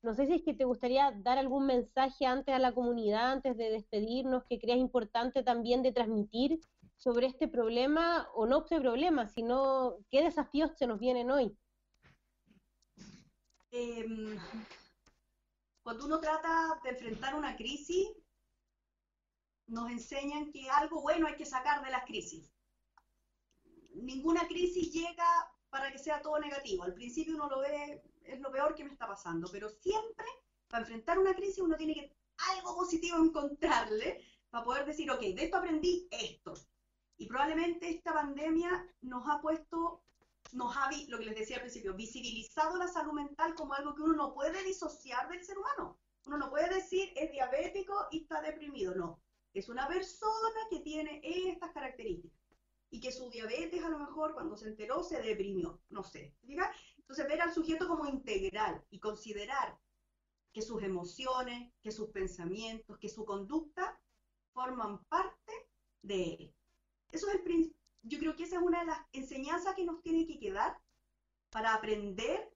No 0.01 0.15
sé 0.15 0.25
si 0.25 0.33
es 0.35 0.43
que 0.43 0.53
te 0.53 0.65
gustaría 0.65 1.11
dar 1.11 1.37
algún 1.37 1.67
mensaje 1.67 2.25
antes 2.25 2.55
a 2.55 2.59
la 2.59 2.71
comunidad, 2.71 3.31
antes 3.31 3.55
de 3.57 3.69
despedirnos, 3.69 4.43
que 4.45 4.57
creas 4.57 4.79
importante 4.79 5.43
también 5.43 5.83
de 5.83 5.91
transmitir 5.91 6.59
sobre 6.99 7.27
este 7.27 7.47
problema, 7.47 8.29
o 8.33 8.45
no 8.45 8.59
este 8.59 8.79
problema, 8.79 9.27
sino 9.27 9.97
qué 10.11 10.21
desafíos 10.21 10.77
se 10.77 10.85
nos 10.85 10.99
vienen 10.99 11.31
hoy. 11.31 11.57
Em, 13.71 14.37
cuando 15.81 16.05
uno 16.05 16.19
trata 16.19 16.79
de 16.83 16.89
enfrentar 16.89 17.35
una 17.35 17.55
crisis, 17.55 18.09
nos 19.67 19.89
enseñan 19.89 20.51
que 20.51 20.69
algo 20.69 21.01
bueno 21.01 21.27
hay 21.27 21.35
que 21.35 21.45
sacar 21.45 21.83
de 21.83 21.91
las 21.91 22.03
crisis. 22.05 22.51
Ninguna 23.93 24.45
crisis 24.47 24.91
llega 24.91 25.25
para 25.69 25.91
que 25.91 25.99
sea 25.99 26.21
todo 26.21 26.37
negativo. 26.39 26.83
Al 26.83 26.93
principio 26.93 27.35
uno 27.35 27.49
lo 27.49 27.59
ve 27.59 28.03
es 28.23 28.39
lo 28.41 28.51
peor 28.51 28.75
que 28.75 28.83
me 28.83 28.91
está 28.91 29.07
pasando, 29.07 29.47
pero 29.51 29.69
siempre 29.69 30.25
para 30.67 30.81
enfrentar 30.81 31.17
una 31.17 31.33
crisis 31.33 31.59
uno 31.59 31.77
tiene 31.77 31.93
que 31.93 32.15
algo 32.55 32.75
positivo 32.75 33.17
encontrarle 33.17 34.23
para 34.49 34.65
poder 34.65 34.85
decir, 34.85 35.09
ok, 35.09 35.21
de 35.21 35.43
esto 35.43 35.57
aprendí 35.57 36.07
esto. 36.11 36.53
Y 37.19 37.27
probablemente 37.27 37.89
esta 37.89 38.13
pandemia 38.13 38.87
nos 39.01 39.27
ha 39.27 39.41
puesto, 39.41 40.01
nos 40.53 40.75
ha, 40.77 40.89
lo 41.09 41.19
que 41.19 41.25
les 41.25 41.35
decía 41.35 41.57
al 41.57 41.63
principio, 41.63 41.93
visibilizado 41.93 42.77
la 42.77 42.87
salud 42.87 43.11
mental 43.11 43.55
como 43.55 43.73
algo 43.73 43.93
que 43.93 44.03
uno 44.03 44.13
no 44.13 44.33
puede 44.33 44.63
disociar 44.63 45.27
del 45.27 45.43
ser 45.43 45.57
humano. 45.57 45.99
Uno 46.25 46.37
no 46.37 46.49
puede 46.49 46.73
decir 46.73 47.11
es 47.17 47.29
diabético 47.31 48.07
y 48.11 48.21
está 48.21 48.41
deprimido, 48.41 48.95
no. 48.95 49.21
Es 49.53 49.67
una 49.67 49.85
persona 49.89 50.59
que 50.69 50.79
tiene 50.79 51.19
estas 51.23 51.71
características 51.71 52.39
y 52.89 53.01
que 53.01 53.11
su 53.11 53.29
diabetes 53.29 53.83
a 53.83 53.89
lo 53.89 53.99
mejor 53.99 54.33
cuando 54.33 54.55
se 54.55 54.69
enteró 54.69 55.03
se 55.03 55.21
deprimió, 55.21 55.81
no 55.89 56.03
sé. 56.03 56.33
Entonces, 56.43 57.27
ver 57.27 57.41
al 57.41 57.53
sujeto 57.53 57.85
como 57.85 58.05
integral 58.05 58.81
y 58.91 58.99
considerar 58.99 59.77
que 60.53 60.61
sus 60.61 60.81
emociones, 60.83 61.73
que 61.81 61.91
sus 61.91 62.09
pensamientos, 62.11 62.97
que 62.97 63.09
su 63.09 63.25
conducta 63.25 63.99
forman 64.53 65.03
parte 65.05 65.51
de 66.01 66.33
él. 66.35 66.55
Eso 67.11 67.27
es 67.29 67.35
el 67.35 67.73
yo 68.03 68.17
creo 68.17 68.35
que 68.35 68.43
esa 68.43 68.55
es 68.55 68.61
una 68.61 68.79
de 68.79 68.85
las 68.85 68.99
enseñanzas 69.11 69.75
que 69.75 69.85
nos 69.85 70.01
tiene 70.01 70.25
que 70.25 70.39
quedar 70.39 70.79
para 71.49 71.73
aprender 71.73 72.49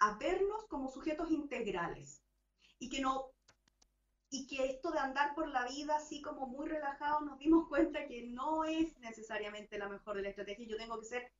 a 0.00 0.16
vernos 0.18 0.66
como 0.66 0.88
sujetos 0.88 1.30
integrales 1.30 2.22
y 2.78 2.88
que 2.88 3.00
no 3.00 3.30
y 4.30 4.46
que 4.48 4.66
esto 4.66 4.90
de 4.90 4.98
andar 4.98 5.34
por 5.34 5.48
la 5.48 5.64
vida 5.68 5.96
así 5.96 6.20
como 6.20 6.48
muy 6.48 6.68
relajado 6.68 7.20
nos 7.20 7.38
dimos 7.38 7.68
cuenta 7.68 8.06
que 8.06 8.24
no 8.26 8.64
es 8.64 8.98
necesariamente 8.98 9.78
la 9.78 9.88
mejor 9.88 10.16
de 10.16 10.22
la 10.22 10.30
estrategia. 10.30 10.66
Yo 10.66 10.76
tengo 10.76 10.98
que 10.98 11.06
ser 11.06 11.32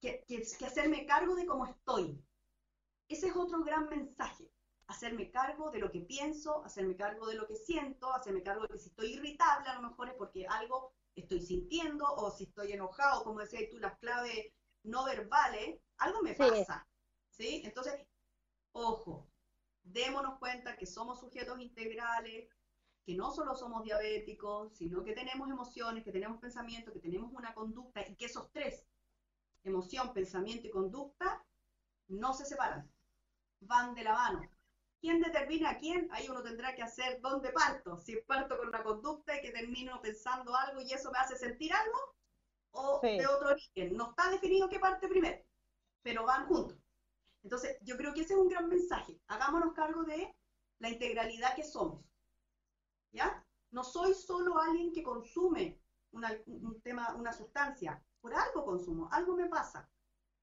que, 0.00 0.24
hacerme 0.64 1.06
cargo 1.06 1.34
de 1.34 1.44
cómo 1.44 1.66
estoy. 1.66 2.22
Ese 3.08 3.28
es 3.28 3.36
otro 3.36 3.64
gran 3.64 3.88
mensaje. 3.88 4.48
Hacerme 4.86 5.32
cargo 5.32 5.72
de 5.72 5.80
lo 5.80 5.90
que 5.90 6.02
pienso, 6.02 6.64
hacerme 6.64 6.94
cargo 6.94 7.26
de 7.26 7.34
lo 7.34 7.48
que 7.48 7.56
siento, 7.56 8.14
hacerme 8.14 8.44
cargo 8.44 8.62
de 8.62 8.68
que 8.68 8.78
si 8.78 8.90
estoy 8.90 9.14
irritable 9.14 9.68
a 9.68 9.80
lo 9.80 9.88
mejor 9.88 10.08
es 10.08 10.14
porque 10.14 10.46
algo 10.46 10.92
estoy 11.16 11.40
sintiendo 11.40 12.04
o 12.06 12.30
si 12.30 12.44
estoy 12.44 12.72
enojado, 12.72 13.24
como 13.24 13.40
decías 13.40 13.68
tú, 13.70 13.78
las 13.78 13.98
claves 13.98 14.52
no 14.84 15.04
verbales, 15.04 15.80
algo 15.98 16.22
me 16.22 16.34
pasa. 16.34 16.86
¿Sí? 17.30 17.62
Entonces, 17.64 17.94
ojo, 18.72 19.28
démonos 19.82 20.38
cuenta 20.38 20.76
que 20.76 20.86
somos 20.86 21.20
sujetos 21.20 21.58
integrales, 21.60 22.48
que 23.04 23.14
no 23.14 23.30
solo 23.32 23.54
somos 23.54 23.82
diabéticos, 23.84 24.76
sino 24.76 25.02
que 25.04 25.12
tenemos 25.12 25.48
emociones, 25.50 26.04
que 26.04 26.12
tenemos 26.12 26.40
pensamientos, 26.40 26.92
que 26.92 27.00
tenemos 27.00 27.32
una 27.32 27.54
conducta 27.54 28.06
y 28.06 28.16
que 28.16 28.26
esos 28.26 28.50
tres 28.52 28.86
emoción, 29.68 30.12
pensamiento 30.12 30.66
y 30.66 30.70
conducta, 30.70 31.44
no 32.08 32.32
se 32.34 32.44
separan, 32.44 32.90
van 33.60 33.94
de 33.94 34.04
la 34.04 34.12
mano. 34.12 34.40
¿Quién 35.00 35.20
determina 35.20 35.70
a 35.70 35.78
quién? 35.78 36.08
Ahí 36.12 36.28
uno 36.28 36.42
tendrá 36.42 36.74
que 36.74 36.82
hacer 36.82 37.20
dónde 37.20 37.50
parto. 37.50 37.98
Si 38.00 38.16
parto 38.26 38.56
con 38.58 38.68
una 38.68 38.82
conducta 38.82 39.36
y 39.36 39.42
que 39.42 39.52
termino 39.52 40.00
pensando 40.00 40.56
algo 40.56 40.80
y 40.80 40.92
eso 40.92 41.10
me 41.12 41.18
hace 41.18 41.36
sentir 41.36 41.72
algo, 41.72 42.16
o 42.72 43.00
de 43.00 43.26
otro 43.26 43.50
origen. 43.50 43.96
No 43.96 44.10
está 44.10 44.30
definido 44.30 44.68
qué 44.68 44.78
parte 44.78 45.08
primero, 45.08 45.42
pero 46.02 46.24
van 46.24 46.46
juntos. 46.46 46.78
Entonces, 47.42 47.78
yo 47.82 47.96
creo 47.96 48.12
que 48.12 48.22
ese 48.22 48.34
es 48.34 48.40
un 48.40 48.48
gran 48.48 48.68
mensaje. 48.68 49.20
Hagámonos 49.28 49.72
cargo 49.74 50.02
de 50.04 50.34
la 50.78 50.88
integralidad 50.88 51.54
que 51.54 51.64
somos. 51.64 52.04
¿Ya? 53.12 53.44
No 53.70 53.84
soy 53.84 54.14
solo 54.14 54.58
alguien 54.58 54.92
que 54.92 55.02
consume 55.02 55.80
un 56.10 56.80
tema, 56.82 57.14
una 57.14 57.32
sustancia 57.32 58.02
por 58.20 58.34
algo 58.34 58.64
consumo, 58.64 59.08
algo 59.12 59.36
me 59.36 59.48
pasa. 59.48 59.88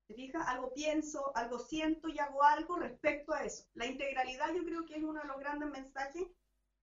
¿Te 0.08 0.16
fijas? 0.16 0.48
Algo 0.48 0.74
pienso, 0.74 1.36
algo 1.36 1.60
siento 1.60 2.10
y 2.10 2.20
hago 2.20 2.44
algo 2.44 2.78
respecto 2.78 3.34
a 3.34 3.44
eso. 3.44 3.66
La 3.74 3.86
integralidad 3.86 4.54
yo 4.54 4.64
creo 4.64 4.86
que 4.86 4.96
es 4.96 5.04
uno 5.04 5.22
de 5.22 5.28
los 5.28 5.40
grandes 5.40 5.70
mensajes 5.70 6.28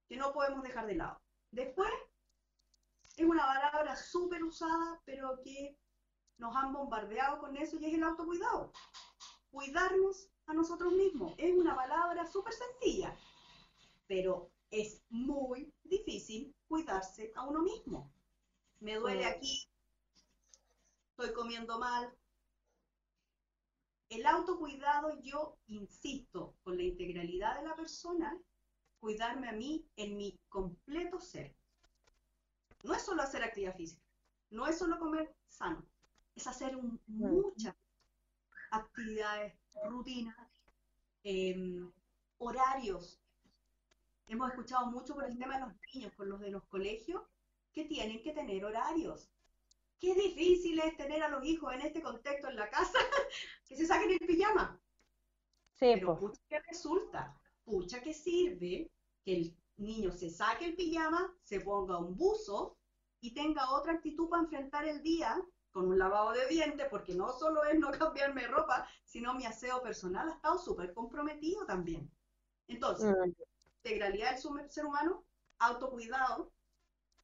que 0.07 0.17
no 0.17 0.33
podemos 0.33 0.63
dejar 0.63 0.87
de 0.87 0.95
lado. 0.95 1.21
Después, 1.51 1.91
es 3.17 3.25
una 3.25 3.45
palabra 3.45 3.95
súper 3.95 4.43
usada, 4.43 5.01
pero 5.05 5.41
que 5.43 5.77
nos 6.37 6.55
han 6.55 6.73
bombardeado 6.73 7.39
con 7.39 7.55
eso 7.55 7.77
y 7.79 7.85
es 7.85 7.93
el 7.93 8.03
autocuidado. 8.03 8.71
Cuidarnos 9.51 10.29
a 10.47 10.53
nosotros 10.53 10.93
mismos. 10.93 11.35
Es 11.37 11.53
una 11.53 11.75
palabra 11.75 12.25
súper 12.25 12.53
sencilla, 12.53 13.15
pero 14.07 14.51
es 14.71 15.03
muy 15.09 15.73
difícil 15.83 16.55
cuidarse 16.67 17.31
a 17.35 17.43
uno 17.43 17.61
mismo. 17.61 18.11
Me 18.79 18.95
duele 18.95 19.25
aquí, 19.25 19.69
estoy 21.11 21.33
comiendo 21.33 21.77
mal. 21.77 22.11
El 24.11 24.25
autocuidado, 24.25 25.21
yo 25.21 25.57
insisto, 25.67 26.53
con 26.63 26.75
la 26.75 26.83
integralidad 26.83 27.57
de 27.57 27.65
la 27.65 27.77
persona, 27.77 28.37
cuidarme 28.99 29.47
a 29.47 29.53
mí 29.53 29.87
en 29.95 30.17
mi 30.17 30.37
completo 30.49 31.21
ser. 31.21 31.55
No 32.83 32.93
es 32.93 33.03
solo 33.03 33.21
hacer 33.21 33.41
actividad 33.41 33.73
física, 33.73 34.03
no 34.49 34.67
es 34.67 34.77
solo 34.77 34.99
comer 34.99 35.33
sano, 35.47 35.85
es 36.35 36.45
hacer 36.45 36.77
muchas 37.07 37.73
actividades, 38.71 39.55
rutinas, 39.85 40.61
em, 41.23 41.89
horarios. 42.37 43.17
Hemos 44.27 44.49
escuchado 44.49 44.87
mucho 44.87 45.13
por 45.13 45.23
el 45.23 45.37
tema 45.37 45.53
de 45.53 45.67
los 45.67 45.73
niños, 45.93 46.13
con 46.15 46.27
los 46.27 46.41
de 46.41 46.51
los 46.51 46.65
colegios, 46.65 47.21
que 47.71 47.85
tienen 47.85 48.21
que 48.21 48.33
tener 48.33 48.65
horarios 48.65 49.31
qué 50.01 50.15
difícil 50.15 50.79
es 50.79 50.97
tener 50.97 51.21
a 51.21 51.29
los 51.29 51.45
hijos 51.45 51.73
en 51.73 51.81
este 51.81 52.01
contexto 52.01 52.49
en 52.49 52.55
la 52.55 52.69
casa, 52.69 52.97
que 53.67 53.77
se 53.77 53.85
saquen 53.85 54.11
el 54.11 54.27
pijama. 54.27 54.81
Sí, 55.75 55.91
Pero 55.93 56.19
pucha 56.19 56.41
que 56.49 56.59
resulta, 56.67 57.39
pucha 57.63 58.01
que 58.01 58.13
sirve 58.13 58.91
que 59.23 59.35
el 59.35 59.57
niño 59.77 60.11
se 60.11 60.29
saque 60.29 60.65
el 60.65 60.75
pijama, 60.75 61.33
se 61.43 61.61
ponga 61.61 61.99
un 61.99 62.17
buzo 62.17 62.77
y 63.21 63.33
tenga 63.33 63.71
otra 63.71 63.93
actitud 63.93 64.27
para 64.27 64.41
enfrentar 64.41 64.85
el 64.85 65.01
día 65.03 65.39
con 65.71 65.87
un 65.87 65.97
lavado 65.97 66.31
de 66.33 66.47
dientes, 66.47 66.87
porque 66.89 67.13
no 67.13 67.31
solo 67.31 67.63
es 67.63 67.79
no 67.79 67.91
cambiarme 67.91 68.47
ropa, 68.47 68.87
sino 69.05 69.35
mi 69.35 69.45
aseo 69.45 69.81
personal 69.81 70.29
ha 70.29 70.33
estado 70.33 70.57
súper 70.57 70.93
comprometido 70.93 71.65
también. 71.65 72.11
Entonces, 72.67 73.09
mm. 73.09 73.31
integralidad 73.77 74.31
del 74.41 74.69
ser 74.69 74.85
humano, 74.85 75.23
autocuidado, 75.59 76.51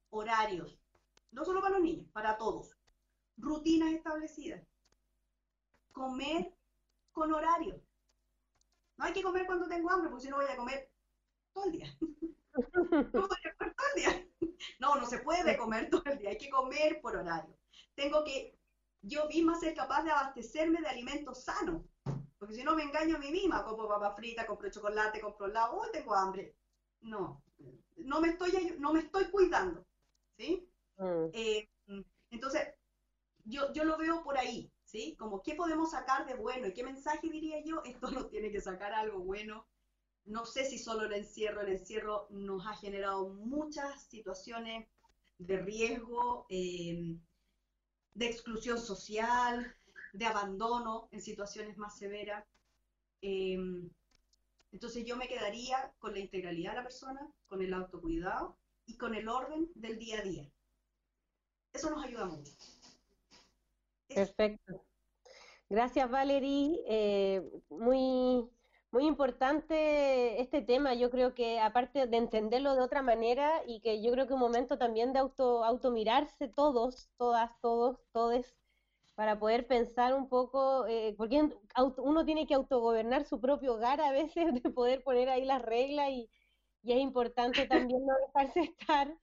horarios, 0.09 0.79
no 1.31 1.45
solo 1.45 1.61
para 1.61 1.75
los 1.75 1.83
niños, 1.83 2.07
para 2.11 2.37
todos. 2.37 2.77
Rutinas 3.37 3.93
establecidas. 3.93 4.65
Comer 5.91 6.53
con 7.11 7.33
horario. 7.33 7.81
No 8.97 9.05
hay 9.05 9.13
que 9.13 9.23
comer 9.23 9.45
cuando 9.45 9.67
tengo 9.67 9.91
hambre, 9.91 10.09
porque 10.09 10.25
si 10.25 10.29
no 10.29 10.37
voy 10.37 10.45
a 10.45 10.57
comer 10.57 10.91
todo 11.53 11.65
el 11.65 11.71
día. 11.71 11.97
no 12.01 13.27
voy 13.27 13.37
a 13.45 13.55
comer 13.57 13.75
todo 13.75 13.87
el 13.95 14.01
día. 14.01 14.27
No, 14.79 14.95
no 14.95 15.05
se 15.05 15.19
puede 15.19 15.57
comer 15.57 15.89
todo 15.89 16.03
el 16.05 16.17
día, 16.17 16.29
hay 16.29 16.37
que 16.37 16.49
comer 16.49 16.99
por 17.01 17.15
horario. 17.15 17.55
Tengo 17.95 18.23
que 18.23 18.57
yo 19.01 19.27
misma 19.27 19.59
ser 19.59 19.73
capaz 19.75 20.03
de 20.03 20.11
abastecerme 20.11 20.81
de 20.81 20.87
alimentos 20.87 21.43
sanos, 21.43 21.83
porque 22.37 22.55
si 22.55 22.63
no 22.63 22.75
me 22.75 22.83
engaño 22.83 23.15
a 23.15 23.19
mí 23.19 23.31
misma, 23.31 23.63
compro 23.63 23.87
papa 23.87 24.15
frita, 24.15 24.45
compro 24.45 24.69
chocolate, 24.69 25.21
compro 25.21 25.47
helado, 25.47 25.77
hoy 25.77 25.89
tengo 25.91 26.13
hambre. 26.13 26.55
No, 27.01 27.41
no 27.97 28.21
me 28.21 28.29
estoy, 28.29 28.75
no 28.79 28.93
me 28.93 28.99
estoy 28.99 29.25
cuidando, 29.29 29.85
¿sí? 30.37 30.69
Mm. 30.97 31.29
Eh, 31.33 31.69
entonces, 32.31 32.67
yo, 33.45 33.71
yo 33.73 33.83
lo 33.83 33.97
veo 33.97 34.23
por 34.23 34.37
ahí, 34.37 34.71
¿sí? 34.83 35.15
Como, 35.17 35.41
¿qué 35.41 35.55
podemos 35.55 35.91
sacar 35.91 36.25
de 36.25 36.35
bueno? 36.35 36.67
¿Y 36.67 36.73
qué 36.73 36.83
mensaje 36.83 37.29
diría 37.29 37.63
yo? 37.63 37.81
Esto 37.85 38.11
nos 38.11 38.29
tiene 38.29 38.51
que 38.51 38.61
sacar 38.61 38.93
algo 38.93 39.19
bueno. 39.19 39.65
No 40.25 40.45
sé 40.45 40.65
si 40.65 40.77
solo 40.77 41.05
el 41.05 41.13
encierro, 41.13 41.61
el 41.61 41.69
encierro 41.69 42.27
nos 42.29 42.67
ha 42.67 42.75
generado 42.75 43.29
muchas 43.29 44.07
situaciones 44.09 44.87
de 45.37 45.57
riesgo, 45.57 46.45
eh, 46.49 47.17
de 48.13 48.25
exclusión 48.25 48.77
social, 48.77 49.73
de 50.11 50.25
abandono 50.25 51.07
en 51.11 51.21
situaciones 51.21 51.77
más 51.77 51.97
severas. 51.97 52.45
Eh, 53.21 53.57
entonces 54.71 55.05
yo 55.05 55.15
me 55.15 55.27
quedaría 55.27 55.93
con 55.99 56.13
la 56.13 56.19
integralidad 56.19 56.71
de 56.71 56.77
la 56.77 56.83
persona, 56.83 57.31
con 57.47 57.61
el 57.61 57.73
autocuidado 57.73 58.57
y 58.85 58.97
con 58.97 59.15
el 59.15 59.29
orden 59.29 59.71
del 59.75 59.97
día 59.97 60.19
a 60.19 60.23
día. 60.23 60.51
Eso 61.77 61.91
nos 61.91 62.03
ayuda 62.03 62.25
mucho. 62.25 62.51
Perfecto. 64.07 64.83
Gracias, 65.69 66.09
Valerie. 66.09 66.83
Eh, 66.87 67.43
muy, 67.69 68.49
muy 68.89 69.05
importante 69.05 70.41
este 70.41 70.63
tema. 70.63 70.95
Yo 70.95 71.11
creo 71.11 71.35
que 71.35 71.59
aparte 71.59 72.07
de 72.07 72.17
entenderlo 72.17 72.73
de 72.73 72.81
otra 72.81 73.03
manera 73.03 73.61
y 73.67 73.79
que 73.81 74.01
yo 74.01 74.11
creo 74.11 74.25
que 74.25 74.33
un 74.33 74.39
momento 74.39 74.79
también 74.79 75.13
de 75.13 75.19
auto, 75.19 75.63
automirarse 75.63 76.47
todos, 76.47 77.11
todas, 77.15 77.51
todos, 77.61 77.99
todes, 78.11 78.55
para 79.13 79.37
poder 79.37 79.67
pensar 79.67 80.15
un 80.15 80.29
poco, 80.29 80.87
eh, 80.87 81.13
porque 81.15 81.47
uno 81.97 82.25
tiene 82.25 82.47
que 82.47 82.55
autogobernar 82.55 83.23
su 83.23 83.39
propio 83.39 83.75
hogar 83.75 84.01
a 84.01 84.11
veces, 84.11 84.45
de 84.63 84.71
poder 84.71 85.03
poner 85.03 85.29
ahí 85.29 85.45
las 85.45 85.61
reglas 85.61 86.09
y 86.09 86.27
es 86.83 86.99
importante 86.99 87.67
también 87.67 88.03
no 88.03 88.15
dejarse 88.25 88.61
estar. 88.79 89.15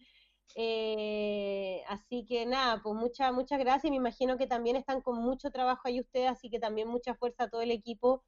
Eh, 0.56 1.82
así 1.88 2.24
que 2.26 2.46
nada, 2.46 2.80
pues 2.82 2.94
muchas, 2.94 3.32
muchas 3.32 3.58
gracias. 3.58 3.90
Me 3.90 3.96
imagino 3.96 4.36
que 4.36 4.46
también 4.46 4.76
están 4.76 5.00
con 5.00 5.18
mucho 5.20 5.50
trabajo 5.50 5.82
ahí 5.84 6.00
ustedes, 6.00 6.30
así 6.30 6.50
que 6.50 6.58
también 6.60 6.88
mucha 6.88 7.14
fuerza 7.14 7.44
a 7.44 7.48
todo 7.50 7.60
el 7.62 7.70
equipo 7.70 8.22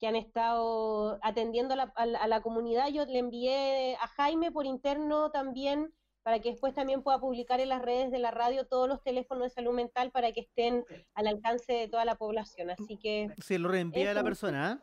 que 0.00 0.06
han 0.06 0.16
estado 0.16 1.18
atendiendo 1.22 1.74
a 1.74 1.76
la, 1.76 1.92
a 1.96 2.06
la- 2.06 2.18
a 2.20 2.28
la 2.28 2.40
comunidad. 2.40 2.88
Yo 2.88 3.04
le 3.04 3.18
envié 3.18 3.96
a 3.96 4.06
Jaime 4.08 4.52
por 4.52 4.64
interno 4.66 5.30
también 5.30 5.92
para 6.22 6.40
que 6.40 6.50
después 6.50 6.74
también 6.74 7.02
pueda 7.02 7.18
publicar 7.20 7.58
en 7.60 7.70
las 7.70 7.80
redes 7.82 8.10
de 8.10 8.18
la 8.18 8.30
radio 8.30 8.66
todos 8.66 8.86
los 8.88 9.02
teléfonos 9.02 9.44
de 9.44 9.50
salud 9.50 9.72
mental 9.72 10.10
para 10.10 10.30
que 10.32 10.40
estén 10.42 10.84
al 11.14 11.26
alcance 11.26 11.72
de 11.72 11.88
toda 11.88 12.04
la 12.04 12.16
población. 12.16 12.70
Así 12.70 12.96
que 12.98 13.28
Se 13.38 13.58
lo 13.58 13.68
reenvía 13.68 14.10
a 14.10 14.14
la 14.14 14.22
persona, 14.22 14.72
¿ah? 14.72 14.80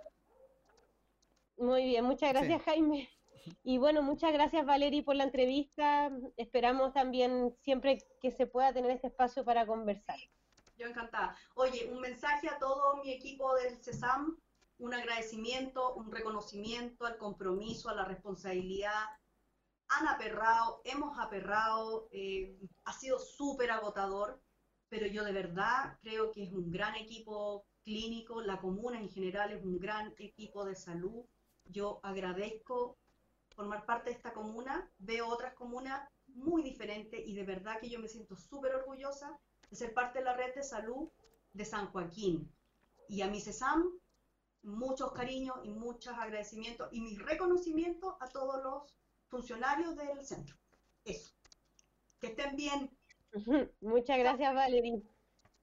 muy 1.58 1.86
bien, 1.86 2.04
muchas 2.04 2.32
gracias 2.34 2.62
Jaime. 2.64 3.08
Y 3.64 3.78
bueno, 3.78 4.02
muchas 4.02 4.34
gracias 4.34 4.66
Valerie 4.66 5.04
por 5.04 5.16
la 5.16 5.24
entrevista. 5.24 6.12
Esperamos 6.38 6.94
también 6.94 7.56
siempre 7.62 8.00
que 8.22 8.32
se 8.32 8.48
pueda 8.48 8.74
tener 8.74 8.92
este 8.92 9.08
espacio 9.08 9.44
para 9.44 9.66
conversar. 9.66 10.18
Yo 10.78 10.88
encantada. 10.88 11.36
Oye, 11.56 11.90
un 11.92 12.02
mensaje 12.02 12.50
a 12.50 12.60
todo 12.60 12.98
mi 12.98 13.12
equipo 13.12 13.56
del 13.56 13.78
CESAM, 13.78 14.38
un 14.78 14.94
agradecimiento, 14.94 15.94
un 15.94 16.12
reconocimiento 16.12 17.06
al 17.06 17.18
compromiso, 17.18 17.90
a 17.90 17.96
la 17.96 18.06
responsabilidad. 18.06 19.06
Han 19.88 20.08
aperrado, 20.08 20.82
hemos 20.84 21.18
aperrado, 21.20 22.08
eh, 22.12 22.58
ha 22.84 22.94
sido 22.94 23.20
súper 23.20 23.72
agotador, 23.72 24.42
pero 24.90 25.08
yo 25.08 25.24
de 25.24 25.32
verdad 25.32 25.98
creo 26.02 26.32
que 26.32 26.44
es 26.44 26.52
un 26.52 26.72
gran 26.72 26.96
equipo 26.96 27.66
clínico, 27.84 28.42
la 28.42 28.60
comuna 28.60 29.00
en 29.00 29.10
general 29.10 29.52
es 29.52 29.64
un 29.64 29.80
gran 29.80 30.14
equipo 30.18 30.66
de 30.66 30.76
salud. 30.76 31.26
Yo 31.66 32.00
agradezco 32.04 32.98
formar 33.56 33.86
parte 33.86 34.10
de 34.10 34.16
esta 34.16 34.34
comuna, 34.34 34.90
veo 35.00 35.28
otras 35.28 35.54
comunas 35.54 36.08
muy 36.28 36.62
diferentes 36.64 37.22
y 37.26 37.36
de 37.36 37.44
verdad 37.44 37.80
que 37.80 37.90
yo 37.90 38.00
me 38.00 38.08
siento 38.08 38.36
súper 38.36 38.76
orgullosa 38.76 39.40
de 39.70 39.76
ser 39.76 39.94
parte 39.94 40.20
de 40.20 40.26
la 40.26 40.36
red 40.36 40.54
de 40.54 40.64
salud 40.64 41.10
de 41.54 41.66
San 41.66 41.88
Joaquín. 41.88 42.52
Y 43.08 43.22
a 43.22 43.28
mi 43.28 43.40
CESAM, 43.40 43.84
muchos 44.64 45.12
cariños 45.14 45.58
y 45.64 45.70
muchos 45.70 46.14
agradecimientos 46.14 46.90
y 46.92 47.02
mi 47.02 47.16
reconocimiento 47.16 48.18
a 48.20 48.28
todos 48.28 48.62
los 48.64 48.96
funcionarios 49.28 49.96
del 49.96 50.26
centro. 50.26 50.56
Eso. 51.04 51.34
Que 52.20 52.28
estén 52.28 52.56
bien. 52.56 52.90
Muchas 53.82 54.18
gracias 54.18 54.54
Valerie. 54.54 55.02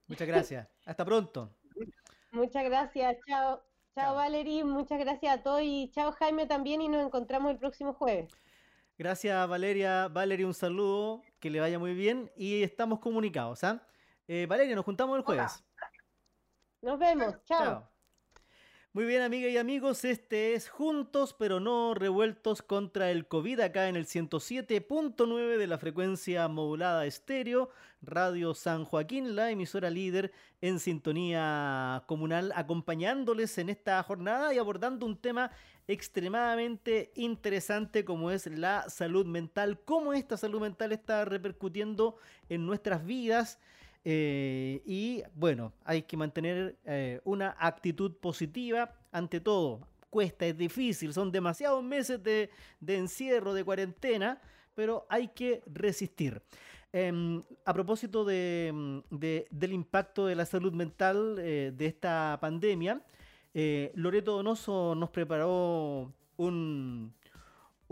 Muchas 0.07 0.29
gracias. 0.29 0.69
Hasta 0.87 1.05
pronto. 1.05 1.55
Muchas 2.33 2.65
gracias. 2.65 3.17
Chao. 3.27 3.72
Chao. 3.95 4.15
Valerie, 4.15 4.65
muchas 4.65 4.99
gracias 4.99 5.39
a 5.39 5.43
todos 5.43 5.61
y 5.63 5.91
chao 5.93 6.13
Jaime 6.13 6.47
también 6.47 6.81
y 6.81 6.89
nos 6.89 7.05
encontramos 7.05 7.51
el 7.51 7.59
próximo 7.59 7.93
jueves. 7.95 8.33
Gracias, 8.99 9.49
Valeria. 9.49 10.09
Valeria, 10.09 10.47
un 10.47 10.55
saludo. 10.55 11.23
Que 11.41 11.51
le 11.51 11.61
vaya 11.61 11.79
muy 11.79 11.95
bien. 11.95 12.31
Y 12.37 12.63
estamos 12.63 13.01
comunicados, 13.01 13.65
¿ah? 13.65 13.87
Eh, 14.29 14.47
Valeria, 14.49 14.77
nos 14.77 14.85
juntamos 14.85 15.17
el 15.17 15.25
jueves. 15.25 15.65
Nos 16.81 16.99
vemos. 16.99 17.35
Chao. 17.45 17.65
Chao. 17.65 17.92
Muy 18.95 19.07
bien, 19.07 19.23
amigas 19.23 19.51
y 19.51 19.57
amigos, 19.57 20.05
este 20.05 20.53
es 20.53 20.69
Juntos 20.69 21.35
pero 21.39 21.61
no 21.61 21.95
revueltos 21.95 22.61
contra 22.61 23.11
el 23.11 23.27
COVID 23.27 23.61
acá 23.61 23.89
en 23.89 23.97
el 23.97 24.05
107.9 24.05 25.57
de 25.57 25.67
la 25.67 25.79
frecuencia 25.79 26.47
modulada 26.49 27.07
estéreo, 27.07 27.71
Radio 28.03 28.53
San 28.53 28.85
Joaquín, 28.85 29.35
la 29.35 29.51
emisora 29.51 29.89
líder 29.89 30.31
en 30.61 30.79
sintonía 30.79 32.05
comunal, 32.07 32.53
acompañándoles 32.55 33.57
en 33.57 33.71
esta 33.71 34.03
jornada 34.03 34.53
y 34.53 34.59
abordando 34.59 35.07
un 35.07 35.17
tema 35.17 35.53
extremadamente 35.89 37.13
interesante 37.17 38.05
como 38.05 38.31
es 38.31 38.47
la 38.47 38.91
salud 38.91 39.25
mental, 39.25 39.81
cómo 39.87 40.13
esta 40.13 40.37
salud 40.37 40.61
mental 40.61 40.93
está 40.93 41.25
repercutiendo 41.25 42.17
en 42.51 42.67
nuestras 42.67 43.07
vidas. 43.07 43.59
Eh, 44.05 44.83
y 44.85 45.23
bueno, 45.35 45.73
hay 45.85 46.03
que 46.03 46.17
mantener 46.17 46.77
eh, 46.85 47.21
una 47.25 47.57
actitud 47.59 48.13
positiva 48.17 48.93
ante 49.13 49.41
todo. 49.41 49.81
Cuesta, 50.11 50.45
es 50.47 50.57
difícil, 50.57 51.13
son 51.15 51.31
demasiados 51.33 51.83
meses 51.83 52.23
de, 52.23 52.51
encierro, 52.87 53.55
de 53.55 53.65
cuarentena, 53.65 54.41
pero 54.75 55.07
hay 55.09 55.29
que 55.29 55.63
resistir. 55.67 56.43
Em, 56.93 57.43
a 57.65 57.73
propósito 57.73 58.23
de, 58.25 59.03
de- 59.11 59.47
del 59.51 59.73
impacto 59.73 60.27
de 60.27 60.35
la 60.35 60.45
salud 60.45 60.73
mental 60.75 61.37
eh, 61.39 61.73
de 61.75 61.87
esta 61.87 62.37
pandemia, 62.41 63.01
Loreto 63.95 64.33
Donoso 64.33 64.95
nos 64.95 65.11
preparó 65.11 66.13
un, 66.37 67.13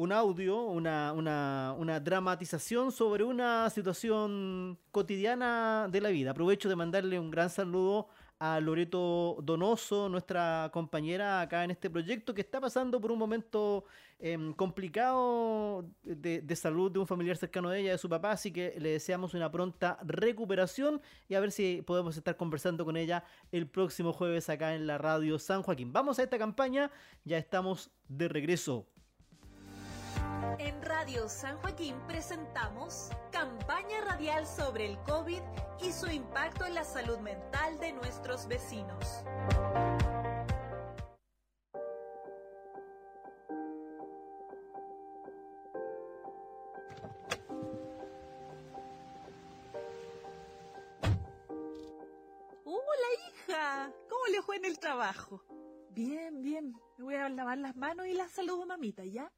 un 0.03 0.13
audio, 0.13 0.63
una, 0.65 1.13
una- 1.13 1.75
una 1.79 2.01
dramatización 2.01 2.91
sobre 2.91 3.23
una 3.23 3.69
situación 3.69 4.79
cotidiana 4.93 5.89
de 5.91 6.01
la 6.01 6.09
vida. 6.09 6.31
Aprovecho 6.31 6.69
de 6.71 6.77
mandarle 6.77 7.19
un 7.19 7.31
gran 7.31 7.51
saludo 7.51 8.09
a 8.39 8.59
Loreto 8.61 9.37
Donoso, 9.43 10.09
nuestra 10.09 10.71
compañera 10.73 11.43
acá 11.43 11.65
en 11.65 11.71
este 11.73 11.91
proyecto, 11.91 12.33
que 12.33 12.41
está 12.41 12.59
pasando 12.59 12.99
por 12.99 13.13
un 13.13 13.19
momento 13.19 13.85
em, 14.19 14.55
complicado 14.55 15.85
de, 16.03 16.41
de 16.41 16.57
salud 16.57 16.91
de 16.91 16.99
un 16.99 17.07
familiar 17.07 17.37
cercano 17.37 17.69
de 17.69 17.81
ella, 17.81 17.93
de 17.93 17.99
su 17.99 18.09
papá, 18.09 18.31
así 18.31 18.51
que 18.51 18.75
le 18.79 18.93
deseamos 18.93 19.35
una 19.35 19.51
pronta 19.53 19.99
recuperación 20.03 21.03
y 21.29 21.35
a 21.35 21.41
ver 21.41 21.53
si 21.53 21.83
podemos 21.83 22.17
estar 22.17 22.39
conversando 22.39 22.87
con 22.87 22.97
ella 22.97 23.25
el 23.53 23.67
próximo 23.69 24.15
jueves 24.15 24.49
acá 24.49 24.75
en 24.75 24.87
la 24.87 24.97
radio 24.97 25.39
San 25.39 25.63
Joaquín. 25.63 25.93
Vamos 25.93 26.19
a 26.19 26.23
esta 26.23 26.39
campaña, 26.39 26.91
ya 27.27 27.37
estamos 27.37 27.91
de 28.09 28.29
regreso. 28.29 28.87
En 30.59 30.83
Radio 30.83 31.29
San 31.29 31.57
Joaquín 31.59 31.97
presentamos 32.07 33.11
campaña 33.31 34.01
radial 34.03 34.47
sobre 34.47 34.87
el 34.87 34.99
COVID 35.05 35.41
y 35.81 35.93
su 35.93 36.11
impacto 36.11 36.65
en 36.65 36.75
la 36.75 36.85
salud 36.85 37.19
mental 37.19 37.79
de 37.79 37.93
nuestros 37.93 38.47
vecinos. 38.49 39.25
Hola 52.65 53.09
hija, 53.29 53.93
¿cómo 54.09 54.27
le 54.31 54.43
fue 54.43 54.57
en 54.57 54.65
el 54.65 54.79
trabajo? 54.79 55.43
Bien, 55.91 56.43
bien. 56.43 56.75
Me 56.99 57.05
voy 57.05 57.15
a 57.15 57.29
lavar 57.29 57.59
las 57.59 57.77
manos 57.77 58.07
y 58.07 58.15
la 58.15 58.29
saludo 58.29 58.67
mamita, 58.67 59.05
¿ya? 59.05 59.31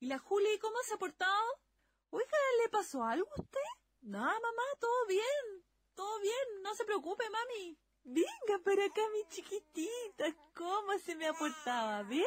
¿Y 0.00 0.06
la 0.06 0.18
Juli 0.18 0.58
cómo 0.58 0.78
se 0.82 0.94
ha 0.94 0.96
portado? 0.96 1.60
Oiga, 2.08 2.38
¿le 2.62 2.70
pasó 2.70 3.04
algo 3.04 3.28
a 3.36 3.40
usted? 3.40 3.60
No, 4.00 4.18
mamá, 4.18 4.62
todo 4.80 5.06
bien. 5.06 5.64
Todo 5.94 6.18
bien, 6.20 6.62
no 6.62 6.74
se 6.74 6.86
preocupe, 6.86 7.28
mami. 7.28 7.78
Venga 8.02 8.58
para 8.64 8.86
acá, 8.86 9.02
mi 9.12 9.28
chiquitita. 9.28 10.34
¿Cómo 10.54 10.98
se 10.98 11.14
me 11.14 11.26
ha 11.26 11.34
portado? 11.34 12.06
¿Bien? 12.06 12.24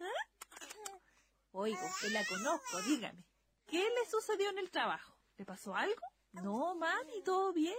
¿Ah? 0.00 0.56
Oiga, 1.52 1.84
usted 1.84 2.12
la 2.12 2.24
conozco, 2.24 2.80
dígame. 2.86 3.22
¿Qué 3.66 3.78
le 3.78 4.10
sucedió 4.10 4.48
en 4.48 4.58
el 4.58 4.70
trabajo? 4.70 5.18
¿Le 5.36 5.44
pasó 5.44 5.74
algo? 5.76 6.00
No, 6.32 6.74
mami, 6.76 7.22
todo 7.22 7.52
bien. 7.52 7.76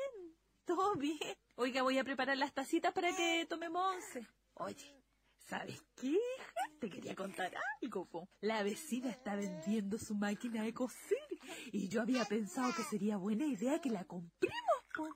Todo 0.64 0.94
bien. 0.94 1.36
Oiga, 1.56 1.82
voy 1.82 1.98
a 1.98 2.04
preparar 2.04 2.38
las 2.38 2.54
tacitas 2.54 2.94
para 2.94 3.16
que 3.16 3.48
tomemos 3.50 3.96
once. 3.96 4.28
Oye, 4.54 4.97
¿sabes 5.48 5.84
qué? 5.96 6.18
Te 6.80 6.90
quería 6.90 7.16
contar 7.16 7.54
algo, 7.82 8.06
po. 8.06 8.30
La 8.42 8.64
vecina 8.64 9.10
está 9.10 9.36
vendiendo 9.36 9.98
su 9.98 10.14
máquina 10.14 10.64
de 10.64 10.74
coser 10.74 11.18
y 11.72 11.88
yo 11.88 12.02
había 12.02 12.26
pensado 12.26 12.74
que 12.76 12.84
sería 12.84 13.18
buena 13.18 13.46
idea 13.46 13.80
que 13.80 13.90
la 13.90 14.04
compremos, 14.04 14.84
po. 14.96 15.08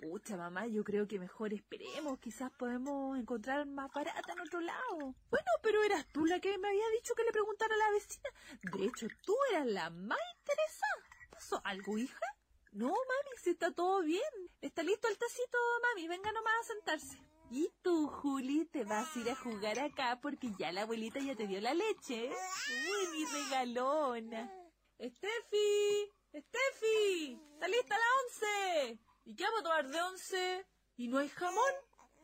Pucha, 0.00 0.36
mamá, 0.36 0.66
yo 0.66 0.84
creo 0.84 1.06
que 1.06 1.18
mejor 1.18 1.54
esperemos. 1.54 2.18
Quizás 2.18 2.50
podemos 2.52 3.18
encontrar 3.18 3.64
más 3.66 3.90
barata 3.92 4.32
en 4.32 4.40
otro 4.40 4.60
lado. 4.60 5.14
Bueno, 5.30 5.50
pero 5.62 5.82
eras 5.82 6.06
tú 6.12 6.26
la 6.26 6.40
que 6.40 6.58
me 6.58 6.68
había 6.68 6.88
dicho 6.90 7.14
que 7.14 7.24
le 7.24 7.32
preguntara 7.32 7.74
a 7.74 7.78
la 7.78 7.90
vecina. 7.90 8.28
De 8.72 8.84
hecho, 8.84 9.06
tú 9.24 9.34
eras 9.52 9.66
la 9.66 9.90
más 9.90 10.18
interesada. 10.40 11.30
¿Pasó 11.30 11.60
algo, 11.64 11.96
hija? 11.96 12.26
No, 12.72 12.88
mami, 12.88 13.36
si 13.42 13.50
está 13.50 13.70
todo 13.72 14.02
bien. 14.02 14.20
Está 14.60 14.82
listo 14.82 15.08
el 15.08 15.16
tacito, 15.16 15.58
mami. 15.82 16.08
Venga 16.08 16.32
nomás 16.32 16.52
a 16.60 16.74
sentarse. 16.74 17.33
Y 17.50 17.70
tú, 17.82 18.08
Juli, 18.08 18.64
te 18.66 18.84
vas 18.84 19.14
a 19.14 19.18
ir 19.20 19.30
a 19.30 19.36
jugar 19.36 19.78
acá 19.78 20.18
porque 20.20 20.50
ya 20.58 20.72
la 20.72 20.82
abuelita 20.82 21.20
ya 21.20 21.36
te 21.36 21.46
dio 21.46 21.60
la 21.60 21.74
leche. 21.74 22.30
Uy, 22.30 23.18
mi 23.18 23.24
regalona. 23.26 24.50
¡Estefi! 24.98 26.10
¡Estefi! 26.32 27.40
¿Está 27.54 27.68
lista 27.68 27.96
la 27.96 28.04
once? 28.24 28.98
¿Y 29.24 29.36
qué 29.36 29.44
vamos 29.44 29.60
a 29.60 29.62
tomar 29.62 29.88
de 29.88 30.02
once? 30.02 30.66
¿Y 30.96 31.08
no 31.08 31.18
hay 31.18 31.28
jamón? 31.28 31.74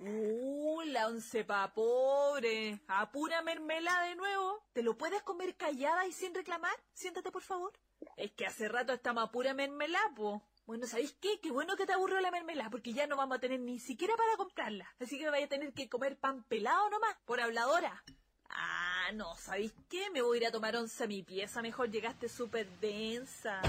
Uh, 0.00 0.80
la 0.86 1.08
once 1.08 1.44
pa' 1.44 1.72
pobre. 1.74 2.80
A 2.88 3.12
pura 3.12 3.42
mermelada 3.42 4.08
de 4.08 4.16
nuevo. 4.16 4.64
¿Te 4.72 4.82
lo 4.82 4.96
puedes 4.96 5.22
comer 5.22 5.56
callada 5.56 6.06
y 6.06 6.12
sin 6.12 6.34
reclamar? 6.34 6.74
Siéntate, 6.92 7.30
por 7.30 7.42
favor. 7.42 7.72
Es 8.16 8.32
que 8.32 8.46
hace 8.46 8.68
rato 8.68 8.92
estamos 8.94 9.24
a 9.24 9.30
pura 9.30 9.52
mermelada, 9.52 10.14
po. 10.14 10.42
Bueno, 10.70 10.86
¿sabéis 10.86 11.16
qué? 11.20 11.40
Qué 11.40 11.50
bueno 11.50 11.74
que 11.74 11.84
te 11.84 11.94
aburrió 11.94 12.20
la 12.20 12.30
mermelada, 12.30 12.70
porque 12.70 12.92
ya 12.92 13.08
no 13.08 13.16
vamos 13.16 13.36
a 13.38 13.40
tener 13.40 13.58
ni 13.58 13.80
siquiera 13.80 14.14
para 14.16 14.36
comprarla. 14.36 14.88
Así 15.00 15.18
que 15.18 15.28
vaya 15.28 15.46
a 15.46 15.48
tener 15.48 15.72
que 15.72 15.88
comer 15.88 16.16
pan 16.16 16.44
pelado 16.44 16.88
nomás, 16.90 17.16
por 17.24 17.40
habladora. 17.40 18.04
Ah, 18.50 19.10
no, 19.14 19.34
¿sabéis 19.34 19.74
qué? 19.88 20.10
Me 20.10 20.22
voy 20.22 20.36
a 20.36 20.40
ir 20.42 20.46
a 20.46 20.52
tomar 20.52 20.76
once 20.76 21.02
a 21.02 21.08
mi 21.08 21.24
pieza. 21.24 21.60
Mejor 21.60 21.90
llegaste 21.90 22.28
súper 22.28 22.68
densa. 22.78 23.60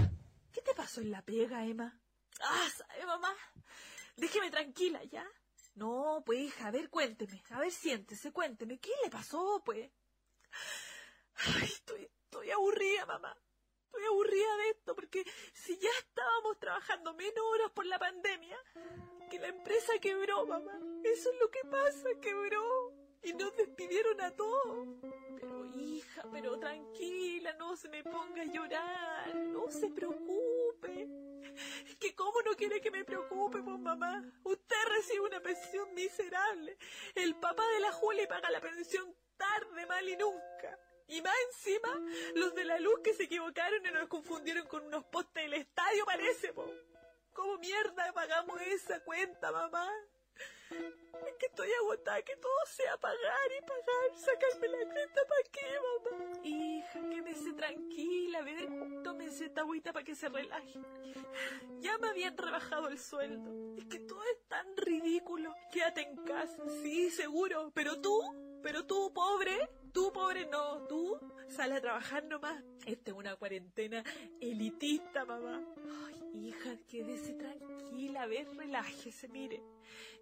¿Qué 0.53 0.61
te 0.61 0.75
pasó 0.75 1.01
en 1.01 1.09
la 1.09 1.23
pega, 1.23 1.65
Emma? 1.65 1.99
Ah, 2.39 2.67
¿sabe, 2.77 3.03
mamá? 3.07 3.33
Déjeme 4.15 4.51
tranquila, 4.51 5.03
¿ya? 5.05 5.27
No, 5.73 6.21
pues, 6.23 6.39
hija, 6.39 6.67
a 6.67 6.71
ver, 6.71 6.91
cuénteme. 6.91 7.41
A 7.49 7.61
ver, 7.61 7.71
siéntese, 7.71 8.31
cuénteme. 8.31 8.77
¿Qué 8.77 8.91
le 9.03 9.09
pasó, 9.09 9.59
pues? 9.65 9.89
Ay, 11.33 11.63
estoy, 11.63 12.07
estoy 12.25 12.51
aburrida, 12.51 13.07
mamá. 13.07 13.35
Estoy 13.91 14.05
aburrida 14.05 14.55
de 14.55 14.69
esto 14.69 14.95
porque 14.95 15.25
si 15.51 15.77
ya 15.77 15.89
estábamos 15.99 16.57
trabajando 16.59 17.13
menos 17.13 17.43
horas 17.51 17.71
por 17.71 17.85
la 17.85 17.99
pandemia, 17.99 18.57
que 19.29 19.37
la 19.37 19.49
empresa 19.49 19.91
quebró, 19.99 20.45
mamá. 20.45 20.79
Eso 21.03 21.29
es 21.29 21.39
lo 21.41 21.51
que 21.51 21.59
pasa, 21.69 22.07
quebró. 22.21 22.93
Y 23.21 23.33
nos 23.33 23.53
despidieron 23.57 24.21
a 24.21 24.31
todos. 24.31 24.87
Pero 25.35 25.65
hija, 25.75 26.23
pero 26.31 26.57
tranquila, 26.57 27.51
no 27.59 27.75
se 27.75 27.89
me 27.89 28.01
ponga 28.01 28.43
a 28.43 28.45
llorar, 28.45 29.35
no 29.35 29.69
se 29.69 29.89
preocupe. 29.89 31.09
Que 31.99 32.15
cómo 32.15 32.41
no 32.43 32.55
quiere 32.55 32.79
que 32.79 32.91
me 32.91 33.03
preocupe, 33.03 33.61
pues 33.61 33.77
mamá. 33.77 34.23
Usted 34.45 34.83
recibe 34.87 35.25
una 35.25 35.41
pensión 35.41 35.93
miserable. 35.93 36.77
El 37.13 37.35
papá 37.35 37.67
de 37.73 37.81
la 37.81 37.91
Julia 37.91 38.25
paga 38.29 38.49
la 38.51 38.61
pensión 38.61 39.13
tarde, 39.35 39.85
mal 39.85 40.07
y 40.07 40.15
nunca. 40.15 40.79
Y 41.11 41.21
más 41.21 41.35
encima, 41.47 41.89
los 42.35 42.55
de 42.55 42.63
la 42.63 42.79
luz 42.79 43.01
que 43.03 43.13
se 43.13 43.23
equivocaron 43.23 43.85
y 43.85 43.91
nos 43.91 44.07
confundieron 44.07 44.65
con 44.67 44.85
unos 44.85 45.03
postes 45.05 45.43
del 45.43 45.55
estadio, 45.55 46.05
parece, 46.05 46.53
po. 46.53 46.65
¿Cómo 47.33 47.57
mierda 47.57 48.13
pagamos 48.13 48.61
esa 48.61 49.03
cuenta, 49.03 49.51
mamá? 49.51 49.91
Es 50.71 51.35
que 51.37 51.47
estoy 51.47 51.69
agotada, 51.81 52.21
que 52.21 52.37
todo 52.37 52.65
sea 52.65 52.97
pagar 52.97 53.51
y 53.57 53.61
pagar, 53.61 54.17
sacarme 54.17 54.67
la 54.69 54.85
cuenta, 54.85 55.21
¿para 55.27 55.43
qué, 55.51 55.79
mamá? 55.81 56.39
Hija, 56.43 56.99
quédese 57.09 57.53
tranquila, 57.53 58.39
a 58.39 58.43
ver, 58.43 58.69
tómese 59.03 59.45
esta 59.45 59.61
agüita 59.61 59.91
para 59.91 60.05
que 60.05 60.15
se 60.15 60.29
relaje. 60.29 60.79
Ya 61.79 61.97
me 61.97 62.07
habían 62.07 62.37
rebajado 62.37 62.87
el 62.87 62.97
sueldo. 62.97 63.75
Es 63.77 63.85
que 63.85 63.99
todo 63.99 64.23
es 64.23 64.47
tan 64.47 64.77
ridículo. 64.77 65.53
Quédate 65.73 66.01
en 66.01 66.15
casa, 66.23 66.63
sí, 66.81 67.11
seguro. 67.11 67.71
Pero 67.73 67.99
tú, 67.99 68.50
pero 68.61 68.85
tú, 68.85 69.11
pobre, 69.13 69.69
tú, 69.93 70.11
pobre, 70.13 70.45
no, 70.45 70.85
tú, 70.87 71.19
sale 71.49 71.75
a 71.75 71.81
trabajar 71.81 72.23
nomás. 72.25 72.63
Esta 72.85 73.11
es 73.11 73.17
una 73.17 73.35
cuarentena 73.35 74.03
elitista, 74.39 75.25
mamá. 75.25 75.61
Ay, 76.07 76.47
hija, 76.47 76.77
quédese 76.87 77.33
tranquila, 77.33 78.23
a 78.23 78.27
ver, 78.27 78.47
relájese, 78.55 79.27
mire. 79.27 79.61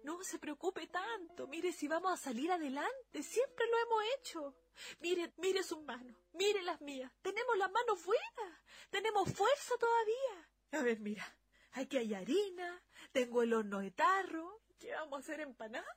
No 0.02 0.22
se 0.22 0.38
preocupe 0.38 0.86
tanto, 0.86 1.46
mire 1.46 1.72
si 1.72 1.86
vamos 1.86 2.12
a 2.12 2.16
salir 2.16 2.50
adelante, 2.50 3.22
siempre 3.22 3.66
lo 3.66 3.78
hemos 3.78 4.04
hecho. 4.18 4.54
Mire, 5.00 5.32
mire 5.36 5.62
sus 5.62 5.82
manos, 5.82 6.16
mire 6.32 6.62
las 6.62 6.80
mías, 6.80 7.12
tenemos 7.22 7.56
las 7.58 7.70
manos 7.70 8.04
buenas, 8.04 8.60
tenemos 8.90 9.30
fuerza 9.32 9.74
todavía. 9.78 10.48
A 10.72 10.82
ver, 10.82 11.00
mira, 11.00 11.24
aquí 11.72 11.98
hay 11.98 12.14
harina, 12.14 12.82
tengo 13.12 13.42
el 13.42 13.52
horno 13.52 13.80
de 13.80 13.90
tarro, 13.90 14.62
¿qué 14.78 14.92
vamos 14.92 15.18
a 15.18 15.20
hacer 15.20 15.40
empanadas? 15.40 15.96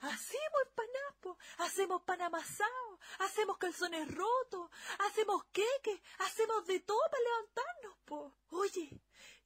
Hacemos 0.00 0.60
empanadas, 0.66 1.04
hacemos 1.58 2.02
pan 2.02 2.20
amasado, 2.22 2.98
hacemos 3.18 3.58
calzones 3.58 4.14
rotos, 4.14 4.70
hacemos 5.00 5.44
queques, 5.52 6.00
hacemos 6.18 6.66
de 6.66 6.80
todo 6.80 7.00
para 7.10 7.22
levantarnos, 7.22 7.96
po. 8.04 8.32
Oye, 8.50 8.90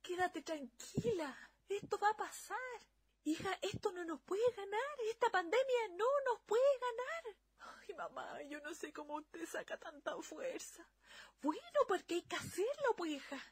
quédate 0.02 0.42
tranquila, 0.42 1.36
esto 1.68 1.98
va 1.98 2.10
a 2.10 2.16
pasar. 2.16 2.80
Hija, 3.24 3.58
esto 3.62 3.92
no 3.92 4.04
nos 4.04 4.20
puede 4.22 4.50
ganar, 4.52 5.00
esta 5.10 5.30
pandemia 5.30 5.88
no 5.96 6.06
nos 6.24 6.40
puede 6.46 6.78
ganar. 6.80 7.36
Ay, 7.60 7.94
mamá, 7.94 8.42
yo 8.42 8.60
no 8.60 8.72
sé 8.74 8.92
cómo 8.92 9.16
usted 9.16 9.46
saca 9.46 9.76
tanta 9.76 10.16
fuerza. 10.22 10.86
Bueno, 11.42 11.80
porque 11.86 12.14
hay 12.14 12.22
que 12.22 12.36
hacerlo, 12.36 12.96
pues, 12.96 13.10
hija. 13.12 13.44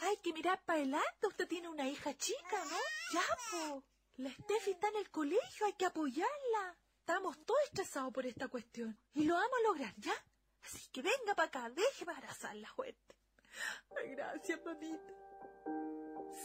Hay 0.00 0.16
que 0.18 0.32
mirar 0.32 0.62
para 0.64 0.78
adelante. 0.78 1.26
Usted 1.26 1.48
tiene 1.48 1.68
una 1.68 1.88
hija 1.88 2.14
chica, 2.16 2.64
¿no? 2.64 2.76
Ya, 3.12 3.26
po. 3.50 3.82
La 4.16 4.30
Steffi 4.30 4.70
está 4.70 4.88
en 4.88 4.96
el 4.96 5.10
colegio, 5.10 5.66
hay 5.66 5.72
que 5.72 5.86
apoyarla. 5.86 6.76
Estamos 7.00 7.36
todos 7.44 7.60
estresados 7.64 8.12
por 8.12 8.24
esta 8.26 8.46
cuestión. 8.46 8.96
Y 9.12 9.24
lo 9.24 9.34
vamos 9.34 9.58
a 9.58 9.68
lograr, 9.68 9.94
¿ya? 9.96 10.14
Así 10.62 10.88
que 10.92 11.02
venga 11.02 11.34
para 11.34 11.48
acá, 11.48 11.70
déjeme 11.70 12.12
abrazarla 12.12 12.68
fuerte. 12.74 13.16
Ay, 13.96 14.10
gracias, 14.14 14.60
mamita. 14.64 15.12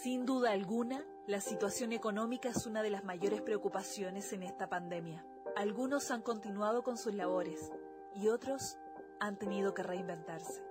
Sin 0.02 0.26
duda 0.26 0.52
alguna, 0.52 1.06
la 1.28 1.42
situación 1.42 1.92
económica 1.94 2.50
es 2.50 2.66
una 2.66 2.82
de 2.82 2.90
las 2.90 3.04
mayores 3.04 3.42
preocupaciones 3.42 4.34
en 4.34 4.44
esta 4.44 4.68
pandemia. 4.68 5.24
Algunos 5.56 6.10
han 6.10 6.24
continuado 6.24 6.84
con 6.84 6.98
sus 6.98 7.14
labores 7.14 7.72
y 8.16 8.30
otros 8.30 8.78
han 9.20 9.38
tenido 9.38 9.74
que 9.74 9.84
reinventarse. 9.84 10.69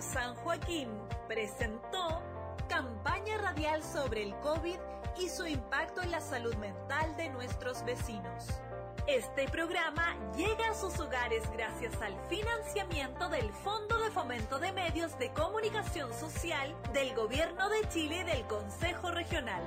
San 0.00 0.34
Joaquín 0.36 0.88
presentó 1.28 2.22
campaña 2.68 3.38
radial 3.38 3.82
sobre 3.82 4.22
el 4.22 4.34
COVID 4.40 4.78
y 5.18 5.28
su 5.28 5.46
impacto 5.46 6.02
en 6.02 6.10
la 6.10 6.20
salud 6.20 6.54
mental 6.56 7.14
de 7.16 7.28
nuestros 7.28 7.84
vecinos. 7.84 8.46
Este 9.06 9.46
programa 9.48 10.16
llega 10.36 10.70
a 10.70 10.74
sus 10.74 10.98
hogares 11.00 11.42
gracias 11.52 12.00
al 12.00 12.14
financiamiento 12.28 13.28
del 13.28 13.52
Fondo 13.52 13.98
de 13.98 14.10
Fomento 14.10 14.58
de 14.58 14.72
Medios 14.72 15.18
de 15.18 15.32
Comunicación 15.32 16.12
Social 16.14 16.74
del 16.92 17.14
Gobierno 17.14 17.68
de 17.68 17.88
Chile 17.88 18.20
y 18.20 18.24
del 18.24 18.46
Consejo 18.46 19.10
Regional. 19.10 19.62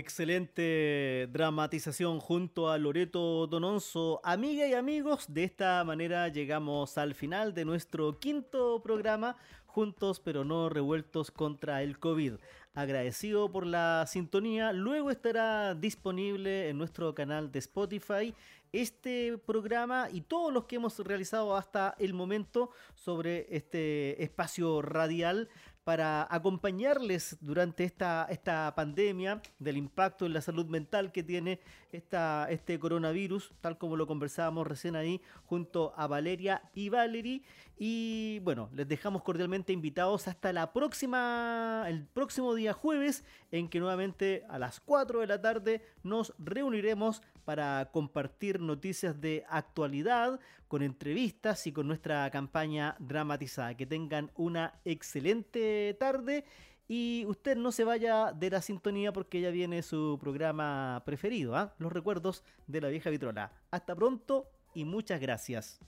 Excelente 0.00 1.28
dramatización 1.30 2.20
junto 2.20 2.70
a 2.70 2.78
Loreto 2.78 3.46
Dononzo. 3.46 4.22
Amiga 4.24 4.66
y 4.66 4.72
amigos, 4.72 5.26
de 5.28 5.44
esta 5.44 5.84
manera 5.84 6.26
llegamos 6.28 6.96
al 6.96 7.14
final 7.14 7.52
de 7.52 7.66
nuestro 7.66 8.18
quinto 8.18 8.82
programa, 8.82 9.36
juntos 9.66 10.18
pero 10.18 10.42
no 10.42 10.70
revueltos 10.70 11.30
contra 11.30 11.82
el 11.82 11.98
COVID. 11.98 12.36
Agradecido 12.72 13.52
por 13.52 13.66
la 13.66 14.06
sintonía, 14.06 14.72
luego 14.72 15.10
estará 15.10 15.74
disponible 15.74 16.70
en 16.70 16.78
nuestro 16.78 17.14
canal 17.14 17.52
de 17.52 17.58
Spotify 17.58 18.34
este 18.72 19.36
programa 19.36 20.08
y 20.10 20.22
todos 20.22 20.50
los 20.50 20.64
que 20.64 20.76
hemos 20.76 20.98
realizado 21.00 21.56
hasta 21.56 21.94
el 21.98 22.14
momento 22.14 22.70
sobre 22.94 23.54
este 23.54 24.22
espacio 24.22 24.80
radial 24.80 25.50
para 25.84 26.26
acompañarles 26.30 27.36
durante 27.40 27.84
esta, 27.84 28.26
esta 28.30 28.72
pandemia 28.74 29.40
del 29.58 29.76
impacto 29.76 30.26
en 30.26 30.34
la 30.34 30.40
salud 30.40 30.66
mental 30.66 31.10
que 31.10 31.22
tiene 31.22 31.60
esta, 31.90 32.46
este 32.50 32.78
coronavirus, 32.78 33.52
tal 33.60 33.78
como 33.78 33.96
lo 33.96 34.06
conversábamos 34.06 34.66
recién 34.66 34.94
ahí 34.94 35.20
junto 35.46 35.92
a 35.96 36.06
Valeria 36.06 36.62
y 36.74 36.88
Valerie. 36.90 37.42
Y 37.78 38.40
bueno, 38.40 38.68
les 38.74 38.86
dejamos 38.86 39.22
cordialmente 39.22 39.72
invitados 39.72 40.28
hasta 40.28 40.52
la 40.52 40.72
próxima, 40.72 41.84
el 41.88 42.04
próximo 42.06 42.54
día 42.54 42.74
jueves, 42.74 43.24
en 43.50 43.68
que 43.68 43.80
nuevamente 43.80 44.44
a 44.48 44.58
las 44.58 44.80
4 44.80 45.20
de 45.20 45.26
la 45.26 45.40
tarde 45.40 45.82
nos 46.02 46.34
reuniremos 46.38 47.22
para 47.40 47.90
compartir 47.92 48.60
noticias 48.60 49.20
de 49.20 49.44
actualidad, 49.48 50.40
con 50.68 50.82
entrevistas 50.82 51.66
y 51.66 51.72
con 51.72 51.86
nuestra 51.88 52.30
campaña 52.30 52.96
dramatizada. 52.98 53.76
Que 53.76 53.86
tengan 53.86 54.30
una 54.36 54.74
excelente 54.84 55.96
tarde 55.98 56.44
y 56.88 57.24
usted 57.26 57.56
no 57.56 57.70
se 57.70 57.84
vaya 57.84 58.32
de 58.32 58.50
la 58.50 58.60
sintonía 58.60 59.12
porque 59.12 59.40
ya 59.40 59.50
viene 59.50 59.82
su 59.82 60.18
programa 60.20 61.02
preferido, 61.06 61.54
¿ah? 61.56 61.72
Los 61.78 61.92
recuerdos 61.92 62.42
de 62.66 62.80
la 62.80 62.88
vieja 62.88 63.10
vitrola. 63.10 63.52
Hasta 63.70 63.94
pronto 63.94 64.48
y 64.74 64.84
muchas 64.84 65.20
gracias. 65.20 65.78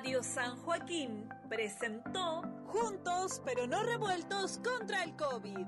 Radio 0.00 0.22
San 0.22 0.56
Joaquín 0.62 1.28
presentó 1.50 2.40
Juntos 2.68 3.42
pero 3.44 3.66
no 3.66 3.82
revueltos 3.82 4.58
contra 4.64 5.04
el 5.04 5.14
COVID. 5.14 5.66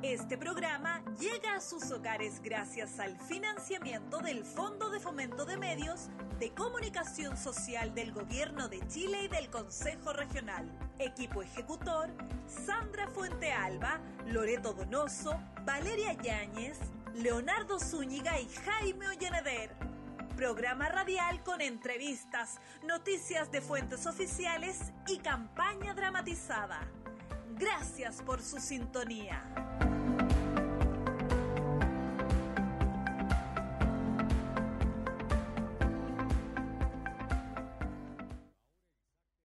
Este 0.00 0.38
programa 0.38 1.04
llega 1.20 1.56
a 1.56 1.60
sus 1.60 1.90
hogares 1.90 2.40
gracias 2.42 2.98
al 2.98 3.18
financiamiento 3.18 4.20
del 4.20 4.46
Fondo 4.46 4.88
de 4.88 4.98
Fomento 4.98 5.44
de 5.44 5.58
Medios 5.58 6.08
de 6.38 6.54
Comunicación 6.54 7.36
Social 7.36 7.94
del 7.94 8.12
Gobierno 8.12 8.66
de 8.68 8.80
Chile 8.88 9.24
y 9.24 9.28
del 9.28 9.50
Consejo 9.50 10.14
Regional. 10.14 10.66
Equipo 10.98 11.42
ejecutor, 11.42 12.08
Sandra 12.46 13.08
Fuente 13.08 13.52
Alba, 13.52 14.00
Loreto 14.24 14.72
Donoso, 14.72 15.38
Valeria 15.66 16.14
Yáñez, 16.14 16.78
Leonardo 17.12 17.78
Zúñiga 17.78 18.40
y 18.40 18.48
Jaime 18.48 19.06
Olleneder. 19.08 19.85
Programa 20.36 20.90
radial 20.90 21.42
con 21.42 21.62
entrevistas, 21.62 22.60
noticias 22.82 23.50
de 23.50 23.62
fuentes 23.62 24.06
oficiales 24.06 24.92
y 25.08 25.16
campaña 25.20 25.94
dramatizada. 25.94 26.86
Gracias 27.54 28.20
por 28.20 28.42
su 28.42 28.60
sintonía. 28.60 29.42